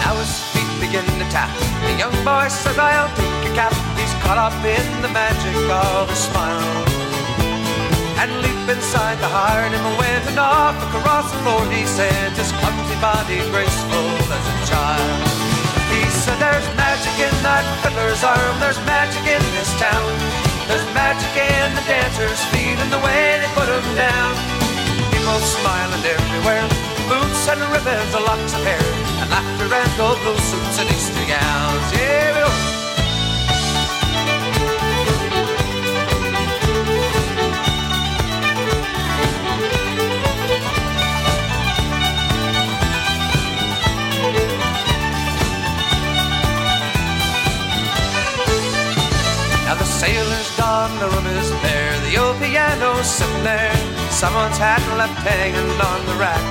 Now 0.00 0.16
his 0.16 0.40
feet 0.52 0.72
begin 0.80 1.04
to 1.04 1.26
tap. 1.28 1.52
The 1.84 1.92
young 1.98 2.16
boy 2.24 2.48
says, 2.48 2.78
I'll 2.78 3.14
take 3.14 3.52
a 3.52 3.54
cap. 3.54 3.87
Caught 4.28 4.52
up 4.52 4.60
in 4.60 4.84
the 5.00 5.08
magic 5.08 5.56
of 5.72 6.04
his 6.12 6.20
smile. 6.28 6.84
And 8.20 8.28
leap 8.44 8.68
inside 8.68 9.16
the 9.24 9.30
heart 9.32 9.72
and 9.72 9.80
went 9.96 10.28
and 10.28 10.36
off 10.36 10.76
across 10.92 11.32
the 11.32 11.40
floor. 11.40 11.64
He 11.72 11.88
said, 11.88 12.36
his 12.36 12.52
clumsy 12.60 12.92
body 13.00 13.40
graceful 13.48 14.04
as 14.28 14.44
a 14.44 14.56
child. 14.68 15.16
He 15.88 16.04
said, 16.12 16.36
there's 16.36 16.68
magic 16.76 17.16
in 17.16 17.32
that 17.40 17.64
fiddler's 17.80 18.20
arm. 18.20 18.52
There's 18.60 18.76
magic 18.84 19.24
in 19.24 19.40
this 19.56 19.72
town. 19.80 20.12
There's 20.68 20.84
magic 20.92 21.32
in 21.32 21.72
the 21.72 21.84
dancers' 21.88 22.44
feet 22.52 22.76
and 22.76 22.92
the 22.92 23.00
way 23.00 23.40
they 23.40 23.48
put 23.56 23.72
'em 23.72 23.88
down. 23.96 24.36
People 25.08 25.40
smiling 25.40 26.04
everywhere. 26.04 26.68
Boots 27.08 27.48
and 27.48 27.64
ribbons, 27.72 28.12
locks 28.12 28.52
of 28.52 28.60
hair, 28.60 28.84
and 29.24 29.32
laughter 29.32 29.72
and 29.72 29.92
gold 29.96 30.20
blue 30.20 30.36
suits 30.36 30.76
and 30.84 30.88
Easter 30.92 31.24
gowns. 31.32 31.88
Yeah, 31.96 32.36
we 32.36 32.87
there. 53.42 53.74
Someone's 54.10 54.58
hat 54.58 54.82
left 54.96 55.18
hanging 55.22 55.72
on 55.78 56.00
the 56.06 56.16
rack. 56.18 56.42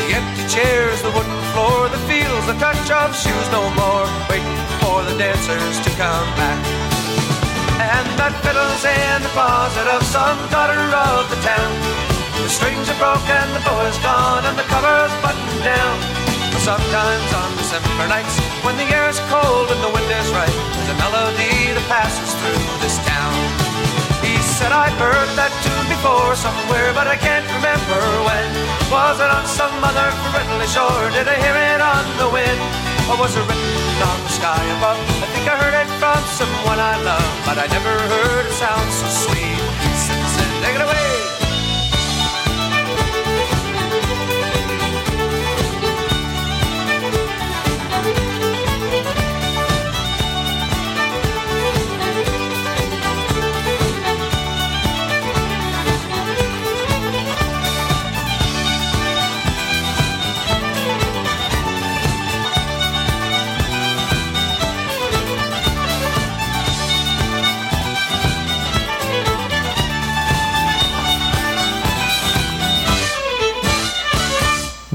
The 0.00 0.08
empty 0.18 0.44
chairs, 0.50 1.02
the 1.02 1.12
wooden 1.14 1.40
floor, 1.52 1.88
the 1.88 2.00
feels, 2.10 2.44
the 2.46 2.56
touch 2.58 2.90
of 2.90 3.14
shoes 3.14 3.46
no 3.50 3.62
more, 3.74 4.06
waiting 4.30 4.60
for 4.82 5.02
the 5.06 5.14
dancers 5.18 5.76
to 5.84 5.90
come 5.98 6.28
back. 6.38 6.60
And 7.76 8.06
that 8.18 8.34
fiddle's 8.40 8.82
in 8.82 9.22
the 9.22 9.32
closet 9.36 9.88
of 9.92 10.02
some 10.08 10.38
daughter 10.48 10.80
of 10.80 11.28
the 11.28 11.38
town. 11.44 11.72
The 12.42 12.50
strings 12.50 12.86
are 12.88 12.98
broken, 12.98 13.44
the 13.54 13.62
bow 13.66 13.78
is 13.86 13.98
gone, 14.00 14.44
and 14.46 14.56
the 14.56 14.66
cover's 14.70 15.12
buttoned 15.22 15.62
down. 15.66 15.96
Sometimes 16.62 17.28
on 17.30 17.50
December 17.58 18.08
nights, 18.08 18.34
when 18.66 18.76
the 18.80 18.88
air 18.90 19.06
is 19.08 19.20
cold 19.30 19.70
and 19.70 19.80
the 19.84 19.92
wind 19.92 20.10
is 20.10 20.30
right, 20.34 20.56
there's 20.74 20.90
a 20.90 20.98
melody 20.98 21.74
that 21.74 21.86
passes 21.86 22.30
through 22.42 22.64
this 22.82 22.98
town. 23.06 23.35
I've 24.72 24.98
heard 24.98 25.30
that 25.36 25.52
tune 25.62 25.86
before 25.90 26.34
somewhere, 26.34 26.90
but 26.94 27.06
I 27.06 27.16
can't 27.16 27.46
remember 27.58 28.00
when. 28.26 28.50
Was 28.90 29.18
it 29.20 29.30
on 29.30 29.44
some 29.46 29.74
other 29.84 30.08
friendly 30.32 30.66
shore? 30.66 31.10
Did 31.12 31.28
I 31.28 31.36
hear 31.38 31.56
it 31.74 31.80
on 31.82 32.04
the 32.16 32.28
wind? 32.30 32.62
Or 33.10 33.16
was 33.20 33.36
it 33.36 33.44
written 33.46 34.02
on 34.02 34.18
the 34.24 34.32
sky 34.32 34.62
above? 34.78 34.98
I 35.22 35.26
think 35.34 35.46
I 35.46 35.54
heard 35.60 35.76
it 35.76 35.90
from 36.00 36.22
someone 36.34 36.80
I 36.80 36.96
love, 37.02 37.30
but 37.46 37.58
I 37.58 37.66
never 37.68 37.90
heard 37.90 38.46
it 38.46 38.54
sound 38.54 38.88
so 38.90 39.06
sweet. 39.28 39.55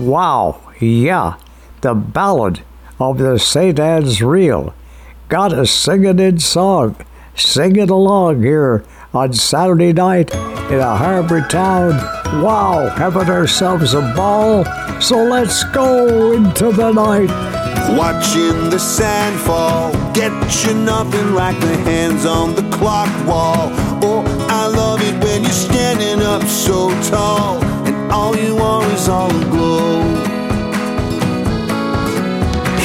Wow, 0.01 0.59
yeah, 0.79 1.35
the 1.81 1.93
ballad 1.93 2.61
of 2.99 3.19
the 3.19 3.37
St. 3.37 3.79
Anne's 3.79 4.19
Reel. 4.19 4.73
Got 5.29 5.53
a 5.53 5.67
singing 5.67 6.17
in 6.17 6.39
song. 6.39 6.95
Sing 7.35 7.75
it 7.75 7.91
along 7.91 8.41
here 8.41 8.83
on 9.13 9.33
Saturday 9.33 9.93
night 9.93 10.33
in 10.33 10.79
a 10.79 10.95
harbor 10.95 11.41
town. 11.41 11.91
Wow, 12.41 12.89
having 12.89 13.29
ourselves 13.29 13.93
a 13.93 14.01
ball. 14.15 14.65
So 14.99 15.23
let's 15.23 15.63
go 15.65 16.31
into 16.31 16.71
the 16.71 16.91
night. 16.91 17.29
Watching 17.95 18.71
the 18.71 18.79
sand 18.79 19.39
fall, 19.41 19.91
get 20.13 20.31
you 20.65 20.73
nothing 20.73 21.35
like 21.35 21.59
the 21.59 21.77
hands 21.77 22.25
on 22.25 22.55
the 22.55 22.67
clock 22.75 23.09
wall. 23.27 23.69
Oh, 24.01 24.23
I 24.49 24.65
love 24.65 25.01
it 25.03 25.23
when 25.23 25.43
you're 25.43 25.51
standing 25.51 26.25
up 26.25 26.41
so 26.43 26.89
tall, 27.09 27.59
all 28.11 28.35
you 28.35 28.57
are 28.57 28.83
is 28.91 29.07
all 29.07 29.29
aglow. 29.29 30.01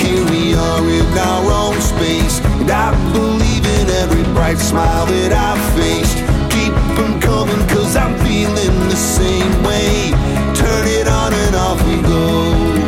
Here 0.03 0.24
we 0.31 0.55
are 0.55 0.89
in 0.89 1.18
our 1.18 1.51
own 1.51 1.81
space, 1.81 2.41
and 2.61 2.70
I 2.70 2.91
believe 3.12 3.66
in 3.79 3.91
every 4.03 4.22
bright 4.35 4.59
smile 4.59 5.07
that 5.07 5.33
I've 5.33 5.64
faced. 5.74 6.18
Keep 6.55 6.74
them 6.97 7.20
coming, 7.20 7.62
cause 7.68 7.97
I'm 7.97 8.14
feeling 8.24 8.74
the 8.89 8.97
same 8.97 9.53
way. 9.64 10.12
Turn 10.55 10.85
it 10.87 11.09
on 11.09 11.33
and 11.35 11.57
off 11.57 11.83
we 11.89 12.01
go. 12.03 12.87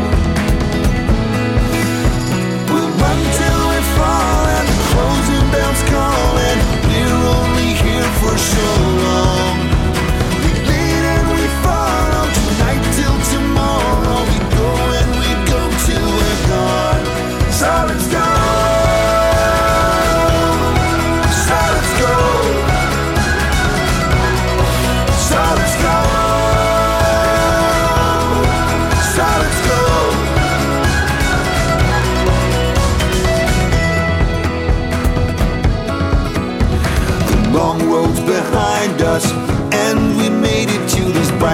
We'll 2.70 2.92
run 3.02 3.18
we 3.18 3.80
fall 3.98 4.42
and 4.56 4.66
the 4.72 4.78
closing 4.92 5.46
bells 5.52 5.82
call 5.90 6.32
and 6.48 6.58
we're 6.88 7.22
only 7.38 7.70
here 7.82 8.10
for 8.20 8.36
so 8.38 8.97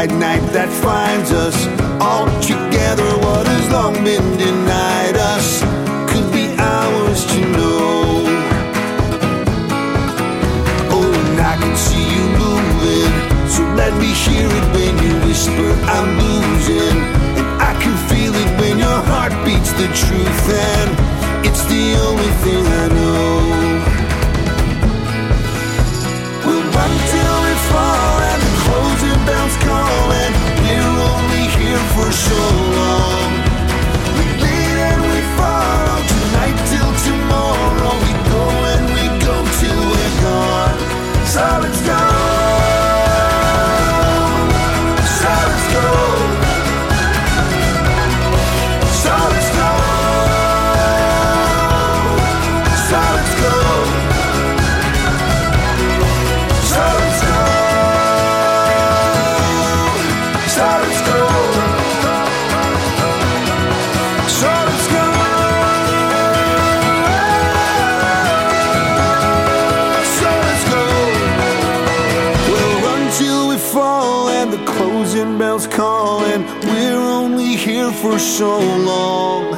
bright 0.07 0.19
night 0.19 0.53
that 0.53 0.69
finds 0.83 1.31
us 1.33 1.57
all 2.01 2.27
together. 2.41 3.09
What 3.25 3.47
is 3.49 3.71
long 3.71 3.95
been 4.05 4.37
denied 4.37 5.17
us 5.17 5.63
could 6.11 6.31
be 6.33 6.47
ours 6.59 7.25
to 7.27 7.41
know. 7.53 8.25
Oh, 10.93 11.09
and 11.09 11.41
I 11.41 11.57
can 11.57 11.77
see 11.77 12.05
you 12.15 12.25
moving, 12.45 13.13
so 13.49 13.63
let 13.81 13.93
me 13.95 14.11
hear 14.25 14.49
it 14.49 14.67
when 14.75 14.95
you 15.05 15.13
whisper 15.27 15.71
I'm 15.95 16.09
losing. 16.19 16.99
And 17.39 17.49
I 17.63 17.73
can 17.81 17.97
feel 18.09 18.35
it 18.35 18.61
when 18.61 18.79
your 18.79 19.01
heart 19.11 19.33
beats 19.45 19.73
the 19.73 19.89
truth, 20.01 20.45
and 20.53 20.91
it's 21.47 21.65
the 21.65 21.85
only 22.07 22.33
thing 22.45 22.65
I 22.67 22.87
know. 22.97 23.25
We'll 26.45 26.67
run 26.77 26.93
till 27.11 27.37
we 27.45 27.55
fall 27.71 28.14
for 31.95 32.11
so 32.11 32.41
long. 32.79 33.31
We 34.19 34.27
lead 34.43 34.77
and 34.91 35.03
we 35.13 35.21
follow 35.39 35.99
tonight 36.13 36.59
till 36.71 36.93
tomorrow. 37.07 37.95
We 38.05 38.13
go 38.33 38.43
and 38.73 38.85
we 38.97 39.05
go 39.27 39.37
till 39.61 39.81
we're 39.91 40.15
gone. 40.27 40.79
So 41.35 41.45
let's 41.63 41.81
go. 41.87 42.04
For 78.05 78.19
so 78.19 78.59
long. 78.59 79.54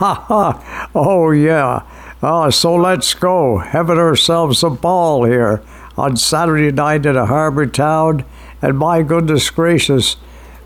Oh 0.94 1.30
yeah. 1.32 1.82
Oh, 2.22 2.50
so 2.50 2.74
let's 2.74 3.14
go. 3.14 3.58
Having 3.58 3.98
ourselves 3.98 4.62
a 4.62 4.70
ball 4.70 5.24
here 5.24 5.62
on 5.96 6.16
Saturday 6.16 6.72
night 6.72 7.06
in 7.06 7.16
a 7.16 7.26
harbor 7.26 7.66
town, 7.66 8.24
and 8.62 8.78
my 8.78 9.02
goodness 9.02 9.50
gracious, 9.50 10.16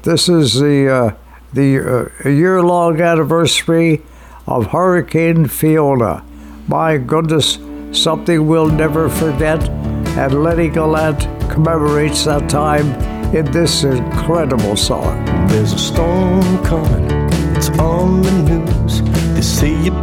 this 0.03 0.29
is 0.29 0.61
the 0.61 0.89
uh, 0.89 1.15
the 1.53 2.11
uh, 2.25 2.29
year-long 2.29 3.01
anniversary 3.01 4.03
of 4.47 4.69
Hurricane 4.69 5.47
Fiona. 5.47 6.25
My 6.69 6.97
goodness, 6.97 7.59
something 7.93 8.47
we'll 8.47 8.69
never 8.71 9.09
forget, 9.09 9.69
and 9.69 10.43
Lennie 10.43 10.69
Gallant 10.69 11.21
commemorates 11.51 12.25
that 12.25 12.49
time 12.49 12.87
in 13.35 13.51
this 13.51 13.85
incredible 13.85 14.77
song. 14.77 15.25
There's 15.49 15.73
a 15.73 15.79
storm 15.79 16.65
coming, 16.65 17.02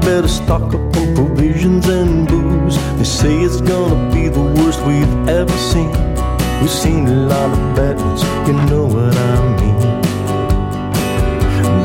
better 0.10 0.28
stock 0.28 0.74
up 0.74 0.98
on 0.98 1.14
provisions 1.14 1.88
and 1.88 2.28
booze. 2.28 2.78
They 2.98 3.04
say 3.04 3.34
it's 3.48 3.62
gonna 3.62 4.12
be 4.12 4.28
the 4.28 4.46
worst 4.58 4.80
we've 4.90 5.16
ever 5.40 5.58
seen. 5.72 5.94
We've 6.60 6.78
seen 6.84 7.06
a 7.08 7.18
lot 7.34 7.50
of 7.58 7.62
bad 7.76 7.96
ones, 8.06 8.24
you 8.48 8.56
know 8.70 8.86
what 8.96 9.16
I 9.32 9.36
mean. 9.60 9.80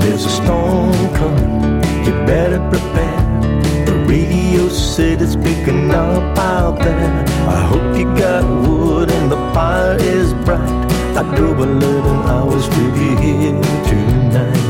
There's 0.01 0.25
a 0.25 0.35
storm 0.41 0.95
coming, 1.21 1.53
you 2.07 2.13
better 2.33 2.61
prepare. 2.73 3.21
The 3.89 3.97
radio 4.09 4.71
said 4.71 5.21
it's 5.21 5.37
picking 5.37 5.91
up 5.91 6.39
out 6.39 6.79
there. 6.79 7.13
I 7.57 7.61
hope 7.71 7.89
you 7.99 8.07
got 8.25 8.43
wood 8.67 9.11
and 9.11 9.31
the 9.35 9.41
fire 9.53 9.99
is 10.01 10.33
bright. 10.47 10.75
I 11.21 11.23
drove 11.37 11.59
11 11.59 11.83
hours 12.33 12.67
with 12.75 12.97
you 13.05 13.15
here 13.25 13.61
tonight. 13.91 14.65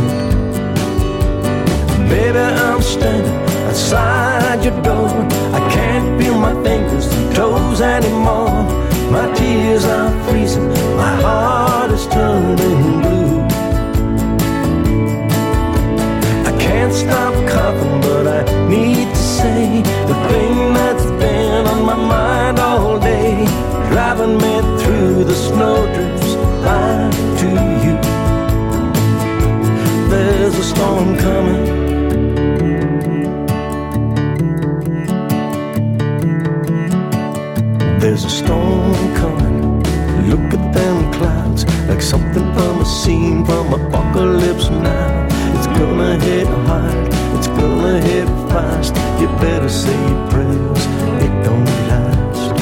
Baby, 2.09 2.39
I'm 2.39 2.83
standing 2.83 3.44
outside 3.67 4.65
your 4.65 4.81
door. 4.83 5.09
I 5.59 5.61
can't 5.73 6.21
feel 6.21 6.39
my 6.39 6.55
fingers 6.63 7.07
and 7.13 7.35
toes 7.35 7.81
anymore. 7.81 8.65
My 9.11 9.33
tears 9.35 9.85
are 9.85 10.11
freezing, 10.25 10.69
my 10.97 11.15
heart 11.25 11.91
is 11.91 12.07
turning 12.07 13.01
blue. 13.03 13.41
I 16.51 16.53
can't 16.59 16.93
stop 16.93 17.35
coughing, 17.49 18.01
but 18.01 18.27
I 18.27 18.69
need 18.69 19.09
to 19.09 19.23
say 19.41 19.83
the 20.11 20.17
thing 20.29 20.75
that's 20.75 21.07
been 21.23 21.67
on 21.67 21.85
my 21.85 21.97
mind 21.97 22.59
all 22.59 22.99
day, 22.99 23.45
driving 23.91 24.37
me 24.39 24.55
through 24.83 25.25
the 25.25 25.35
snowdrifts 25.35 26.35
back 26.65 27.13
to 27.41 27.49
you. 27.85 27.97
There's 30.11 30.55
a 30.59 30.65
storm 30.65 31.17
coming. 31.19 31.84
There's 38.05 38.27
a 38.27 38.29
storm 38.29 38.93
coming. 39.17 39.83
Look 40.29 40.53
at 40.53 40.75
them 40.75 41.11
clouds, 41.15 41.65
like 41.89 42.03
something 42.03 42.53
from 42.53 42.83
a 42.83 42.85
scene 42.85 43.47
from 43.47 43.73
Apocalypse 43.73 44.69
Now. 44.69 45.27
It's 45.57 45.67
gonna 45.69 46.21
hit 46.21 46.47
hard, 46.69 47.09
it's 47.39 47.49
gonna 47.49 47.99
hit 48.03 48.29
fast. 48.53 48.95
You 49.19 49.29
better 49.41 49.71
say 49.71 49.99
your 50.11 50.29
prayers, 50.29 50.85
it 51.25 51.35
don't 51.45 51.65
last. 51.89 52.53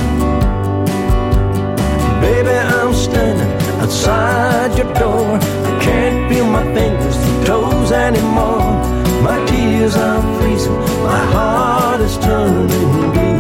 Baby, 2.21 2.57
I'm 2.79 2.95
standing 2.95 3.81
outside 3.81 4.79
your 4.79 4.95
door. 4.95 5.41
I 5.41 5.79
can't 5.83 6.33
feel 6.33 6.47
my 6.47 6.63
fingers 6.73 7.17
and 7.17 7.47
toes 7.47 7.91
anymore. 7.91 8.79
My 9.25 9.45
tears 9.47 9.97
are 9.97 10.23
freezing, 10.39 10.79
my 11.03 11.25
heart 11.35 12.01
is 12.01 12.17
turning 12.19 12.69
blue. 12.69 13.32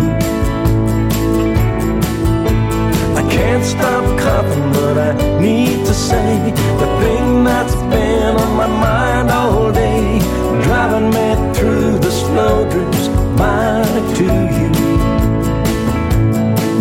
Can't 3.52 3.64
stop 3.66 4.04
coughing, 4.18 4.72
but 4.72 4.96
I 4.96 5.38
need 5.38 5.84
to 5.84 5.92
say 5.92 6.50
the 6.80 6.88
thing 7.02 7.44
that's 7.44 7.74
been 7.92 8.34
on 8.44 8.56
my 8.56 8.66
mind 8.66 9.30
all 9.30 9.70
day, 9.70 10.18
driving 10.62 11.10
me 11.16 11.28
through 11.54 11.98
the 11.98 12.10
snowdrifts 12.10 13.08
back 13.36 14.16
to 14.16 14.24
you. 14.56 14.70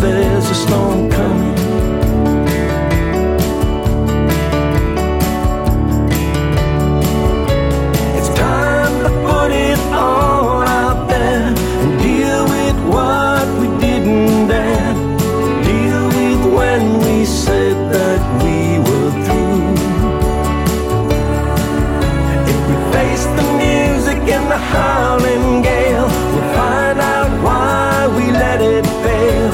There's 0.00 0.48
a 0.48 0.54
storm 0.54 1.10
coming. 1.10 1.58
It's 8.16 8.30
time 8.46 8.94
to 9.04 9.10
put 9.26 9.50
it 9.52 9.78
all 9.92 10.31
howling 24.74 25.62
gale, 25.62 26.08
we'll 26.32 26.54
find 26.56 26.98
out 27.00 27.30
why 27.44 28.08
we 28.16 28.30
let 28.30 28.60
it 28.60 28.86
fail. 29.04 29.50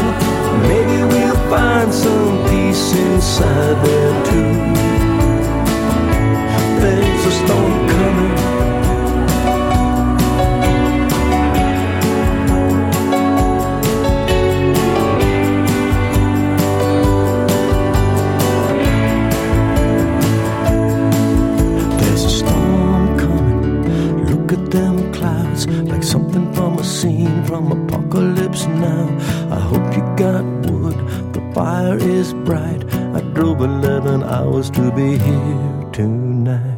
Maybe 0.71 0.99
we'll 1.13 1.43
find 1.51 1.93
some 1.93 2.45
peace 2.49 2.93
inside 2.95 3.77
there 3.85 4.28
now. 28.79 29.05
I 29.51 29.61
hope 29.61 29.87
you 29.97 30.03
got 30.17 30.45
wood, 30.71 30.97
the 31.33 31.53
fire 31.55 31.99
is 31.99 32.33
bright. 32.33 32.83
I 33.15 33.21
drove 33.35 33.61
11 33.61 34.23
hours 34.23 34.71
to 34.71 34.91
be 34.93 35.19
here 35.19 35.91
tonight. 35.93 36.78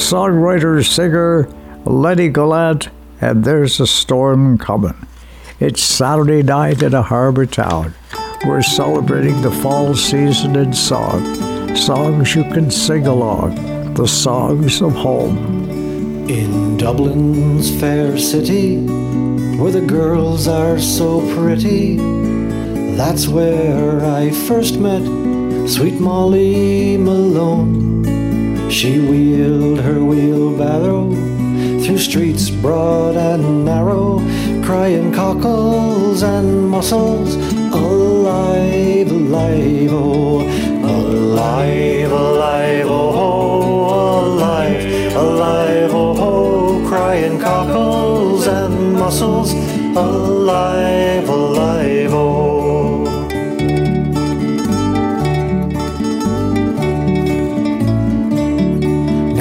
Songwriter, 0.00 0.84
singer, 0.84 1.46
Lennie 1.84 2.30
Gallant, 2.30 2.88
and 3.20 3.44
there's 3.44 3.78
a 3.78 3.86
storm 3.86 4.56
coming. 4.56 5.06
It's 5.60 5.82
Saturday 5.82 6.42
night 6.42 6.82
in 6.82 6.94
a 6.94 7.02
harbor 7.02 7.44
town. 7.44 7.94
We're 8.46 8.62
celebrating 8.62 9.42
the 9.42 9.50
fall 9.50 9.94
season 9.94 10.56
in 10.56 10.72
song. 10.72 11.76
Songs 11.76 12.34
you 12.34 12.44
can 12.44 12.70
sing 12.70 13.06
along, 13.06 13.92
the 13.94 14.08
songs 14.08 14.80
of 14.80 14.94
home. 14.94 15.78
In 16.28 16.78
Dublin's 16.78 17.70
fair 17.78 18.16
city, 18.18 18.78
where 19.58 19.70
the 19.70 19.82
girls 19.82 20.48
are 20.48 20.78
so 20.78 21.20
pretty, 21.34 21.96
that's 22.96 23.28
where 23.28 24.02
I 24.02 24.30
first 24.30 24.78
met 24.78 25.02
sweet 25.68 26.00
Molly 26.00 26.96
Malone. 26.96 27.99
She 28.70 29.00
wheeled 29.00 29.80
her 29.80 30.02
wheelbarrow 30.04 31.10
through 31.82 31.98
streets 31.98 32.50
broad 32.50 33.16
and 33.16 33.64
narrow, 33.64 34.20
crying 34.62 35.12
cockles 35.12 36.22
and 36.22 36.68
mussels, 36.68 37.34
alive, 37.74 39.10
alive, 39.10 39.90
oh, 39.92 40.42
alive, 40.84 42.12
alive, 42.12 42.86
oh, 42.88 44.36
alive, 44.36 45.14
alive, 45.16 45.90
oh, 45.92 46.14
oh 46.18 46.88
crying 46.88 47.40
cockles 47.40 48.46
and 48.46 48.94
mussels, 48.94 49.52
alive, 49.96 51.28
alive, 51.28 51.99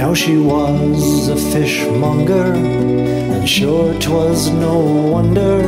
Now 0.09 0.15
she 0.15 0.37
was 0.37 1.27
a 1.27 1.35
fishmonger, 1.35 2.53
and 3.33 3.47
sure 3.47 3.93
'twas 3.93 4.49
no 4.49 4.79
wonder 5.15 5.61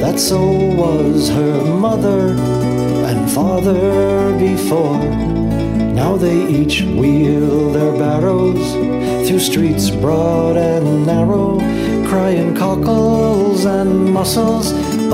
that 0.00 0.18
so 0.18 0.40
was 0.82 1.28
her 1.28 1.62
mother 1.62 2.22
and 3.08 3.30
father 3.30 4.32
before. 4.38 5.04
Now 5.92 6.16
they 6.16 6.38
each 6.58 6.84
wheel 7.00 7.70
their 7.76 7.92
barrows 7.92 8.66
through 9.28 9.44
streets 9.50 9.90
broad 9.90 10.56
and 10.56 11.04
narrow, 11.04 11.58
crying 12.08 12.54
cockles 12.54 13.66
and 13.66 14.10
mussels, 14.10 14.72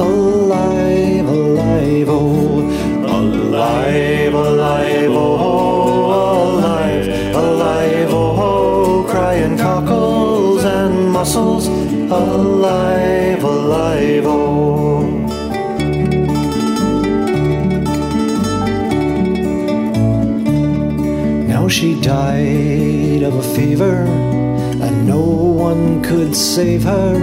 alive, 0.08 1.26
alive, 1.26 2.08
oh, 2.08 2.60
alive, 3.18 4.34
alive, 4.34 5.10
oh, 5.10 5.41
alive, 12.10 13.44
alive, 13.44 14.24
oh. 14.26 15.02
Now 21.46 21.68
she 21.68 22.00
died 22.00 23.22
of 23.22 23.36
a 23.36 23.54
fever, 23.54 24.02
and 24.82 25.06
no 25.06 25.20
one 25.20 26.02
could 26.02 26.34
save 26.34 26.82
her, 26.82 27.14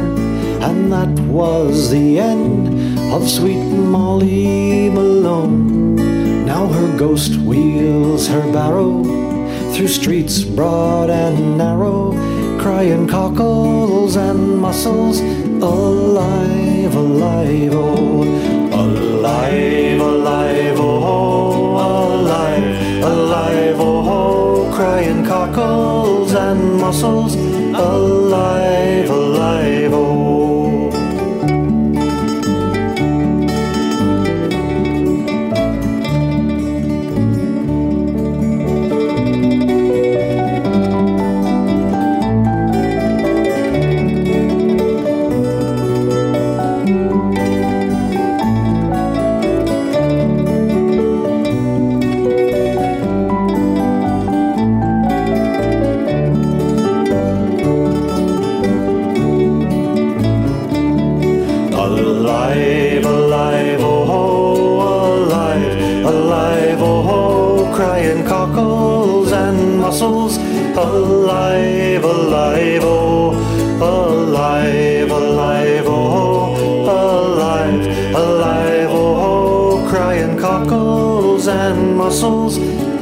and 0.61 0.91
that 0.93 1.09
was 1.27 1.89
the 1.89 2.19
end 2.19 2.97
of 3.11 3.29
sweet 3.29 3.65
Molly 3.65 4.89
Malone. 4.89 5.95
Now 6.45 6.67
her 6.67 6.97
ghost 6.97 7.35
wheels 7.35 8.27
her 8.27 8.49
barrow 8.53 9.03
through 9.73 9.89
streets 9.89 10.43
broad 10.43 11.09
and 11.09 11.57
narrow, 11.57 12.13
crying 12.59 13.07
cockles 13.07 14.17
and 14.17 14.59
mussels, 14.59 15.21
alive, 15.21 16.93
alive, 16.93 17.71
oh, 17.73 18.23
alive, 18.73 20.01
alive, 20.01 20.75
oh, 20.77 22.11
alive, 22.11 23.03
alive, 23.03 23.77
oh, 23.79 24.69
crying 24.75 25.25
cockles 25.25 26.33
and 26.33 26.75
mussels, 26.81 27.35
alive, 27.35 28.68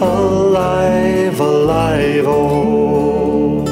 alive, 0.01 1.39
alive, 1.39 2.25
oh. 2.27 3.63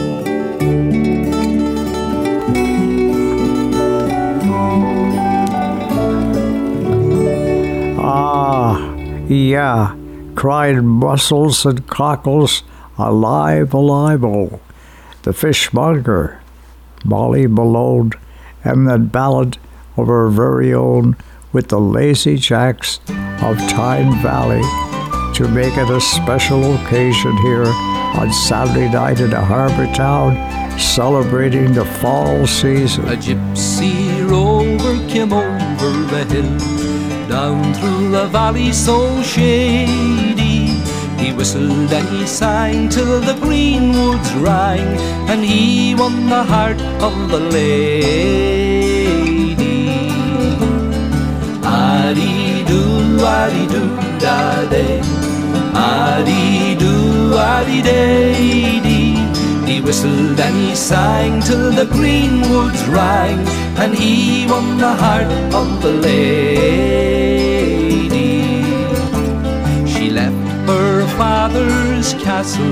Ah, 8.00 8.96
yeah, 9.28 9.94
cried 10.36 10.82
mussels 10.82 11.66
and 11.66 11.86
cockles, 11.88 12.64
alive, 12.98 13.74
alive, 13.74 14.24
oh. 14.24 14.62
The 15.24 15.34
fishmonger, 15.34 16.40
Molly 17.04 17.46
Malone, 17.48 18.12
and 18.64 18.88
that 18.88 19.12
ballad 19.12 19.58
of 19.98 20.08
our 20.10 20.30
very 20.30 20.74
own 20.74 21.18
with 21.52 21.68
the 21.68 21.80
lazy 21.80 22.38
jacks 22.38 23.02
of 23.42 23.58
Tyne 23.68 24.14
Valley 24.22 24.62
to 25.36 25.50
make 25.50 25.76
it 25.76 25.90
a 25.90 26.00
special 26.00 26.76
occasion 26.76 27.36
here 27.40 27.66
on 28.16 28.32
Saturday 28.32 28.90
night 28.90 29.20
in 29.20 29.34
a 29.34 29.44
harbor 29.44 29.86
town 29.94 30.34
celebrating 30.80 31.74
the 31.74 31.84
fall 31.84 32.48
season. 32.48 33.04
A 33.10 33.18
gypsy 33.18 34.26
rover 34.30 34.96
came 35.10 35.34
over 35.34 35.92
the 36.08 36.24
hill, 36.32 37.28
down 37.28 37.74
through 37.74 38.12
the 38.12 38.28
valley 38.28 38.72
so 38.72 39.22
shady. 39.24 40.68
He 41.20 41.34
whistled 41.34 41.92
and 41.92 42.08
he 42.08 42.26
sang 42.26 42.88
till 42.88 43.20
the 43.20 43.38
green 43.42 43.92
woods 43.92 44.32
rang, 44.36 44.88
and 45.30 45.44
he 45.44 45.96
won 45.96 46.30
the 46.30 46.44
heart 46.44 46.80
of 47.04 47.30
the 47.30 47.40
lady. 47.40 48.86
Addy 51.62 52.64
do 52.64 53.20
addy 53.20 53.68
do, 53.68 53.84
da 54.18 54.70
day 54.70 55.15
dee. 56.24 56.66
He 59.66 59.82
whistled 59.82 60.40
and 60.40 60.56
he 60.56 60.76
sang 60.76 61.42
till 61.42 61.72
the 61.72 61.86
green 61.88 62.42
woods 62.52 62.88
rang, 62.88 63.40
and 63.78 63.96
he 63.96 64.46
won 64.48 64.78
the 64.78 64.94
heart 64.94 65.32
of 65.54 65.82
the 65.82 65.92
lady. 65.92 66.94
She 69.86 70.12
left 70.12 70.36
her 70.70 71.08
father's 71.18 72.14
castle 72.24 72.72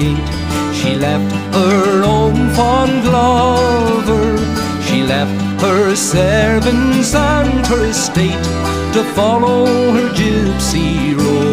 gate. 0.00 0.30
She 0.74 0.94
left 0.96 1.30
her 1.54 2.02
own 2.02 2.50
fond 2.56 3.04
lover. 3.04 4.38
She 4.82 5.02
left 5.02 5.60
her 5.60 5.94
servants 5.94 7.14
and 7.14 7.66
her 7.66 7.84
estate 7.84 8.44
to 8.94 9.04
follow 9.14 9.66
her 9.92 10.08
gypsy 10.14 11.14
rover. 11.16 11.49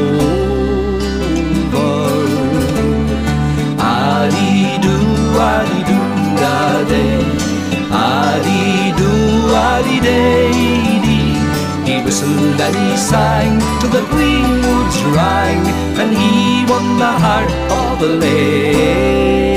Da-day. 6.88 7.19
Addy-doo, 7.91 9.55
addy-day-dee. 9.55 11.34
He 11.85 12.03
whistled 12.03 12.59
and 12.59 12.76
he 12.76 12.97
sang 12.97 13.59
till 13.80 13.89
the 13.89 14.05
green 14.09 14.61
woods 14.61 15.03
rang, 15.15 15.65
and 15.99 16.11
he 16.15 16.65
won 16.69 16.97
the 16.97 17.14
heart 17.23 17.51
of 17.72 17.99
the 17.99 18.07
lady. 18.07 19.47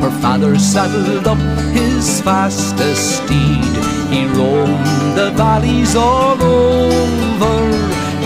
Her 0.00 0.10
father 0.20 0.58
saddled 0.58 1.26
up 1.26 1.38
his 1.72 2.20
fastest 2.20 3.24
steed. 3.24 3.74
He 4.10 4.26
roamed 4.26 5.16
the 5.16 5.30
valleys 5.36 5.94
all 5.94 6.42
over. 6.42 7.27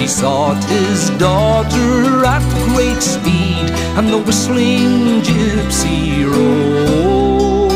He 0.03 0.09
sought 0.09 0.65
his 0.65 1.11
daughter 1.11 2.25
at 2.27 2.43
great 2.75 3.01
speed, 3.01 3.71
and 3.97 4.09
the 4.09 4.19
whistling 4.19 5.23
gypsy 5.23 6.27
rover. 6.27 7.71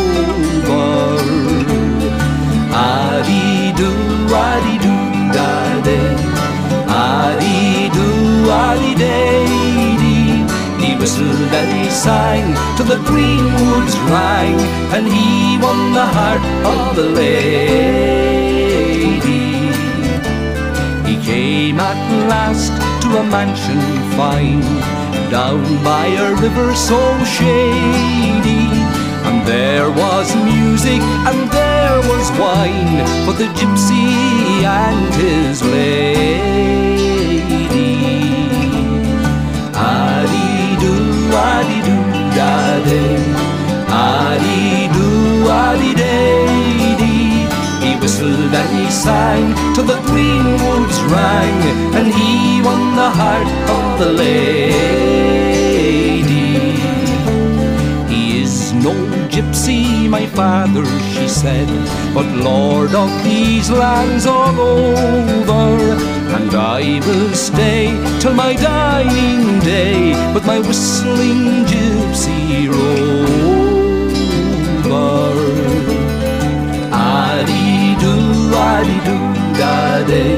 Addy-doo, 2.75 3.95
addy-doo, 4.35 5.07
da-day. 5.37 6.17
Addy-doo, 6.89 8.51
addy-day-dee. 8.51 10.35
He 10.85 10.97
whistled 10.99 11.53
and 11.61 11.71
he 11.79 11.89
sang 11.91 12.57
till 12.77 12.87
the 12.87 13.01
green 13.07 13.47
woods 13.55 13.97
rang, 14.11 14.59
and 14.97 15.07
he 15.07 15.59
won 15.63 15.93
the 15.93 16.07
heart 16.17 16.43
of 16.75 16.97
the 16.97 17.05
lady. 17.05 18.36
Came 21.67 21.81
at 21.81 22.29
last 22.29 22.71
to 23.03 23.09
a 23.19 23.25
mansion 23.25 23.81
fine, 24.17 24.63
down 25.31 25.65
by 25.83 26.07
a 26.07 26.29
river 26.37 26.73
so 26.77 27.01
shady. 27.25 28.67
And 29.27 29.45
there 29.45 29.91
was 29.91 30.27
music 30.53 31.03
and 31.29 31.39
there 31.51 31.99
was 32.11 32.27
wine 32.39 33.03
for 33.25 33.35
the 33.41 33.49
gypsy 33.59 34.63
and 34.63 35.13
his 35.15 35.61
lady. 35.63 36.77
Addy-doo, 39.75 41.03
addy-doo, 41.51 42.03
da-day. 42.37 43.17
Addy-doo, 43.89 45.51
addy-day-dee. 45.51 46.06
And 48.09 48.71
he 48.79 48.89
sang 48.89 49.53
till 49.75 49.83
the 49.83 50.01
green 50.03 50.45
woods 50.45 50.97
rang, 51.11 51.61
and 51.93 52.07
he 52.07 52.63
won 52.63 52.95
the 52.95 53.11
heart 53.11 53.49
of 53.69 53.99
the 53.99 54.13
lady. 54.13 55.57
He 58.09 58.43
is 58.43 58.73
no 58.75 58.93
gypsy, 59.29 60.09
my 60.09 60.25
father, 60.25 60.85
she 61.15 61.27
said, 61.27 61.67
but 62.15 62.27
lord 62.27 62.95
of 62.95 63.11
these 63.25 63.71
lands 63.71 64.25
all 64.25 64.61
over. 64.61 65.97
And 66.37 66.55
I 66.55 67.01
will 67.05 67.35
stay 67.35 67.89
till 68.21 68.35
my 68.35 68.55
dying 68.55 69.59
day 69.61 70.15
with 70.33 70.47
my 70.47 70.61
whistling 70.61 71.65
gypsy 71.67 72.69
rover. 72.69 73.46
Addy-doo, 78.67 79.23
addy-doo, 79.57 79.59
da-day. 79.59 80.37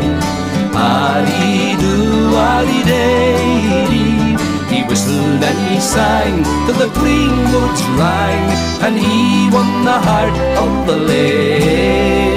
Addy-doo, 0.75 2.37
addy-day-dee. 2.37 4.09
He 4.73 4.79
whistled 4.85 5.43
and 5.43 5.59
he 5.69 5.81
sang 5.81 6.45
till 6.67 6.79
the 6.85 6.91
green 6.99 7.37
woods 7.53 7.83
rang, 7.97 8.45
and 8.85 8.95
he 8.99 9.49
won 9.51 9.85
the 9.85 9.99
heart 10.09 10.37
of 10.65 10.87
the 10.87 10.97
lady. 10.97 12.29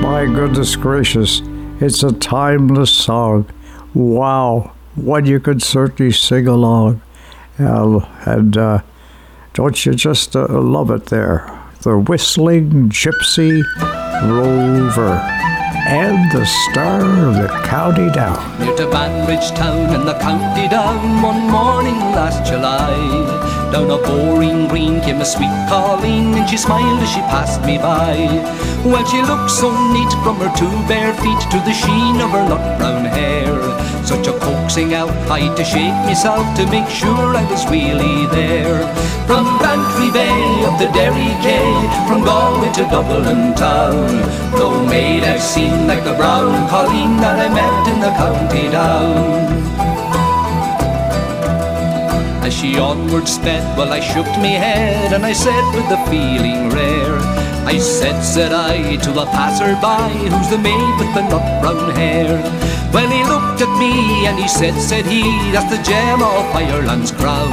My 0.00 0.24
goodness 0.24 0.74
gracious, 0.74 1.42
it's 1.80 2.02
a 2.02 2.12
timeless 2.12 2.90
song. 2.90 3.48
Wow, 3.94 4.72
one 4.94 5.26
you 5.26 5.40
could 5.40 5.62
certainly 5.62 6.12
sing 6.12 6.46
along. 6.46 7.02
Uh, 7.58 8.00
and 8.26 8.56
uh, 8.56 8.82
don't 9.54 9.86
you 9.86 9.94
just 9.94 10.36
uh, 10.36 10.46
love 10.48 10.90
it 10.90 11.06
there? 11.06 11.50
The 11.82 11.98
Whistling 11.98 12.90
Gypsy 12.90 13.62
Rover 14.22 15.20
and 15.88 16.32
the 16.32 16.44
star 16.44 17.00
of 17.00 17.34
the 17.34 17.48
county 17.66 18.10
down. 18.10 18.58
Near 18.58 18.76
to 18.76 18.90
Banbridge 18.90 19.50
town 19.50 19.94
in 19.94 20.04
the 20.04 20.18
county 20.18 20.68
down 20.68 21.22
one 21.22 21.48
morning 21.50 21.94
last 21.94 22.50
July. 22.50 23.65
Down 23.72 23.90
a 23.90 23.98
boreen 23.98 24.68
green 24.68 25.00
came 25.00 25.20
a 25.20 25.24
sweet 25.24 25.50
Colleen 25.68 26.34
and 26.34 26.48
she 26.48 26.56
smiled 26.56 27.02
as 27.02 27.10
she 27.10 27.20
passed 27.32 27.60
me 27.62 27.78
by. 27.78 28.14
Well, 28.84 29.04
she 29.04 29.20
looked 29.22 29.50
so 29.50 29.68
neat 29.92 30.12
from 30.22 30.36
her 30.38 30.52
two 30.56 30.70
bare 30.86 31.12
feet 31.14 31.42
to 31.50 31.58
the 31.66 31.74
sheen 31.74 32.20
of 32.20 32.30
her 32.30 32.48
nut 32.48 32.78
brown 32.78 33.04
hair. 33.04 33.50
Such 34.06 34.28
a 34.28 34.38
coaxing 34.38 34.94
out, 34.94 35.10
I 35.28 35.40
had 35.40 35.56
to 35.56 35.64
shake 35.64 35.98
myself 36.06 36.46
to 36.56 36.66
make 36.70 36.88
sure 36.88 37.34
I 37.34 37.44
was 37.50 37.66
really 37.68 38.26
there. 38.30 38.86
From 39.26 39.58
Bantry 39.58 40.12
Bay 40.14 40.62
up 40.62 40.78
to 40.78 40.86
Derry 40.94 41.34
Quay, 41.42 41.66
from 42.06 42.22
Galway 42.22 42.72
to 42.74 42.84
Dublin 42.86 43.52
town. 43.54 44.06
No 44.52 44.86
maid 44.86 45.24
I've 45.24 45.42
seen 45.42 45.88
like 45.88 46.04
the 46.04 46.14
brown 46.14 46.68
Colleen 46.70 47.16
that 47.16 47.40
I 47.42 47.48
met 47.52 47.88
in 47.92 47.98
the 47.98 48.14
county 48.14 48.70
down. 48.70 49.65
As 52.46 52.54
she 52.54 52.78
onward 52.78 53.26
sped, 53.26 53.76
well, 53.76 53.92
I 53.92 53.98
shook 53.98 54.28
me 54.38 54.52
head 54.52 55.12
and 55.12 55.26
I 55.26 55.32
said 55.32 55.64
with 55.74 55.90
a 55.90 55.98
feeling 56.08 56.70
rare, 56.70 57.18
I 57.66 57.76
said, 57.76 58.22
said 58.22 58.52
I, 58.52 58.94
to 59.02 59.10
a 59.18 59.26
passer-by, 59.26 60.10
who's 60.10 60.50
the 60.50 60.58
maid 60.58 60.94
with 60.96 61.12
the 61.12 61.22
nut 61.22 61.60
brown 61.60 61.90
hair? 61.96 62.38
Well, 62.92 63.10
he 63.10 63.22
looked 63.24 63.60
at 63.60 63.72
me 63.78 64.26
and 64.26 64.38
he 64.38 64.48
said, 64.48 64.74
said 64.80 65.06
he, 65.06 65.22
that's 65.52 65.70
the 65.70 65.82
gem 65.82 66.22
of 66.22 66.46
Ireland's 66.54 67.12
crown. 67.12 67.52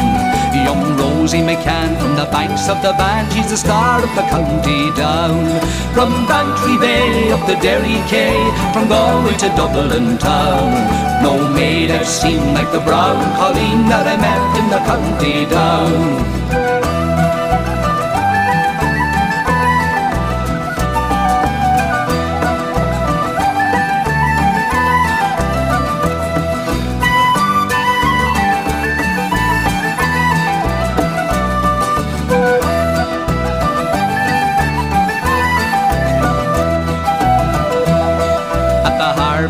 Young 0.53 0.95
Rosie 0.97 1.41
McCann 1.41 1.99
from 1.99 2.15
the 2.15 2.29
banks 2.31 2.69
of 2.69 2.81
the 2.81 2.93
Bann, 2.93 3.29
she's 3.31 3.49
the 3.49 3.57
star 3.57 4.03
of 4.03 4.09
the 4.15 4.21
county 4.29 4.91
down. 4.95 5.59
From 5.93 6.25
Bantry 6.27 6.77
Bay 6.77 7.31
up 7.31 7.45
the 7.47 7.55
Derry 7.55 7.99
Quay, 8.07 8.37
from 8.71 8.87
Galway 8.87 9.35
to 9.37 9.49
Dublin 9.57 10.17
town. 10.17 11.23
No 11.23 11.49
maid 11.53 11.91
I've 11.91 12.07
seen 12.07 12.53
like 12.53 12.71
the 12.71 12.81
brown 12.81 13.19
Colleen 13.35 13.89
that 13.89 14.07
I 14.07 14.15
met 14.17 14.43
in 14.59 14.67
the 14.69 14.81
county 14.85 15.45
down. 15.49 16.62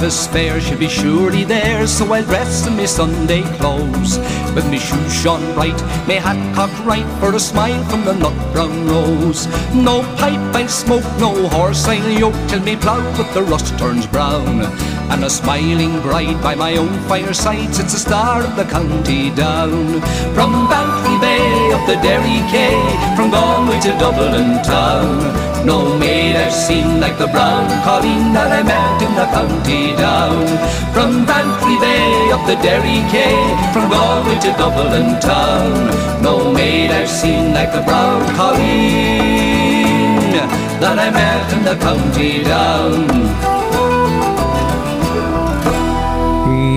The 0.04 0.10
harvest 0.10 0.32
fair 0.32 0.60
she'll 0.60 0.78
be 0.78 0.90
surely 0.90 1.46
there 1.46 1.88
So 1.88 2.12
I'll 2.12 2.24
dress 2.24 2.68
in 2.68 2.76
my 2.76 2.86
Sunday 2.86 3.42
clothes. 3.58 4.18
With 4.54 4.70
me 4.70 4.78
shoes 4.78 5.14
shone 5.14 5.54
bright, 5.54 5.80
my 6.08 6.16
hat 6.16 6.56
cocked 6.56 6.78
right 6.86 7.08
For 7.20 7.34
a 7.34 7.40
smile 7.40 7.82
from 7.86 8.04
the 8.04 8.14
nut 8.14 8.36
brown 8.52 8.86
rose 8.88 9.48
No 9.74 10.02
pipe 10.18 10.56
I'll 10.56 10.68
smoke, 10.68 11.06
no 11.20 11.48
horse 11.48 11.88
I'll 11.88 12.10
yoke 12.10 12.36
Till 12.50 12.62
me 12.64 12.76
plough 12.76 13.18
with 13.18 13.34
the 13.34 13.44
rust 13.44 13.78
turns 13.80 14.06
brown 14.08 14.64
And 15.12 15.24
a 15.24 15.30
smiling 15.30 16.02
bride 16.02 16.42
by 16.42 16.56
my 16.56 16.78
own 16.78 16.94
fireside 17.08 17.74
sits 17.74 17.94
the 17.94 18.00
star 18.00 18.44
of 18.44 18.56
the 18.56 18.66
county 18.66 19.30
down. 19.36 20.02
From 20.34 20.68
Bantry 20.68 21.18
Bay 21.20 21.72
up 21.74 21.86
the 21.88 21.96
Derry 22.02 22.42
Quay, 22.52 22.78
from 23.16 23.32
Galway 23.32 23.80
to 23.82 23.92
Dublin 24.00 24.62
town. 24.64 25.20
No 25.66 25.98
maid 25.98 26.36
I've 26.36 26.52
seen 26.52 27.00
like 27.00 27.18
the 27.18 27.28
brown 27.28 27.70
colleen 27.84 28.34
that 28.34 28.52
I 28.52 28.64
met 28.64 29.02
in 29.02 29.14
the 29.16 29.28
county 29.32 29.96
down. 29.96 30.48
From 30.94 31.26
Bantry 31.26 31.78
Bay 31.80 32.32
up 32.32 32.46
the 32.46 32.56
Derry 32.62 33.00
Quay, 33.14 33.38
from 33.72 33.90
Galway 33.90 34.38
to 34.40 34.52
Dublin 34.60 35.20
town. 35.22 35.72
No 36.22 36.52
maid 36.52 36.92
I've 36.92 37.10
seen 37.10 37.54
like 37.54 37.72
the 37.72 37.82
brown 37.82 38.26
colleen 38.36 39.94
that 40.84 41.00
I 41.00 41.10
met 41.12 41.54
in 41.54 41.64
the 41.64 41.76
county 41.80 42.44
down. 42.44 43.53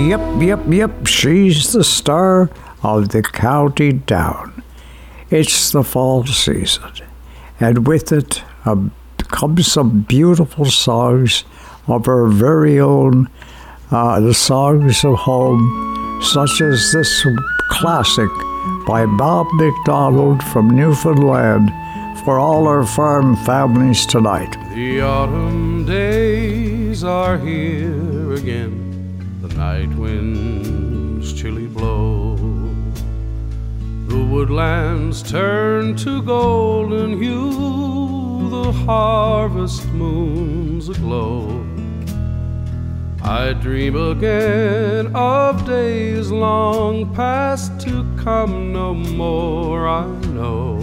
Yep, 0.06 0.40
yep, 0.40 0.60
yep, 0.68 1.06
she's 1.08 1.72
the 1.72 1.82
star 1.82 2.48
of 2.84 3.08
the 3.08 3.22
county 3.22 3.92
down. 3.92 4.62
It's 5.30 5.72
the 5.72 5.82
fall 5.82 6.24
season, 6.24 6.92
and 7.58 7.88
with 7.88 8.12
it 8.12 8.40
uh, 8.64 8.88
comes 9.18 9.66
some 9.66 10.02
beautiful 10.02 10.66
songs 10.66 11.42
of 11.88 12.06
our 12.06 12.28
very 12.28 12.78
own, 12.78 13.28
uh, 13.90 14.20
the 14.20 14.32
songs 14.32 15.04
of 15.04 15.16
home, 15.16 16.20
such 16.22 16.60
as 16.60 16.92
this 16.92 17.26
classic 17.70 18.30
by 18.86 19.06
Bob 19.06 19.48
McDonald 19.54 20.40
from 20.40 20.70
Newfoundland 20.70 21.68
for 22.24 22.38
all 22.38 22.68
our 22.68 22.86
farm 22.86 23.34
families 23.38 24.06
tonight. 24.06 24.56
The 24.72 25.00
autumn 25.00 25.84
days 25.84 27.02
are 27.02 27.36
here 27.38 28.34
again. 28.34 28.85
Night 29.56 29.88
winds 29.96 31.32
chilly 31.32 31.66
blow. 31.66 32.36
The 34.06 34.22
woodlands 34.22 35.22
turn 35.22 35.96
to 35.96 36.20
golden 36.20 37.20
hue. 37.22 38.50
The 38.50 38.72
harvest 38.72 39.86
moon's 39.88 40.90
aglow. 40.90 41.64
I 43.22 43.54
dream 43.54 43.96
again 43.96 45.16
of 45.16 45.66
days 45.66 46.30
long 46.30 47.14
past 47.14 47.80
to 47.80 48.04
come 48.22 48.74
no 48.74 48.92
more, 48.92 49.88
I 49.88 50.06
know. 50.34 50.76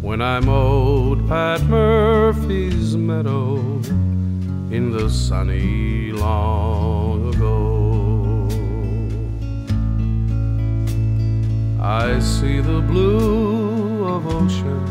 When 0.00 0.22
I 0.22 0.38
mowed 0.38 1.28
Pat 1.28 1.60
Murphy's 1.64 2.96
meadow 2.96 3.56
in 4.70 4.90
the 4.90 5.10
sunny 5.10 6.12
long 6.12 7.21
I 11.84 12.20
see 12.20 12.60
the 12.60 12.80
blue 12.80 14.06
of 14.06 14.28
ocean, 14.28 14.84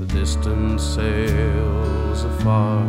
the 0.00 0.06
distant 0.06 0.80
sails 0.80 2.24
afar, 2.24 2.82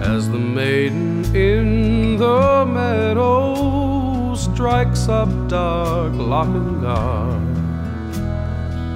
as 0.00 0.30
the 0.30 0.38
maiden 0.38 1.22
in 1.36 2.16
the 2.16 2.64
meadow 2.64 4.34
strikes 4.34 5.06
up 5.06 5.28
dark 5.48 6.14
Lochinvar. 6.14 7.42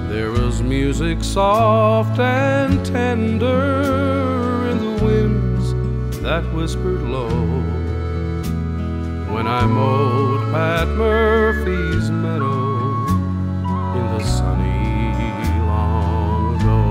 There 0.09 0.31
was 0.31 0.63
music 0.63 1.23
soft 1.23 2.19
and 2.19 2.83
tender 2.83 4.69
in 4.71 4.77
the 4.79 5.05
winds 5.05 6.19
that 6.23 6.51
whispered 6.51 7.03
low 7.03 7.58
when 9.39 9.47
I 9.47 9.65
mowed 9.65 10.51
Pat 10.51 10.89
Murphy's 10.89 12.11
meadow 12.11 13.07
in 13.97 14.05
the 14.13 14.21
sunny 14.21 15.13
long 15.65 16.59
ago. 16.59 16.81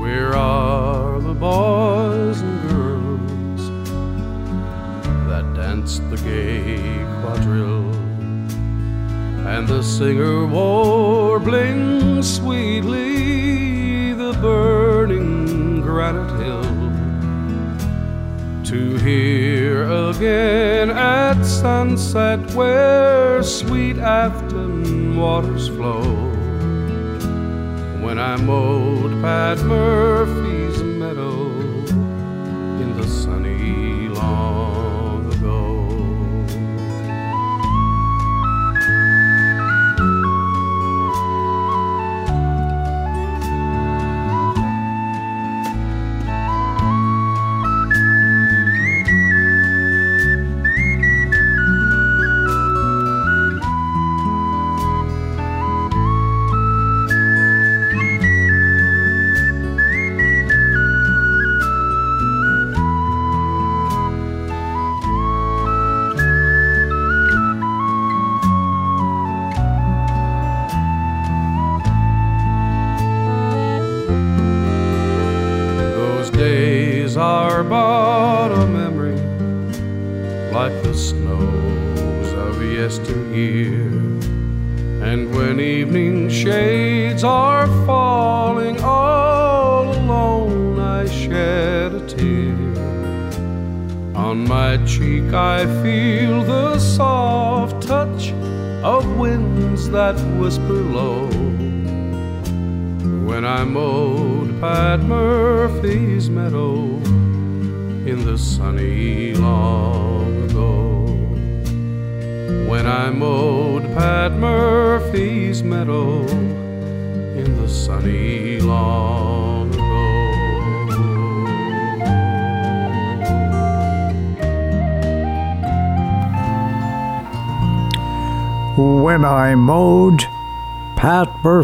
Where 0.00 0.36
are 0.36 1.20
the 1.20 1.34
boys 1.34 2.40
and 2.40 2.70
girls 2.70 3.62
that 5.26 5.44
danced 5.56 6.08
the 6.08 6.18
gay 6.18 7.04
quadrille? 7.20 7.90
And 9.44 9.66
the 9.66 9.82
singer 9.82 10.46
warbling 11.32 12.22
sweetly 12.22 14.12
the 14.12 14.34
burning 14.42 15.80
granite 15.80 16.30
hill 16.44 16.62
to 18.62 18.98
hear 18.98 19.90
again 20.10 20.90
at 20.90 21.42
sunset 21.42 22.38
where 22.54 23.42
sweet 23.42 23.96
Afton 23.96 25.16
waters 25.16 25.68
flow. 25.68 26.02
When 28.04 28.18
I 28.18 28.36
mowed 28.36 29.12
Pat 29.22 29.56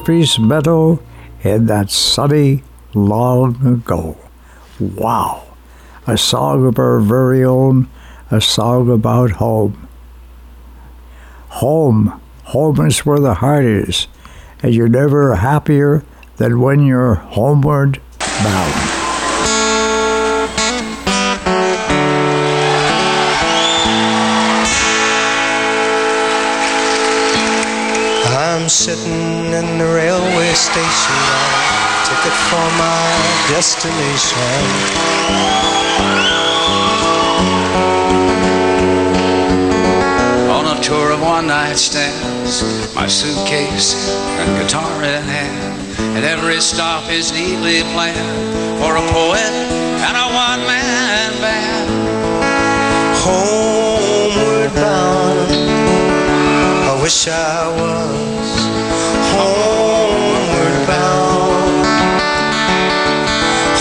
Pat 0.08 0.38
meadow 0.38 0.98
in 1.42 1.66
that 1.66 1.90
sunny 1.90 2.62
long 2.94 3.66
ago. 3.66 4.16
Wow. 4.80 5.44
A 6.06 6.16
song 6.16 6.64
of 6.66 6.78
our 6.78 6.98
very 6.98 7.44
own, 7.44 7.90
a 8.30 8.40
song 8.40 8.90
about 8.90 9.32
home. 9.32 9.86
Home. 11.60 12.18
Home 12.44 12.86
is 12.86 13.04
where 13.04 13.18
the 13.18 13.34
heart 13.34 13.66
is, 13.66 14.06
and 14.62 14.72
you're 14.72 14.88
never 14.88 15.34
happier 15.34 16.02
than 16.38 16.62
when 16.62 16.86
you're 16.86 17.16
homeward 17.16 18.00
bound. 18.18 18.87
I'm 28.68 28.72
sitting 28.72 29.46
in 29.54 29.78
the 29.78 29.86
railway 29.86 30.52
station 30.52 31.16
now, 31.32 32.04
ticket 32.04 32.36
for 32.52 32.68
my 32.76 33.00
destination. 33.48 34.60
On 40.52 40.66
a 40.66 40.82
tour 40.82 41.12
of 41.12 41.22
one 41.22 41.46
night 41.46 41.76
stands, 41.76 42.62
my 42.94 43.06
suitcase 43.06 44.14
and 44.36 44.62
guitar 44.62 45.02
in 45.02 45.22
hand. 45.22 45.98
And 46.18 46.26
every 46.26 46.60
stop 46.60 47.10
is 47.10 47.32
neatly 47.32 47.80
planned 47.94 48.82
for 48.82 48.96
a 48.96 49.04
poet 49.12 49.50
and 50.04 50.14
a 50.14 50.26
one 50.28 50.60
man 50.66 51.32
band. 51.40 51.88
Homeward 53.24 54.74
bound, 54.74 55.52
I 55.52 55.57
wish 57.08 57.26
I 57.28 57.68
was 57.80 58.50
homeward 59.32 60.76
bound. 60.86 61.86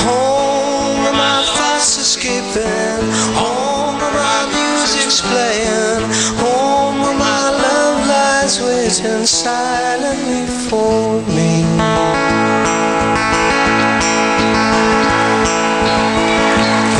Home 0.07 1.03
where 1.03 1.11
my 1.11 1.43
thoughts 1.55 1.97
escaping, 1.97 3.03
home 3.35 3.99
where 3.99 4.15
my 4.25 4.41
music's 4.55 5.19
playing, 5.19 6.03
home 6.39 7.01
where 7.03 7.19
my 7.19 7.43
love 7.65 8.07
lies 8.07 8.61
waiting 8.61 9.25
silently 9.25 10.47
for 10.69 11.19
me. 11.35 11.51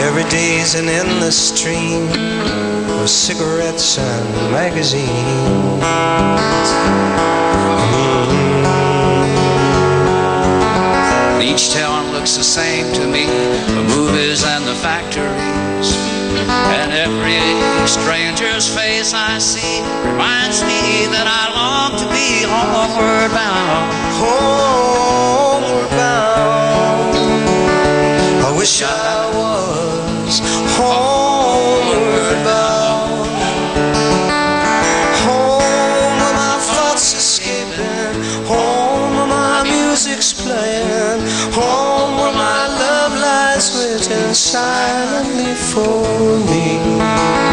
Every 0.06 0.28
day's 0.30 0.76
an 0.76 0.90
endless 0.90 1.40
stream 1.52 2.77
cigarettes 3.08 3.98
and 3.98 4.52
magazines. 4.52 5.08
Hmm. 11.34 11.42
Each 11.42 11.72
town 11.72 12.12
looks 12.12 12.36
the 12.36 12.44
same 12.44 12.94
to 12.96 13.08
me 13.08 13.26
the 13.26 13.84
movies 13.96 14.44
and 14.44 14.66
the 14.66 14.76
factories. 14.76 15.96
And 16.76 16.92
every 16.92 17.40
stranger's 17.88 18.68
face 18.68 19.14
I 19.14 19.40
see 19.40 19.82
reminds 20.04 20.62
me 20.64 21.08
that 21.16 21.28
I 21.28 21.48
long 21.56 21.98
to 22.02 22.06
be 22.12 22.44
homeward 22.44 23.32
bound. 23.32 23.94
Homeward 24.20 25.90
bound. 25.92 27.16
I 28.46 28.52
wish 28.58 28.82
I 28.84 29.32
was 29.34 30.42
homeward 30.76 31.17
silently 44.38 45.56
for 45.56 46.38
me. 46.46 47.47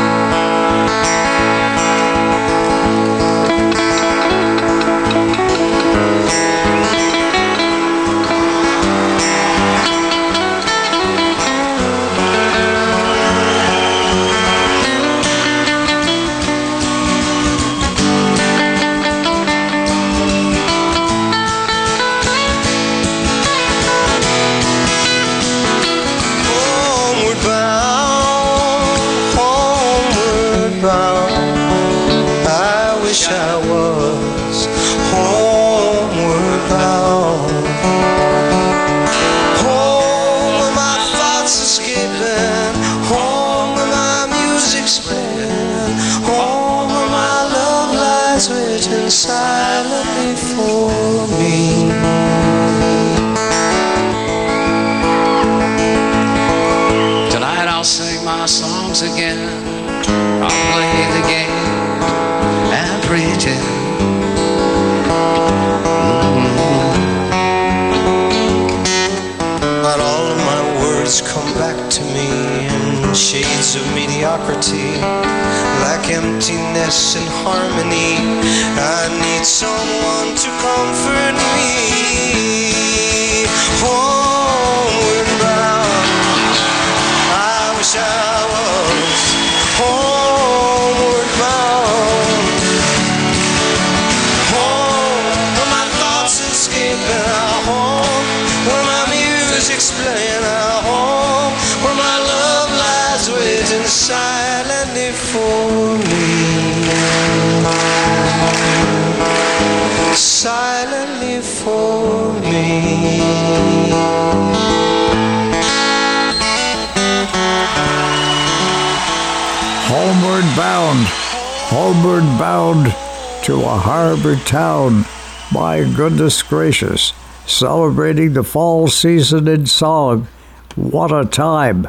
Goodness 125.94 126.42
gracious, 126.42 127.12
celebrating 127.46 128.32
the 128.32 128.42
fall 128.42 128.88
season 128.88 129.46
in 129.46 129.66
song. 129.66 130.26
What 130.74 131.12
a 131.12 131.24
time! 131.24 131.86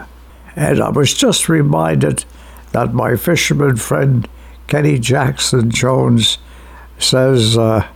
And 0.55 0.79
I 0.79 0.89
was 0.89 1.11
just 1.13 1.49
reminded 1.49 2.23
that 2.71 2.93
my 2.93 3.15
fisherman 3.15 3.77
friend 3.77 4.27
Kenny 4.67 4.99
Jackson 4.99 5.71
Jones 5.71 6.37
says, 6.99 7.57
uh, 7.57 7.87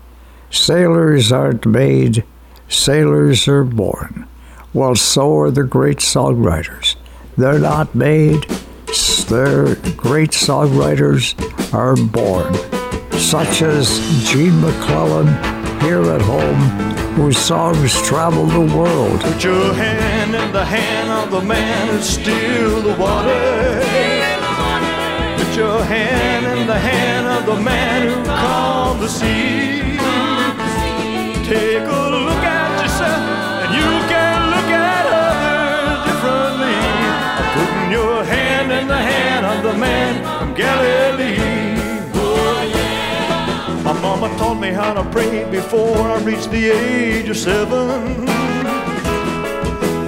Sailors 0.49 1.31
aren't 1.31 1.68
made, 1.68 2.23
sailors 2.68 3.48
are 3.48 3.64
born. 3.64 4.27
Well, 4.73 4.95
so 4.95 5.38
are 5.38 5.52
the 5.52 5.64
great 5.64 5.99
songwriters. 5.99 6.95
They're 7.38 7.60
not 7.60 7.94
made, 7.94 8.44
their 9.27 9.76
great 9.95 10.31
songwriters 10.31 11.36
are 11.72 11.95
born. 11.95 12.56
Such 13.19 13.61
as 13.61 13.99
Gene 14.27 14.60
MacLellan 14.60 15.27
here 15.81 16.03
at 16.11 16.22
home, 16.22 16.61
whose 17.15 17.38
songs 17.38 17.93
travel 18.01 18.45
the 18.45 18.76
world. 18.76 19.22
Put 19.22 19.43
your 19.43 19.73
hand 19.73 20.35
in 20.35 20.51
the 20.51 20.65
hand 20.65 21.10
of 21.10 21.31
the 21.31 21.41
man 21.41 21.88
who 21.89 22.01
still 22.01 22.81
the 22.81 22.95
water. 22.95 23.81
Put 25.38 25.56
your 25.56 25.84
hand 25.84 26.45
in 26.45 26.68
the 26.68 26.77
hand 26.77 27.27
of 27.27 27.45
the 27.45 27.61
man 27.61 28.07
who 28.07 28.23
calmed 28.26 29.01
the 29.01 29.07
sea. 29.07 29.97
Take 31.47 31.88
a 31.88 32.03
look 32.15 32.43
at 32.57 32.72
yourself 32.81 33.23
and 33.64 33.72
you 33.80 33.89
can 34.11 34.38
look 34.53 34.69
at 34.69 35.06
others 35.23 35.99
differently. 36.07 36.80
Putting 37.56 37.91
your 37.91 38.23
hand 38.23 38.72
in 38.72 38.88
the 38.88 39.01
hand 39.11 39.45
of 39.45 39.64
the 39.64 39.77
man 39.77 40.11
from 40.23 40.53
Galilee. 40.53 41.59
My 43.84 43.93
mama 44.01 44.27
taught 44.38 44.60
me 44.60 44.72
how 44.72 44.93
to 44.93 45.03
pray 45.11 45.49
before 45.49 45.97
I 45.97 46.18
reached 46.23 46.51
the 46.51 46.69
age 46.69 47.30
of 47.30 47.38
seven. 47.38 48.26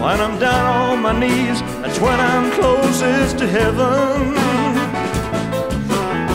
When 0.02 0.18
I'm 0.26 0.39
down 0.39 0.65
on 0.89 1.02
my 1.02 1.18
knees, 1.19 1.61
that's 1.81 1.99
when 1.99 2.19
I'm 2.19 2.52
closest 2.52 3.38
to 3.39 3.48
heaven. 3.48 4.34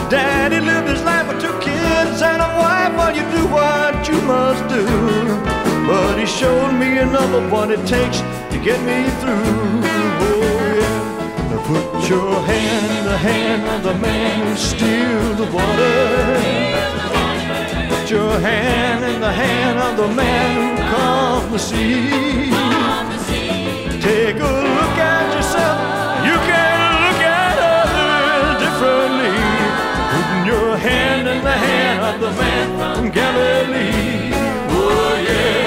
Daddy 0.09 0.59
lived 0.59 0.87
his 0.87 1.03
life 1.03 1.27
with 1.27 1.41
two 1.41 1.57
kids 1.59 2.21
and 2.21 2.41
a 2.41 2.51
wife 2.63 2.93
while 2.97 3.15
you 3.15 3.23
do 3.37 3.45
what 3.47 3.87
what 3.97 4.07
you 4.09 4.21
must 4.21 4.63
do. 4.69 4.85
But 5.87 6.19
he 6.19 6.25
showed 6.25 6.73
me 6.73 6.97
another 6.97 7.49
one 7.49 7.71
it 7.71 7.85
takes 7.87 8.19
to 8.51 8.57
get 8.63 8.79
me 8.83 9.09
through. 9.21 10.46
Put 12.07 12.15
your 12.15 12.39
hand 12.39 12.85
in 12.99 13.03
the 13.03 13.17
hand 13.17 13.67
of 13.67 13.83
the 13.83 13.93
man 13.95 14.47
who 14.47 14.55
steals 14.55 15.35
the 15.35 15.43
water. 15.51 16.39
Put 17.89 18.09
your 18.09 18.39
hand 18.39 19.03
in 19.03 19.19
the 19.19 19.29
hand 19.29 19.77
of 19.77 19.97
the 19.97 20.07
man 20.15 20.55
who 20.55 20.83
calms 20.83 21.51
the 21.51 21.59
sea. 21.59 22.49
Take 23.99 24.37
a 24.37 24.51
look 24.71 24.97
at 24.97 25.35
yourself. 25.35 25.79
You 26.23 26.37
can 26.47 26.79
look 27.03 27.21
at 27.27 27.59
others 27.75 28.55
differently. 28.63 29.35
Putting 30.13 30.45
your 30.47 30.77
hand 30.77 31.27
in 31.27 31.43
the 31.43 31.57
hand 31.67 31.99
of 32.05 32.21
the 32.21 32.31
man 32.41 32.67
from 32.79 33.11
Galilee. 33.11 34.31
Oh 34.71 35.25
yeah. 35.27 35.66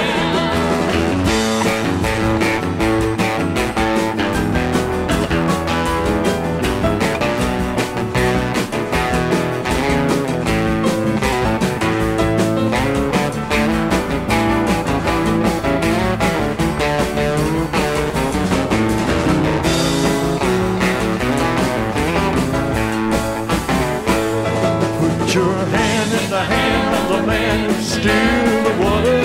Man 28.05 28.63
the 28.63 28.73
water. 28.83 29.21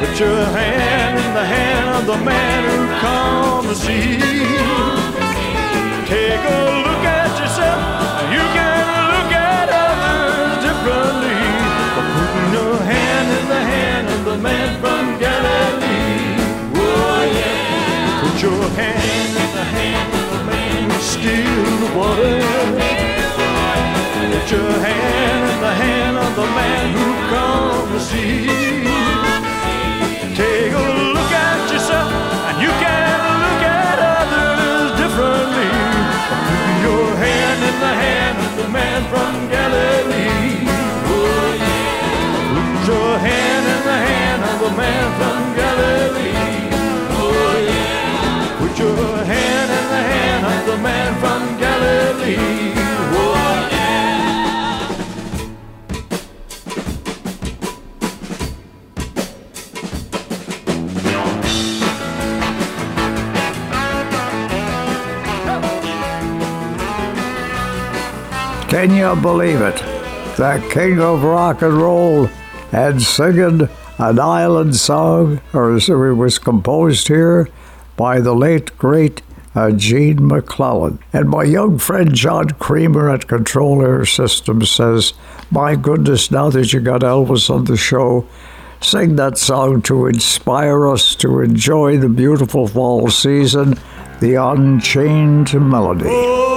Put 0.00 0.18
your 0.18 0.44
hand 0.44 1.18
in 1.18 1.34
the 1.34 1.44
hand 1.44 1.88
of 1.96 2.06
the 2.06 2.24
man 2.24 2.64
who 2.64 3.00
calms 3.00 3.68
the 3.68 3.74
sea. 3.74 4.18
Take 6.06 6.42
a 6.42 6.60
look 6.86 7.04
at 7.04 7.32
yourself. 7.38 7.80
You 8.34 8.44
can 8.56 8.84
look 9.12 9.32
at 9.32 9.68
others 9.70 10.64
differently. 10.66 11.40
But 11.94 12.06
putting 12.16 12.50
your 12.58 12.76
hand 12.92 13.28
in 13.38 13.46
the 13.54 13.62
hand 13.72 14.08
of 14.08 14.24
the 14.24 14.38
man 14.38 14.68
from 14.80 15.18
Galilee. 15.18 16.42
Oh 16.74 17.22
yeah. 17.38 18.20
Put 18.22 18.42
your 18.42 18.64
hand 18.80 19.32
in 19.44 19.50
the 19.58 19.66
hand 19.76 20.10
of 20.20 20.26
the 20.34 20.42
man 20.50 20.90
who 20.90 20.98
steals 21.00 21.80
the 21.84 21.90
water. 21.98 22.36
Put 24.32 24.50
your 24.50 24.72
hand 24.72 25.50
in 25.52 25.60
the 25.60 25.74
hand 25.74 26.09
the 26.40 26.46
man 26.56 26.86
who 26.96 27.08
calms 27.30 27.90
the 27.92 28.00
sea. 28.00 28.46
Take 30.40 30.72
a 30.72 30.86
look 31.14 31.32
at 31.48 31.60
yourself, 31.72 32.12
and 32.48 32.56
you 32.64 32.72
can 32.84 33.18
look 33.44 33.62
at 33.84 33.98
others 34.16 34.90
differently. 35.00 35.70
Put 36.64 36.76
your 36.88 37.08
hand 37.24 37.60
in 37.70 37.76
the 37.86 37.94
hand 38.04 38.36
of 38.46 38.52
the 38.60 38.68
man 38.78 39.00
from 39.12 39.32
Galilee. 39.54 40.64
Put 42.56 42.80
your 42.88 43.12
hand 43.28 43.64
in 43.74 43.80
the 43.90 43.98
hand 44.08 44.40
of 44.50 44.56
the 44.64 44.72
man 44.80 45.06
from 45.18 45.38
Galilee. 45.60 46.48
Put 48.60 48.72
your 48.78 49.24
hand 49.32 49.68
in 49.78 49.86
the 49.94 50.02
hand 50.12 50.42
of 50.54 50.60
the 50.70 50.78
man 50.88 51.10
from 51.22 51.40
Galilee. 51.64 52.79
Can 68.80 68.94
you 68.94 69.14
believe 69.14 69.60
it? 69.60 69.76
The 70.38 70.66
king 70.72 71.00
of 71.02 71.22
rock 71.22 71.60
and 71.60 71.74
roll 71.74 72.24
had 72.72 73.02
singing 73.02 73.68
an 73.98 74.18
island 74.18 74.74
song, 74.74 75.42
or 75.52 75.76
it 75.76 76.14
was 76.14 76.38
composed 76.38 77.08
here 77.08 77.46
by 77.98 78.20
the 78.20 78.34
late 78.34 78.74
great 78.78 79.20
uh, 79.54 79.72
Gene 79.72 80.26
MacLellan. 80.26 80.98
And 81.12 81.28
my 81.28 81.44
young 81.44 81.76
friend 81.76 82.14
John 82.14 82.52
Creamer 82.52 83.10
at 83.10 83.28
Control 83.28 83.82
Air 83.82 84.06
Systems 84.06 84.70
says, 84.70 85.12
My 85.50 85.76
goodness, 85.76 86.30
now 86.30 86.48
that 86.48 86.72
you 86.72 86.80
got 86.80 87.02
Elvis 87.02 87.50
on 87.50 87.64
the 87.64 87.76
show, 87.76 88.26
sing 88.80 89.16
that 89.16 89.36
song 89.36 89.82
to 89.82 90.06
inspire 90.06 90.88
us 90.88 91.14
to 91.16 91.40
enjoy 91.40 91.98
the 91.98 92.08
beautiful 92.08 92.66
fall 92.66 93.10
season, 93.10 93.78
the 94.20 94.36
Unchained 94.36 95.52
Melody. 95.52 96.49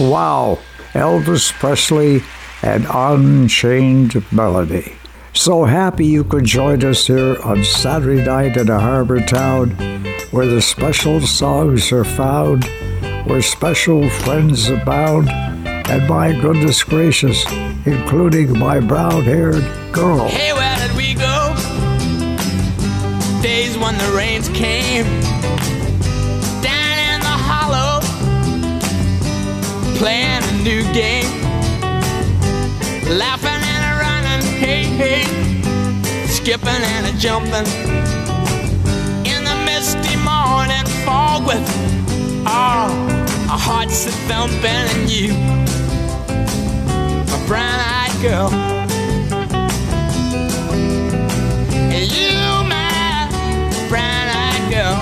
Wow, 0.00 0.58
Elvis 0.94 1.52
Presley 1.52 2.22
and 2.62 2.86
unchained 2.88 4.24
melody. 4.32 4.94
So 5.34 5.64
happy 5.64 6.06
you 6.06 6.24
could 6.24 6.46
join 6.46 6.82
us 6.84 7.06
here 7.06 7.36
on 7.44 7.62
Saturday 7.64 8.24
night 8.24 8.56
in 8.56 8.70
a 8.70 8.80
harbor 8.80 9.20
town 9.20 9.72
where 10.30 10.46
the 10.46 10.62
special 10.62 11.20
songs 11.20 11.92
are 11.92 12.04
found, 12.04 12.64
where 13.26 13.42
special 13.42 14.08
friends 14.08 14.70
abound, 14.70 15.28
and 15.28 16.08
my 16.08 16.32
goodness 16.40 16.82
gracious, 16.82 17.44
including 17.84 18.58
my 18.58 18.80
brown 18.80 19.22
haired 19.24 19.64
girl. 19.92 20.28
Hey, 20.28 20.54
where 20.54 20.78
did 20.78 20.96
we 20.96 21.12
go? 21.12 21.54
Days 23.42 23.76
when 23.76 23.98
the 23.98 24.12
rains 24.16 24.48
came. 24.48 25.39
Playing 30.00 30.42
a 30.42 30.52
new 30.62 30.82
game. 30.94 31.30
Laughing 33.18 33.60
and 33.72 33.84
a 33.84 33.92
running, 34.00 34.42
hey, 34.56 34.84
hey. 34.84 35.24
Skipping 36.26 36.82
and 36.94 37.06
a 37.06 37.12
jumping. 37.18 37.68
In 39.30 39.44
the 39.44 39.56
misty 39.66 40.16
morning 40.16 40.86
fog 41.04 41.46
with, 41.46 41.60
oh, 42.46 42.88
our 43.50 43.58
hearts 43.68 44.06
a 44.06 44.10
thumping 44.26 44.86
and 44.94 45.10
you, 45.10 45.34
my 47.30 47.46
brown 47.46 47.78
eyed 47.78 48.16
girl. 48.22 48.50
And 51.92 52.10
you, 52.10 52.32
my 52.74 53.28
brown-eyed 53.90 54.70
girl. 54.72 54.96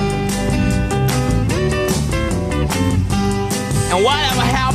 And 3.90 4.04
whatever 4.04 4.42
happened 4.42 4.67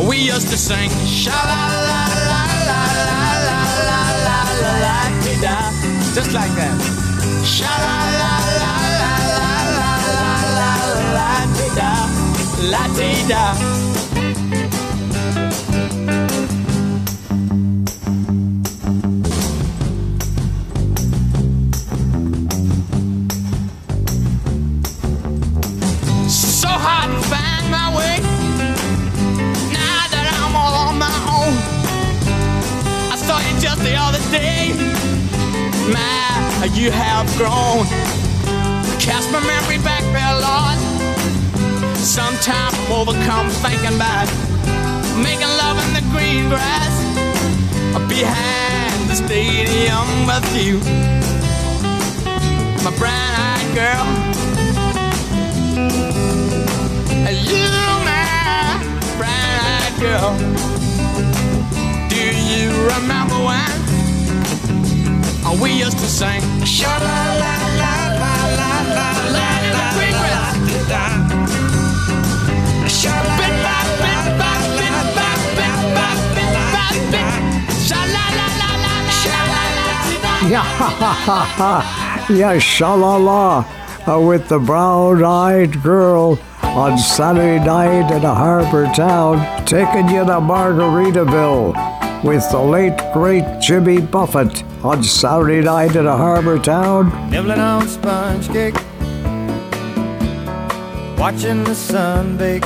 We 0.00 0.16
used 0.16 0.48
to 0.48 0.56
sing 0.56 0.90
sha 1.06 1.30
la 1.30 1.62
la 1.88 2.02
la 2.30 2.42
la 2.68 2.80
la 3.08 3.20
la 3.46 3.60
la 3.88 4.00
la 4.26 4.38
la 4.62 4.74
la 4.84 4.96
da 5.40 5.56
just 6.14 6.32
like 6.32 6.54
that? 6.54 6.76
Sha 7.44 7.72
la 7.84 7.96
la 8.20 8.32
la 8.60 8.74
la 9.00 9.14
la 9.38 9.52
la 9.76 9.92
la 10.58 10.70
la 10.70 10.72
la 11.16 11.30
da 11.76 11.92
la 12.72 12.82
da. 13.28 13.91
The 33.82 33.94
other 33.96 34.22
day. 34.30 34.72
My, 35.92 36.66
you 36.74 36.90
have 36.90 37.26
grown. 37.36 37.86
Cast 38.98 39.30
my 39.32 39.40
memory 39.40 39.78
back 39.78 40.02
there, 40.14 40.34
Lord. 40.40 40.78
Sometimes 41.96 42.74
I'm 42.78 42.92
overcome 42.92 43.48
thinking 43.62 43.94
about 43.96 44.28
making 45.22 45.52
love 45.62 45.78
in 45.84 45.94
the 45.94 46.04
green 46.12 46.48
grass 46.48 46.94
behind 48.08 49.10
the 49.10 49.14
stadium 49.14 50.26
with 50.26 50.48
you, 50.56 50.78
my 52.84 52.92
brown-eyed 52.98 53.74
girl. 53.74 54.06
You, 57.32 57.66
my 58.04 58.78
brown-eyed 59.18 59.94
girl. 60.00 60.91
Remember 62.82 63.38
when 63.46 63.70
we 65.60 65.70
used 65.72 65.98
to 65.98 66.06
sing? 66.06 66.42
Sha 66.64 66.88
la 66.88 67.18
la 67.42 67.54
la 67.80 67.94
la 68.20 68.34
la 68.58 68.72
la 68.96 69.10
la 69.36 69.48
la 69.74 69.76
la 69.76 70.24
la 70.90 71.06
Sha 72.88 73.14
la 73.28 73.34
by 73.38 73.50
bit 74.02 74.24
by 74.38 74.58
bit 74.78 76.50
by 76.74 76.90
bit. 77.12 77.30
Sha 77.86 78.00
la 78.14 78.24
la 78.38 78.46
la 78.60 78.70
la 78.84 78.94
la 79.06 79.14
sha 79.22 79.38
la 79.52 79.62
la. 79.78 80.50
Yeah, 80.50 80.66
ha, 80.78 80.88
ha, 81.02 81.12
ha, 81.28 81.40
ha. 81.58 81.72
yeah, 82.30 82.58
sha-la-la, 82.58 83.64
uh, 84.06 84.20
with 84.20 84.48
the 84.48 84.58
brown-eyed 84.58 85.82
girl 85.82 86.38
on 86.62 86.98
Saturday 86.98 87.64
night 87.64 88.10
in 88.10 88.24
a 88.24 88.34
harbor 88.34 88.86
town, 88.94 89.38
taking 89.66 90.08
you 90.08 90.24
to 90.24 90.40
Margaritaville 90.40 91.91
with 92.22 92.48
the 92.50 92.58
late, 92.58 92.96
great 93.12 93.44
Jimmy 93.60 94.00
Buffett 94.00 94.62
on 94.84 95.02
Saturday 95.02 95.60
night 95.60 95.96
in 95.96 96.06
a 96.06 96.16
harbor 96.16 96.58
town. 96.58 97.30
Nibbling 97.30 97.58
on 97.58 97.88
sponge 97.88 98.48
cake, 98.48 98.74
watching 101.18 101.64
the 101.64 101.74
sun 101.74 102.36
bake. 102.36 102.64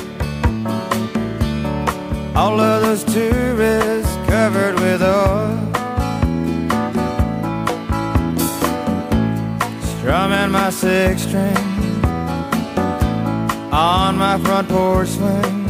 All 2.37 2.61
of 2.61 2.83
those 2.83 3.05
tourists 3.05 4.15
covered 4.27 4.78
with 4.81 5.03
oil. 5.03 5.57
Strumming 9.99 10.51
my 10.51 10.70
six 10.70 11.23
string 11.23 11.57
on 13.73 14.16
my 14.19 14.39
front 14.39 14.69
porch 14.69 15.09
swing 15.09 15.66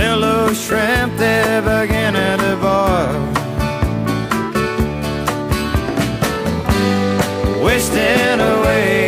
mellow 0.00 0.54
shrimp 0.54 1.12
there 1.18 1.60
begging 1.60 2.16
at 2.28 2.38
the 2.44 2.56
bar. 2.64 3.08
Wasting 7.62 8.40
away. 8.52 8.99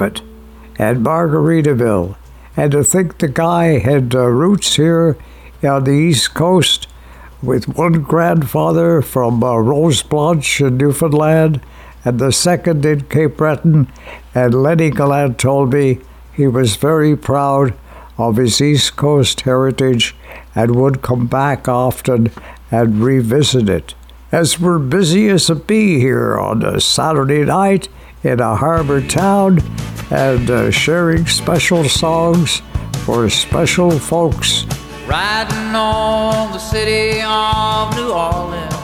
And 0.00 1.04
Margaritaville. 1.04 2.16
And 2.56 2.72
to 2.72 2.84
think 2.84 3.18
the 3.18 3.28
guy 3.28 3.78
had 3.78 4.14
uh, 4.14 4.26
roots 4.26 4.76
here 4.76 5.16
on 5.62 5.84
the 5.84 5.92
East 5.92 6.34
Coast 6.34 6.88
with 7.42 7.68
one 7.68 8.02
grandfather 8.02 9.02
from 9.02 9.42
uh, 9.42 9.56
Rose 9.56 10.02
Blanche 10.02 10.60
in 10.60 10.76
Newfoundland 10.76 11.60
and 12.04 12.18
the 12.18 12.32
second 12.32 12.84
in 12.84 13.02
Cape 13.02 13.36
Breton. 13.36 13.88
And 14.34 14.54
Lennie 14.54 14.90
Gallant 14.90 15.38
told 15.38 15.72
me 15.72 16.00
he 16.34 16.46
was 16.46 16.76
very 16.76 17.16
proud 17.16 17.74
of 18.18 18.36
his 18.36 18.60
East 18.60 18.96
Coast 18.96 19.42
heritage 19.42 20.14
and 20.54 20.76
would 20.76 21.02
come 21.02 21.26
back 21.26 21.68
often 21.68 22.30
and 22.70 23.02
revisit 23.02 23.68
it. 23.68 23.94
As 24.30 24.58
we're 24.58 24.78
busy 24.78 25.28
as 25.28 25.50
a 25.50 25.54
bee 25.54 25.98
here 25.98 26.38
on 26.38 26.64
a 26.64 26.80
Saturday 26.80 27.44
night 27.44 27.88
in 28.22 28.40
a 28.40 28.56
harbor 28.56 29.06
town 29.06 29.58
and 30.12 30.50
uh, 30.50 30.70
sharing 30.70 31.26
special 31.26 31.84
songs 31.84 32.60
for 33.04 33.30
special 33.30 33.90
folks. 33.98 34.66
Riding 35.06 35.74
on 35.74 36.52
the 36.52 36.58
city 36.58 37.22
of 37.22 37.96
New 37.96 38.12
Orleans, 38.12 38.74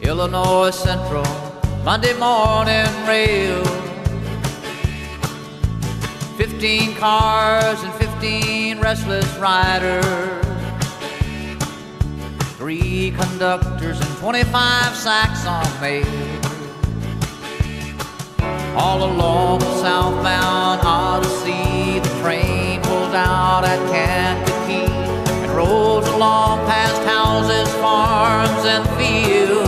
Illinois 0.00 0.70
Central, 0.70 1.24
Monday 1.84 2.12
morning 2.18 2.90
rail. 3.06 3.64
Fifteen 6.36 6.96
cars 6.96 7.82
and 7.84 7.94
fifteen 7.94 8.80
restless 8.80 9.32
riders, 9.36 10.04
three 12.58 13.12
conductors 13.12 14.00
and 14.00 14.16
twenty-five 14.18 14.94
sacks 14.96 15.46
on 15.46 15.64
mail. 15.80 16.35
All 18.78 19.04
along 19.04 19.60
the 19.60 19.74
southbound 19.80 20.82
Odyssey, 20.84 21.98
the 21.98 22.20
train 22.20 22.82
pulls 22.82 23.14
out 23.14 23.64
at 23.64 23.80
Kankakee 23.90 24.92
and 25.42 25.50
rolls 25.52 26.06
along 26.08 26.58
past 26.66 27.02
houses, 27.04 27.72
farms, 27.76 28.64
and 28.66 28.84
fields. 28.98 29.66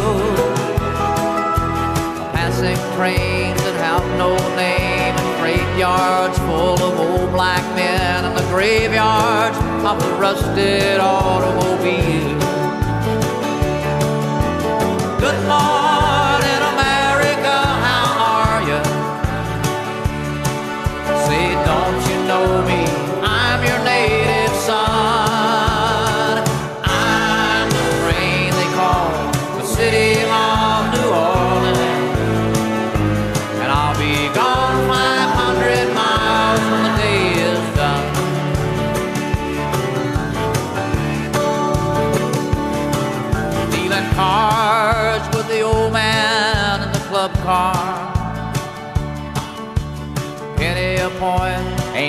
Passing 2.35 2.77
trains 2.97 3.59
that 3.63 3.77
have 3.81 4.05
no 4.19 4.37
name 4.57 5.15
and 5.17 5.41
freight 5.41 5.79
yards 5.79 6.39
full 6.41 6.79
of 6.83 7.01
old 7.01 7.31
black 7.33 7.65
men 7.75 8.27
and 8.27 8.37
the 8.37 8.47
graveyards 8.51 9.57
of 9.87 9.99
the 10.01 10.13
rusted 10.21 11.01
automobile. 11.01 12.48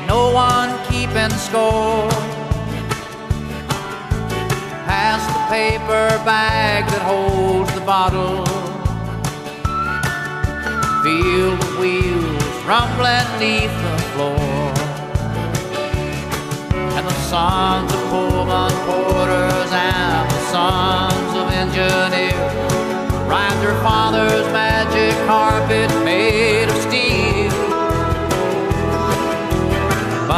No 0.09 0.31
one 0.33 0.71
keeping 0.89 1.29
score. 1.37 2.09
Pass 4.89 5.21
the 5.35 5.41
paper 5.53 6.07
bag 6.25 6.81
that 6.91 7.03
holds 7.11 7.71
the 7.77 7.85
bottle. 7.93 8.43
Feel 11.03 11.51
the 11.63 11.71
wheels 11.79 12.55
rumbling 12.65 13.29
neath 13.37 13.75
the 13.85 13.97
floor. 14.13 14.63
And 16.97 17.05
the 17.05 17.17
sons 17.29 17.93
of 17.93 18.01
Pullman 18.09 18.73
porters 18.89 19.71
and 19.71 20.25
the 20.33 20.41
sons 20.55 21.31
of 21.39 21.45
engineers 21.63 22.33
ride 23.29 23.57
their 23.61 23.77
father's 23.83 24.47
magic 24.51 25.13
carpet 25.27 25.98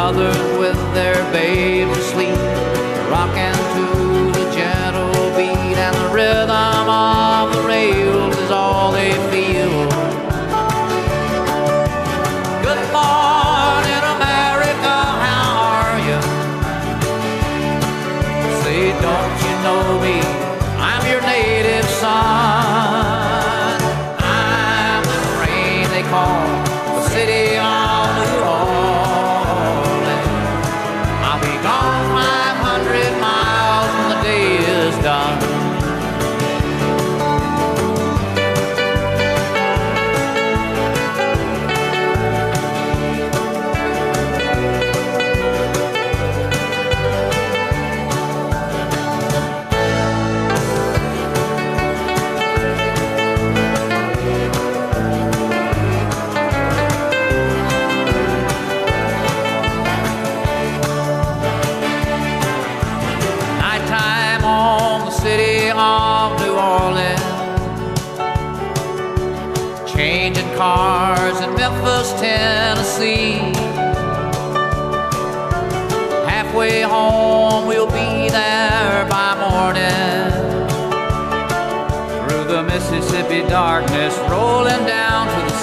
Mothers 0.04 0.58
with 0.58 0.82
their 0.96 1.14
babes 1.32 1.96
asleep, 1.96 2.36
rocking 3.12 3.54
to 3.76 4.32
the 4.34 4.52
gentle 4.52 5.14
beat, 5.38 5.78
and 5.78 5.96
the 5.96 6.10
rhythm 6.12 6.71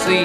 sea. 0.09 0.24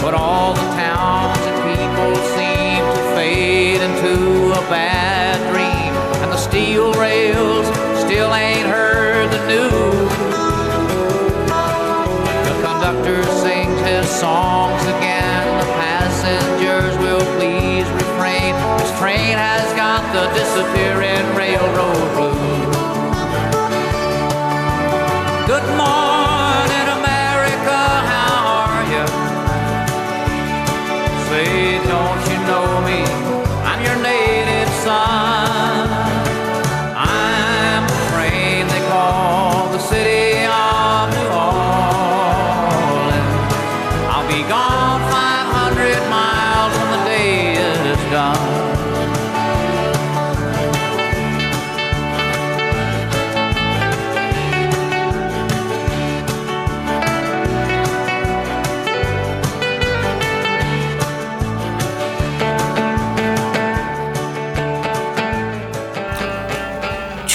But 0.00 0.14
all 0.14 0.54
the 0.54 0.68
towns 0.72 1.40
and 1.48 1.58
people 1.68 2.12
seem 2.32 2.80
to 2.96 3.02
fade 3.14 3.80
into 3.82 4.52
a 4.52 4.62
bad 4.72 5.36
dream, 5.52 5.92
and 6.22 6.32
the 6.32 6.38
steel 6.38 6.94
rails 6.94 7.66
still 8.04 8.32
ain't 8.32 8.66
heard 8.66 9.28
the 9.36 9.42
news. 9.52 10.12
The 12.48 12.56
conductor 12.64 13.20
sings 13.44 13.80
his 13.92 14.08
songs 14.08 14.82
again. 14.96 15.44
The 15.60 15.68
passengers 15.84 16.96
will 17.04 17.26
please 17.36 17.86
refrain. 18.00 18.56
This 18.80 18.92
train 18.98 19.36
has 19.36 19.68
got 19.76 20.00
the 20.16 20.24
disappearing 20.40 21.26
railroad 21.36 22.08
blues. 22.16 22.76
Good 25.52 25.68
morning, 25.76 25.97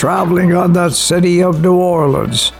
traveling 0.03 0.53
on 0.53 0.73
that 0.73 0.91
city 0.91 1.41
of 1.41 1.61
New 1.61 1.77
Orleans 1.77 2.51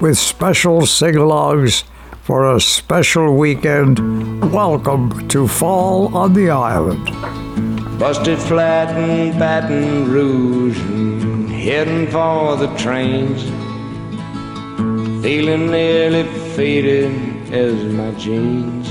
with 0.00 0.16
special 0.16 0.86
sing-alongs 0.86 1.84
for 2.22 2.50
a 2.50 2.58
special 2.58 3.36
weekend. 3.36 3.98
Welcome 4.50 5.28
to 5.28 5.46
Fall 5.46 6.16
on 6.16 6.32
the 6.32 6.48
Island. 6.48 7.04
Busted 7.98 8.38
flat 8.38 8.96
in 8.96 9.38
Baton 9.38 10.10
Rouge 10.10 10.80
and 10.80 11.50
heading 11.50 12.06
for 12.06 12.56
the 12.56 12.74
trains. 12.78 13.42
Feeling 15.22 15.70
nearly 15.70 16.24
faded 16.56 17.12
as 17.52 17.74
my 17.92 18.10
jeans. 18.12 18.88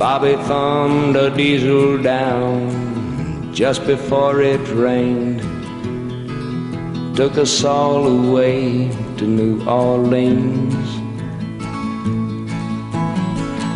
Bobby 0.00 0.34
thumbed 0.48 1.14
a 1.14 1.30
diesel 1.30 2.02
down 2.02 2.87
just 3.58 3.84
before 3.86 4.40
it 4.40 4.64
rained. 4.68 5.40
Took 7.16 7.36
us 7.38 7.64
all 7.64 8.06
away 8.06 8.88
to 9.16 9.24
New 9.26 9.68
Orleans. 9.68 10.86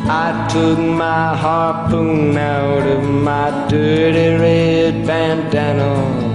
I 0.08 0.46
took 0.52 0.78
my 0.78 1.36
harpoon 1.36 2.36
out 2.36 2.86
of 2.86 3.02
my 3.02 3.66
dirty 3.68 4.28
red 4.40 5.04
bandana 5.04 5.94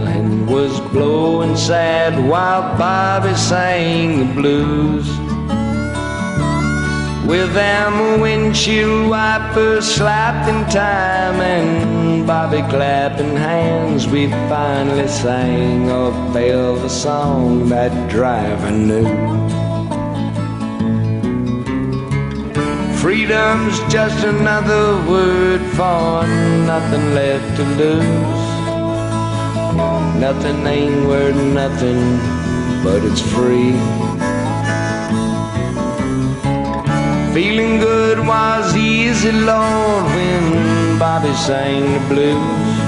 and 0.09 0.45
was 0.49 0.81
blowing 0.91 1.55
sad 1.55 2.19
while 2.29 2.77
Bobby 2.77 3.33
sang 3.33 4.19
the 4.19 4.33
blues. 4.33 5.07
With 7.25 7.53
them 7.53 8.19
windshield 8.19 9.09
wipers 9.09 9.85
slapped 9.85 10.49
in 10.49 10.65
time 10.69 11.39
and 11.39 11.96
Bobby 12.27 12.61
clapping 12.63 13.37
hands, 13.37 14.05
we 14.05 14.27
finally 14.49 15.07
sang 15.07 15.89
a 15.89 16.11
velvet 16.33 16.89
song 16.89 17.69
that 17.69 18.09
driver 18.09 18.69
knew. 18.69 19.07
Freedom's 22.97 23.79
just 23.89 24.25
another 24.25 24.97
word 25.09 25.61
for 25.77 26.27
nothing 26.67 27.15
left 27.15 27.55
to 27.55 27.63
lose. 27.79 28.43
Nothing 30.19 30.67
ain't 30.67 31.07
worth 31.07 31.41
nothing, 31.53 32.01
but 32.83 33.05
it's 33.05 33.21
free. 33.21 33.71
Feeling 37.33 37.79
good 37.79 38.19
was 38.19 38.75
easy, 38.75 39.31
Lord, 39.31 40.03
when 40.13 40.76
Bobby 40.99 41.31
sang 41.35 41.93
the 41.93 41.99
blues. 42.09 42.87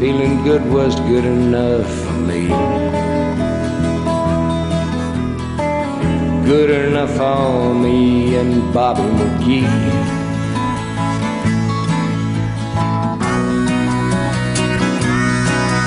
Feeling 0.00 0.42
good 0.42 0.64
was 0.72 0.94
good 1.00 1.26
enough 1.26 1.86
for 2.02 2.12
me. 2.12 2.48
Good 6.46 6.70
enough 6.70 7.10
for 7.18 7.74
me 7.74 8.36
and 8.36 8.72
Bobby 8.72 9.02
McGee. 9.02 9.68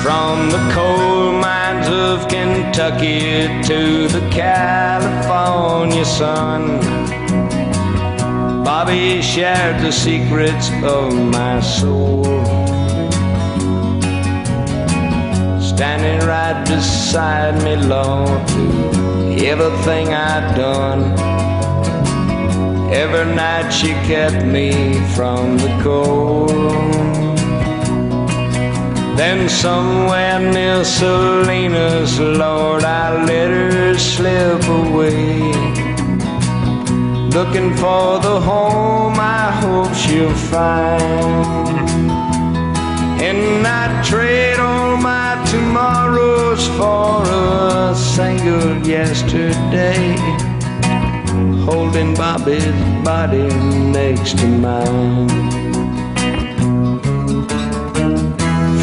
From 0.04 0.50
the 0.50 0.72
coal 0.72 1.32
mines 1.32 1.88
of 1.88 2.28
Kentucky 2.28 3.48
to 3.64 4.06
the 4.06 4.20
California 4.30 6.04
sun, 6.04 6.99
Bobby 8.72 9.20
shared 9.20 9.82
the 9.82 9.90
secrets 9.90 10.70
of 10.84 11.12
my 11.12 11.58
soul. 11.58 12.22
Standing 15.60 16.20
right 16.24 16.64
beside 16.68 17.56
me, 17.64 17.74
Lord, 17.74 18.46
to 18.54 19.44
everything 19.44 20.14
I'd 20.14 20.54
done. 20.54 21.02
Every 22.92 23.34
night 23.34 23.70
she 23.70 23.88
kept 24.06 24.46
me 24.46 24.70
from 25.16 25.58
the 25.58 25.72
cold. 25.82 26.50
Then 29.18 29.48
somewhere 29.48 30.38
near 30.38 30.84
Salinas, 30.84 32.20
Lord, 32.20 32.84
I 32.84 33.24
let 33.24 33.50
her 33.50 33.98
slip 33.98 34.62
away. 34.68 35.79
Looking 37.32 37.76
for 37.76 38.18
the 38.18 38.40
home 38.40 39.14
I 39.16 39.52
hope 39.62 39.94
she'll 39.94 40.34
find. 40.50 41.78
And 43.22 43.64
I 43.64 44.02
trade 44.02 44.58
all 44.58 44.96
my 44.96 45.40
tomorrows 45.48 46.66
for 46.76 47.22
a 47.22 47.94
single 47.94 48.84
yesterday. 48.84 50.16
Holding 51.64 52.14
Bobby's 52.14 52.74
body 53.04 53.46
next 53.92 54.36
to 54.38 54.48
mine. 54.48 55.28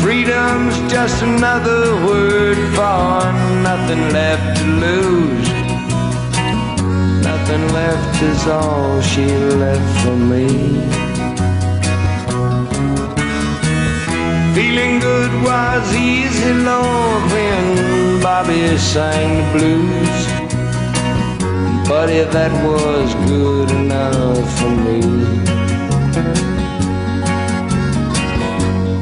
Freedom's 0.01 0.77
just 0.89 1.21
another 1.21 1.81
word 2.05 2.57
for 2.75 3.33
nothing 3.61 4.03
left 4.13 4.61
to 4.61 4.65
lose. 4.65 5.56
Nothing 7.49 7.73
left 7.73 8.21
is 8.23 8.45
all 8.47 8.99
she 9.01 9.25
left 9.25 10.03
for 10.03 10.17
me. 10.17 10.49
Feeling 14.53 14.99
good 14.99 15.31
was 15.45 15.95
easy, 15.95 16.53
Lord, 16.53 17.23
when 17.31 18.21
Bobby 18.21 18.77
sang 18.77 19.31
the 19.37 19.45
blues. 19.53 20.19
Buddy, 21.87 22.19
that 22.35 22.51
was 22.67 23.15
good 23.31 23.71
enough 23.71 24.59
for 24.59 24.71
me. 24.85 24.99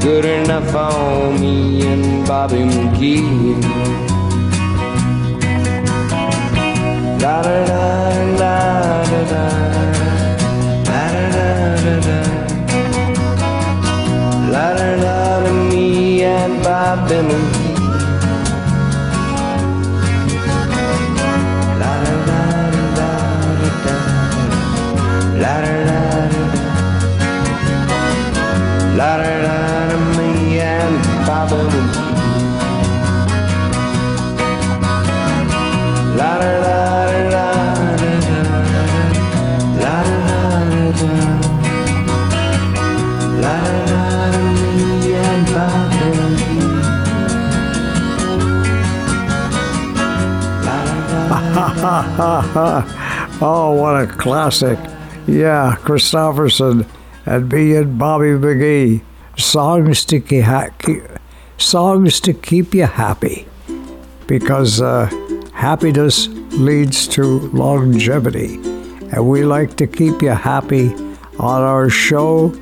good 0.01 0.25
enough 0.25 0.69
for 0.69 1.33
me 1.39 1.81
and 1.87 2.27
Bobby 2.27 2.57
McGee. 2.57 3.59
La 7.23 7.41
da 7.41 7.65
da 7.65 7.84
oh, 52.17 53.75
what 53.77 54.01
a 54.01 54.07
classic. 54.07 54.79
Yeah, 55.27 55.75
Kristofferson 55.81 56.87
and 57.25 57.51
me 57.51 57.75
and 57.75 57.99
Bobby 57.99 58.27
McGee. 58.27 59.01
Songs 59.37 60.05
to 60.05 60.21
keep, 60.21 60.45
songs 61.57 62.21
to 62.21 62.31
keep 62.31 62.73
you 62.73 62.85
happy 62.85 63.45
because 64.27 64.81
uh, 64.81 65.07
happiness 65.53 66.29
leads 66.53 67.05
to 67.09 67.49
longevity. 67.49 68.55
And 69.11 69.27
we 69.27 69.43
like 69.43 69.75
to 69.75 69.85
keep 69.85 70.21
you 70.21 70.29
happy 70.29 70.93
on 71.37 71.63
our 71.63 71.89
show, 71.89 72.53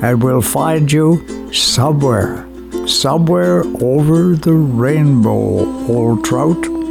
and 0.00 0.22
we'll 0.22 0.40
find 0.40 0.90
you 0.90 1.52
somewhere, 1.52 2.48
somewhere 2.86 3.62
over 3.82 4.36
the 4.36 4.54
rainbow, 4.54 5.86
old 5.92 6.24
trout. 6.24 6.81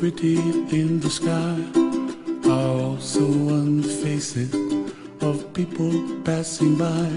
pretty 0.00 0.38
in 0.80 0.98
the 1.00 1.10
sky 1.10 1.62
are 2.50 2.80
also 2.84 3.20
on 3.20 3.82
the 3.82 3.88
faces 4.02 4.50
of 5.20 5.52
people 5.52 5.92
passing 6.24 6.74
by. 6.74 7.10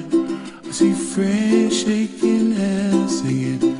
I 0.68 0.72
see 0.72 0.92
friends 0.92 1.80
shaking 1.82 2.52
hands, 2.52 3.22
singing. 3.22 3.73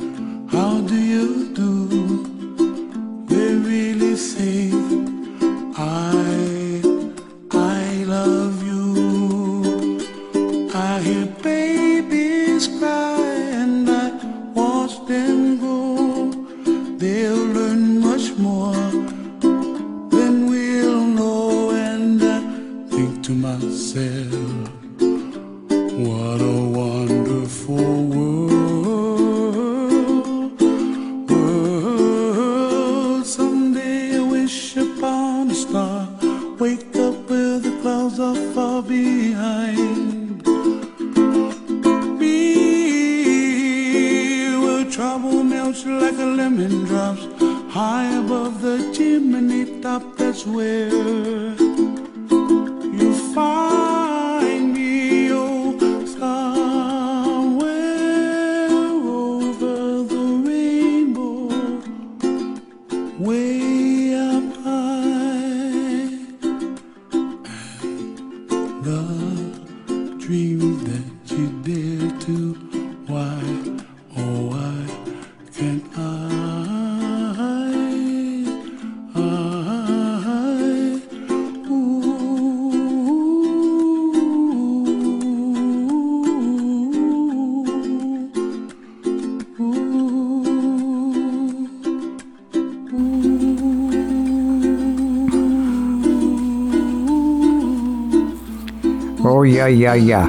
yeah, 99.74 99.94
yeah. 99.94 100.28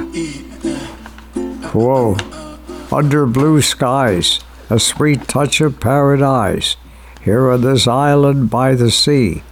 Whoa. 1.72 2.16
Under 2.92 3.26
blue 3.26 3.62
skies, 3.62 4.40
a 4.68 4.78
sweet 4.78 5.28
touch 5.28 5.60
of 5.60 5.80
paradise. 5.80 6.76
Here 7.22 7.50
on 7.50 7.62
this 7.62 7.86
island 7.86 8.50
by 8.50 8.74
the 8.74 8.90
sea. 8.90 9.42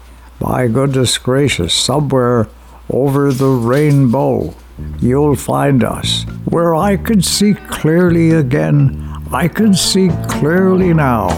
By 0.41 0.69
goodness 0.69 1.19
gracious, 1.19 1.73
somewhere 1.73 2.49
over 2.91 3.33
the 3.33 3.49
rainbow, 3.49 4.55
you'll 5.01 5.37
find 5.37 5.83
us. 5.83 6.25
Where 6.45 6.75
I 6.75 6.97
could 6.97 7.25
see 7.25 7.55
clearly 7.55 8.33
again, 8.33 9.23
I 9.33 9.49
could 9.49 9.77
see 9.77 10.11
clearly 10.29 10.93
now. 10.93 11.29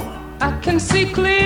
I 0.40 0.58
can 0.60 0.80
see 0.80 1.06
clearly. 1.06 1.45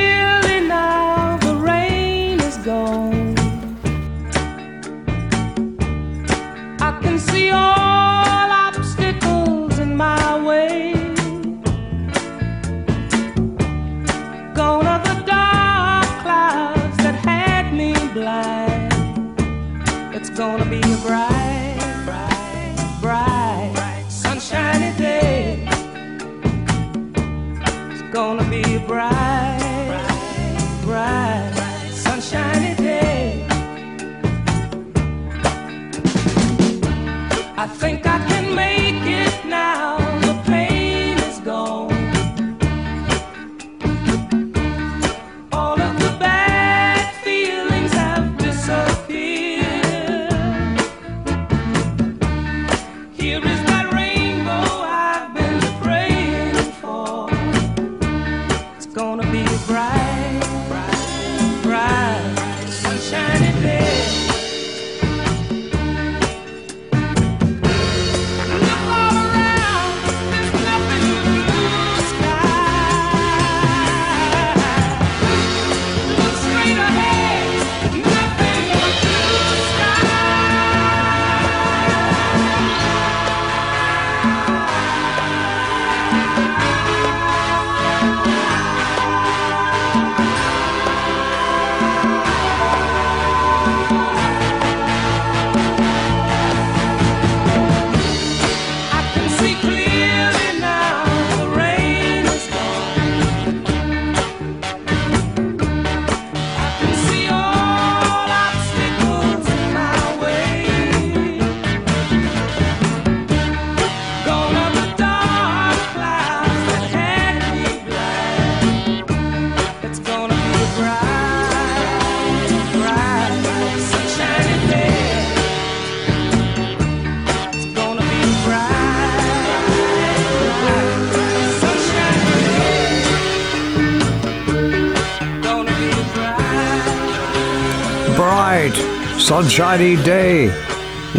Johnny 139.50 139.96
Day. 139.96 140.48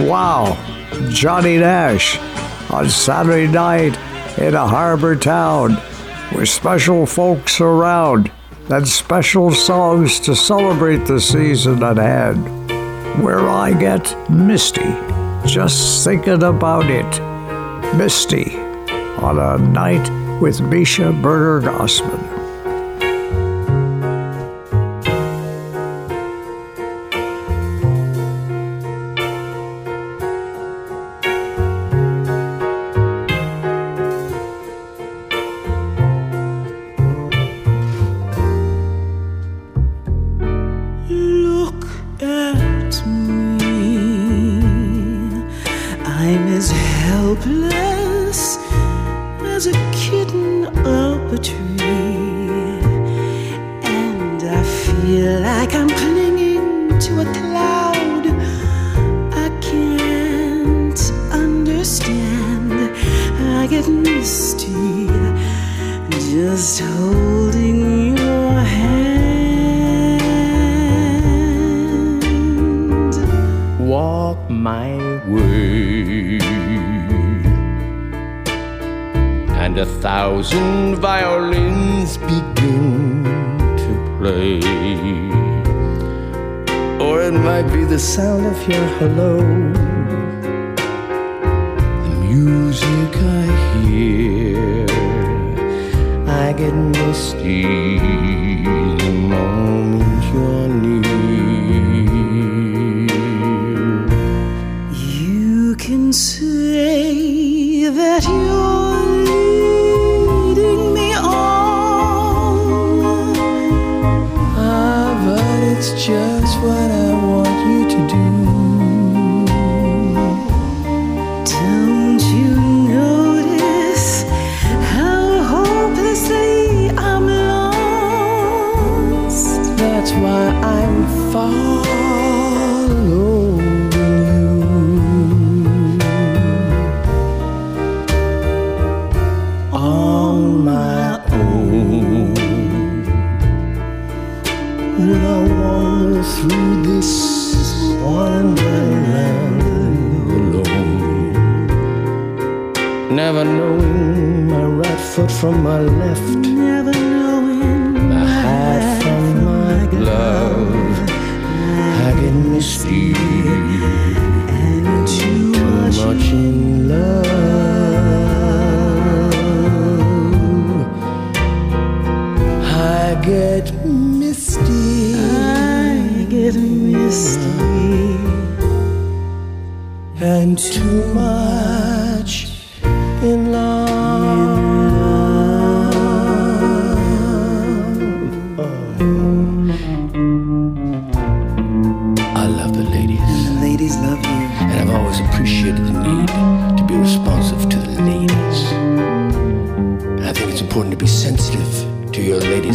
Wow, 0.08 0.58
Johnny 1.10 1.58
Nash 1.58 2.18
on 2.72 2.90
Saturday 2.90 3.46
night 3.46 3.98
in 4.40 4.56
a 4.56 4.66
harbor 4.66 5.18
town 5.18 5.76
with 6.34 6.48
special 6.48 7.06
folks 7.06 7.60
around 7.60 8.32
and 8.70 8.88
special 8.88 9.52
songs 9.52 10.18
to 10.22 10.34
celebrate 10.34 11.06
the 11.06 11.20
season 11.20 11.84
at 11.84 11.98
hand. 11.98 12.46
Where 13.22 13.50
I 13.50 13.74
get 13.74 14.16
misty 14.30 14.96
just 15.46 16.06
thinking 16.06 16.44
about 16.44 16.90
it. 16.90 17.12
Misty 17.98 18.56
on 19.20 19.40
a 19.40 19.58
night 19.58 20.10
with 20.42 20.62
Misha 20.62 21.12
Berger 21.12 21.68
Gossman. 21.68 22.21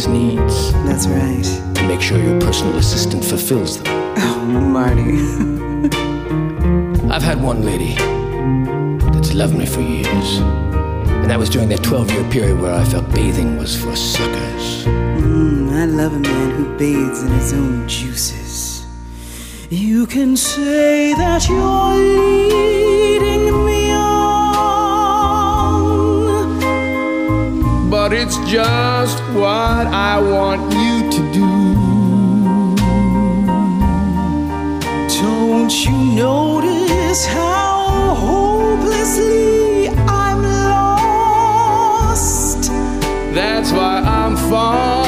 Needs. 0.05 0.71
That's 0.85 1.07
right. 1.07 1.43
To 1.75 1.87
make 1.87 2.01
sure 2.01 2.19
your 2.19 2.39
personal 2.39 2.75
assistant 2.77 3.25
fulfills 3.25 3.81
them. 3.81 3.87
Oh, 4.17 4.45
Marty. 4.45 5.17
I've 7.11 7.23
had 7.23 7.41
one 7.41 7.63
lady 7.63 7.95
that's 9.11 9.33
loved 9.33 9.55
me 9.55 9.65
for 9.65 9.81
years. 9.81 10.39
And 11.21 11.31
that 11.31 11.39
was 11.39 11.49
during 11.49 11.69
that 11.69 11.83
12 11.83 12.11
year 12.11 12.23
period 12.29 12.59
where 12.59 12.73
I 12.73 12.83
felt 12.83 13.11
bathing 13.11 13.57
was 13.57 13.75
for 13.75 13.95
suckers. 13.95 14.85
Mm, 14.85 15.71
I 15.71 15.85
love 15.85 16.13
a 16.13 16.19
man 16.19 16.51
who 16.51 16.77
bathes 16.77 17.23
in 17.23 17.31
his 17.31 17.53
own 17.53 17.87
juices. 17.87 18.85
You 19.69 20.05
can 20.05 20.37
say 20.37 21.13
that 21.15 21.49
you're 21.49 21.95
leading 21.95 23.36
It's 28.29 28.39
just 28.51 29.23
what 29.35 29.87
I 29.87 30.19
want 30.19 30.73
you 30.73 31.09
to 31.15 31.21
do. 31.31 31.47
Don't 35.21 35.71
you 35.85 35.97
notice 36.13 37.25
how 37.25 38.15
hopelessly 38.15 39.87
I'm 40.09 40.41
lost? 40.43 41.43
That's 43.33 43.71
why 43.71 44.01
I'm 44.01 44.35
following 44.35 45.06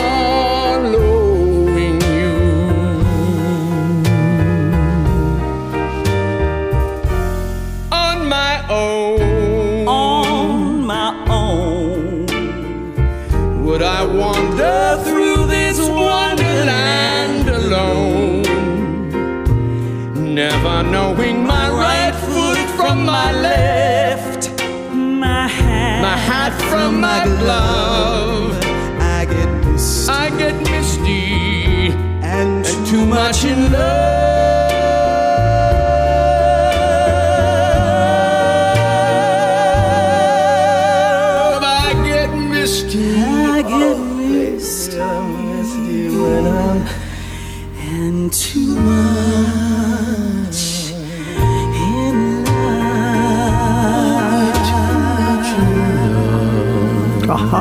from 26.69 27.01
my 27.01 27.23
glove. 27.39 28.57
I 28.99 29.25
get 29.25 29.49
misty. 29.65 30.11
I 30.11 30.29
get 30.37 30.55
misty 30.71 31.91
and, 32.21 32.65
and 32.65 32.87
too 32.87 33.05
much 33.05 33.43
in 33.43 33.71
love. 33.71 34.08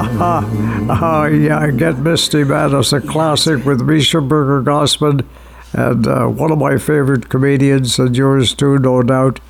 Oh, 0.00 1.26
yeah, 1.26 1.70
Get 1.70 1.98
Misty 1.98 2.44
Man 2.44 2.74
a 2.74 3.00
classic 3.00 3.64
with 3.64 3.80
Misha 3.80 4.20
Berger 4.20 4.62
Gossman 4.62 5.24
and 5.72 6.06
uh, 6.06 6.26
one 6.26 6.50
of 6.50 6.58
my 6.58 6.78
favorite 6.78 7.28
comedians, 7.28 7.98
and 7.98 8.16
yours 8.16 8.54
too, 8.54 8.78
no 8.78 9.02
doubt, 9.02 9.40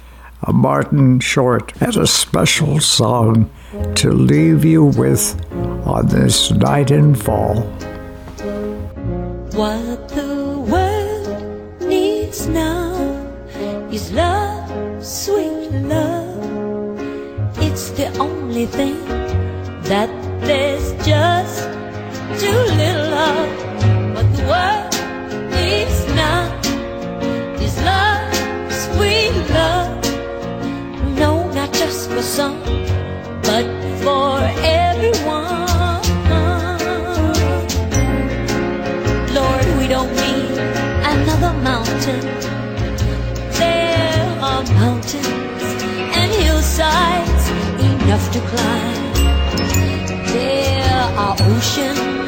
uh, 0.42 0.52
Martin 0.52 1.20
Short. 1.20 1.72
And 1.80 1.96
a 1.96 2.06
special 2.06 2.80
song 2.80 3.50
to 3.96 4.10
leave 4.10 4.64
you 4.64 4.86
with 4.86 5.40
on 5.86 6.08
this 6.08 6.50
night 6.50 6.90
in 6.90 7.14
fall. 7.14 7.62
What 9.52 10.08
the 10.08 10.64
world 10.66 11.80
needs 11.82 12.48
now 12.48 12.94
is 13.90 14.12
love, 14.12 15.04
sweet 15.04 15.70
love. 15.70 16.98
It's 17.58 17.90
the 17.90 18.16
only 18.18 18.66
thing 18.66 19.04
that 19.84 20.10
too 22.38 22.62
little 22.82 23.14
of. 23.14 24.14
but 24.14 24.26
the 24.36 24.44
world 24.50 24.86
needs 25.56 25.98
now 26.14 26.42
is 27.60 27.76
love, 27.82 28.70
sweet 28.70 29.34
love. 29.58 29.90
No, 31.18 31.50
not 31.50 31.72
just 31.72 32.08
for 32.10 32.22
some, 32.22 32.60
but 33.42 33.66
for 34.02 34.38
everyone. 34.62 35.66
Lord, 39.38 39.66
we 39.78 39.88
don't 39.88 40.12
need 40.22 40.58
another 41.14 41.52
mountain. 41.70 42.22
There 43.58 44.38
are 44.48 44.62
mountains 44.82 45.64
and 46.18 46.30
hillsides 46.42 47.44
enough 47.90 48.30
to 48.34 48.40
climb. 48.50 49.06
There 50.32 51.02
are 51.24 51.36
oceans 51.40 52.27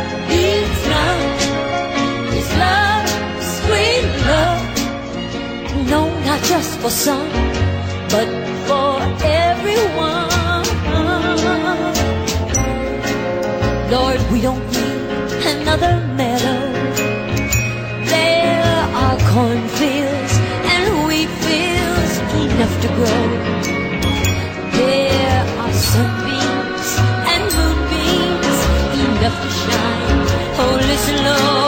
not 6.31 6.43
just 6.43 6.79
for 6.79 6.89
some, 6.89 7.29
but 8.13 8.27
for 8.67 8.91
everyone. 9.47 10.63
Lord, 13.95 14.19
we 14.31 14.39
don't 14.47 14.65
need 14.75 15.01
another 15.53 15.93
meadow. 16.19 16.61
There 18.15 18.77
are 19.03 19.17
cornfields 19.33 20.33
and 20.73 20.85
wheat 21.07 21.31
fields 21.45 22.13
enough 22.43 22.75
to 22.83 22.87
grow. 22.97 23.23
There 24.79 25.41
are 25.63 25.73
sunbeams 25.91 26.89
and 27.31 27.43
moonbeams 27.57 28.57
enough 29.05 29.37
to 29.43 29.49
shine. 29.63 30.21
Oh, 30.61 30.75
listen, 30.91 31.17
Lord, 31.25 31.60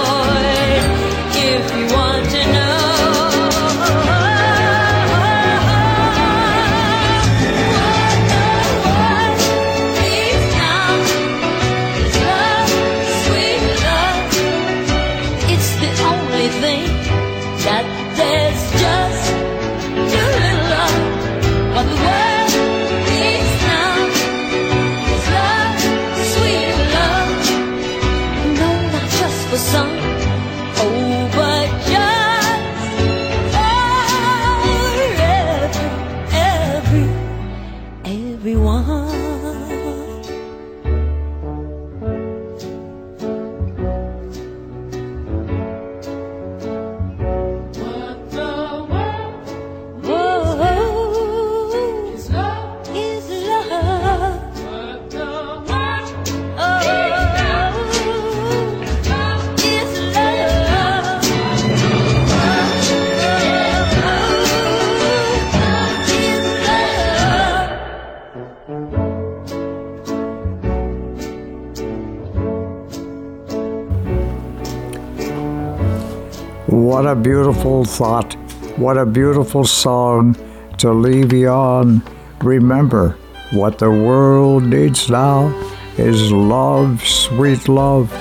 a 77.14 77.16
beautiful 77.16 77.86
thought. 77.86 78.34
What 78.76 78.98
a 78.98 79.06
beautiful 79.06 79.66
song 79.66 80.36
to 80.80 80.92
leave 80.92 81.32
you 81.32 81.48
on. 81.48 82.02
Remember, 82.42 83.18
what 83.52 83.78
the 83.78 83.92
world 83.92 84.64
needs 84.64 85.12
now 85.12 85.54
is 86.00 86.32
love, 86.32 87.06
sweet 87.06 87.70
love. 87.70 88.12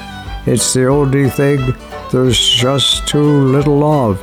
It's 0.47 0.75
the 0.75 0.89
only 0.89 1.31
thing 1.31 1.75
there's 2.11 2.39
just 2.39 3.09
too 3.09 3.41
little 3.57 3.83
of. 3.83 4.21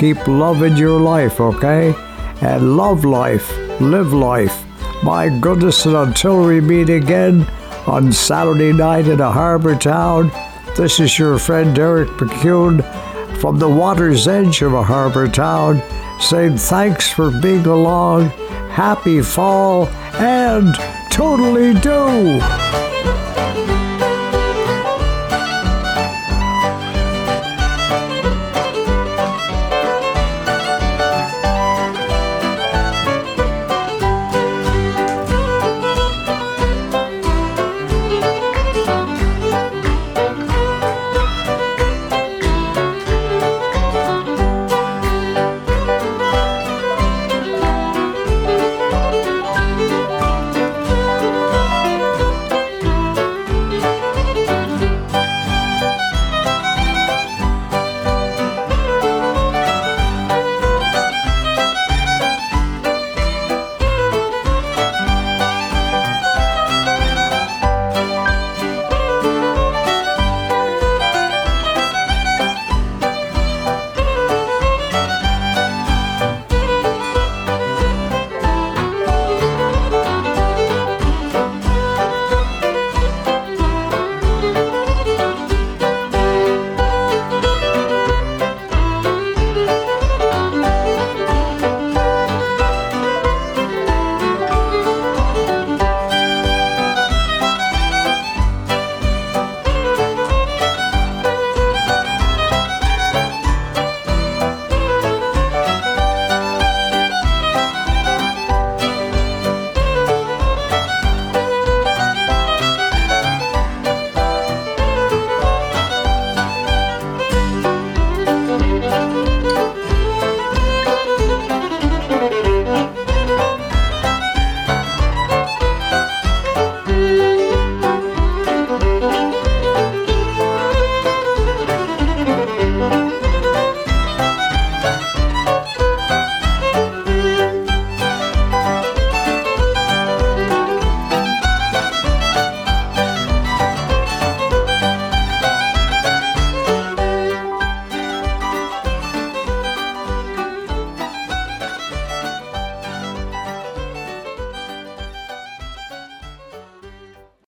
Keep 0.00 0.26
loving 0.26 0.76
your 0.76 0.98
life, 0.98 1.40
okay? 1.40 1.94
And 2.40 2.76
love 2.76 3.04
life, 3.04 3.48
live 3.80 4.12
life. 4.12 4.64
My 5.04 5.28
goodness, 5.28 5.86
and 5.86 5.94
until 5.94 6.44
we 6.44 6.60
meet 6.60 6.88
again 6.90 7.46
on 7.86 8.12
Saturday 8.12 8.72
night 8.72 9.06
in 9.06 9.20
a 9.20 9.30
harbor 9.30 9.76
town, 9.76 10.32
this 10.76 10.98
is 10.98 11.20
your 11.20 11.38
friend 11.38 11.78
Eric 11.78 12.08
MacEwen 12.18 12.82
from 13.40 13.58
the 13.58 13.68
water's 13.68 14.26
edge 14.26 14.62
of 14.62 14.74
a 14.74 14.82
harbor 14.82 15.28
town 15.28 15.82
saying 16.20 16.56
thanks 16.56 17.08
for 17.08 17.30
being 17.40 17.66
along, 17.66 18.28
happy 18.70 19.22
fall, 19.22 19.86
and 20.14 20.74
totally 21.10 21.74
do. 21.74 22.40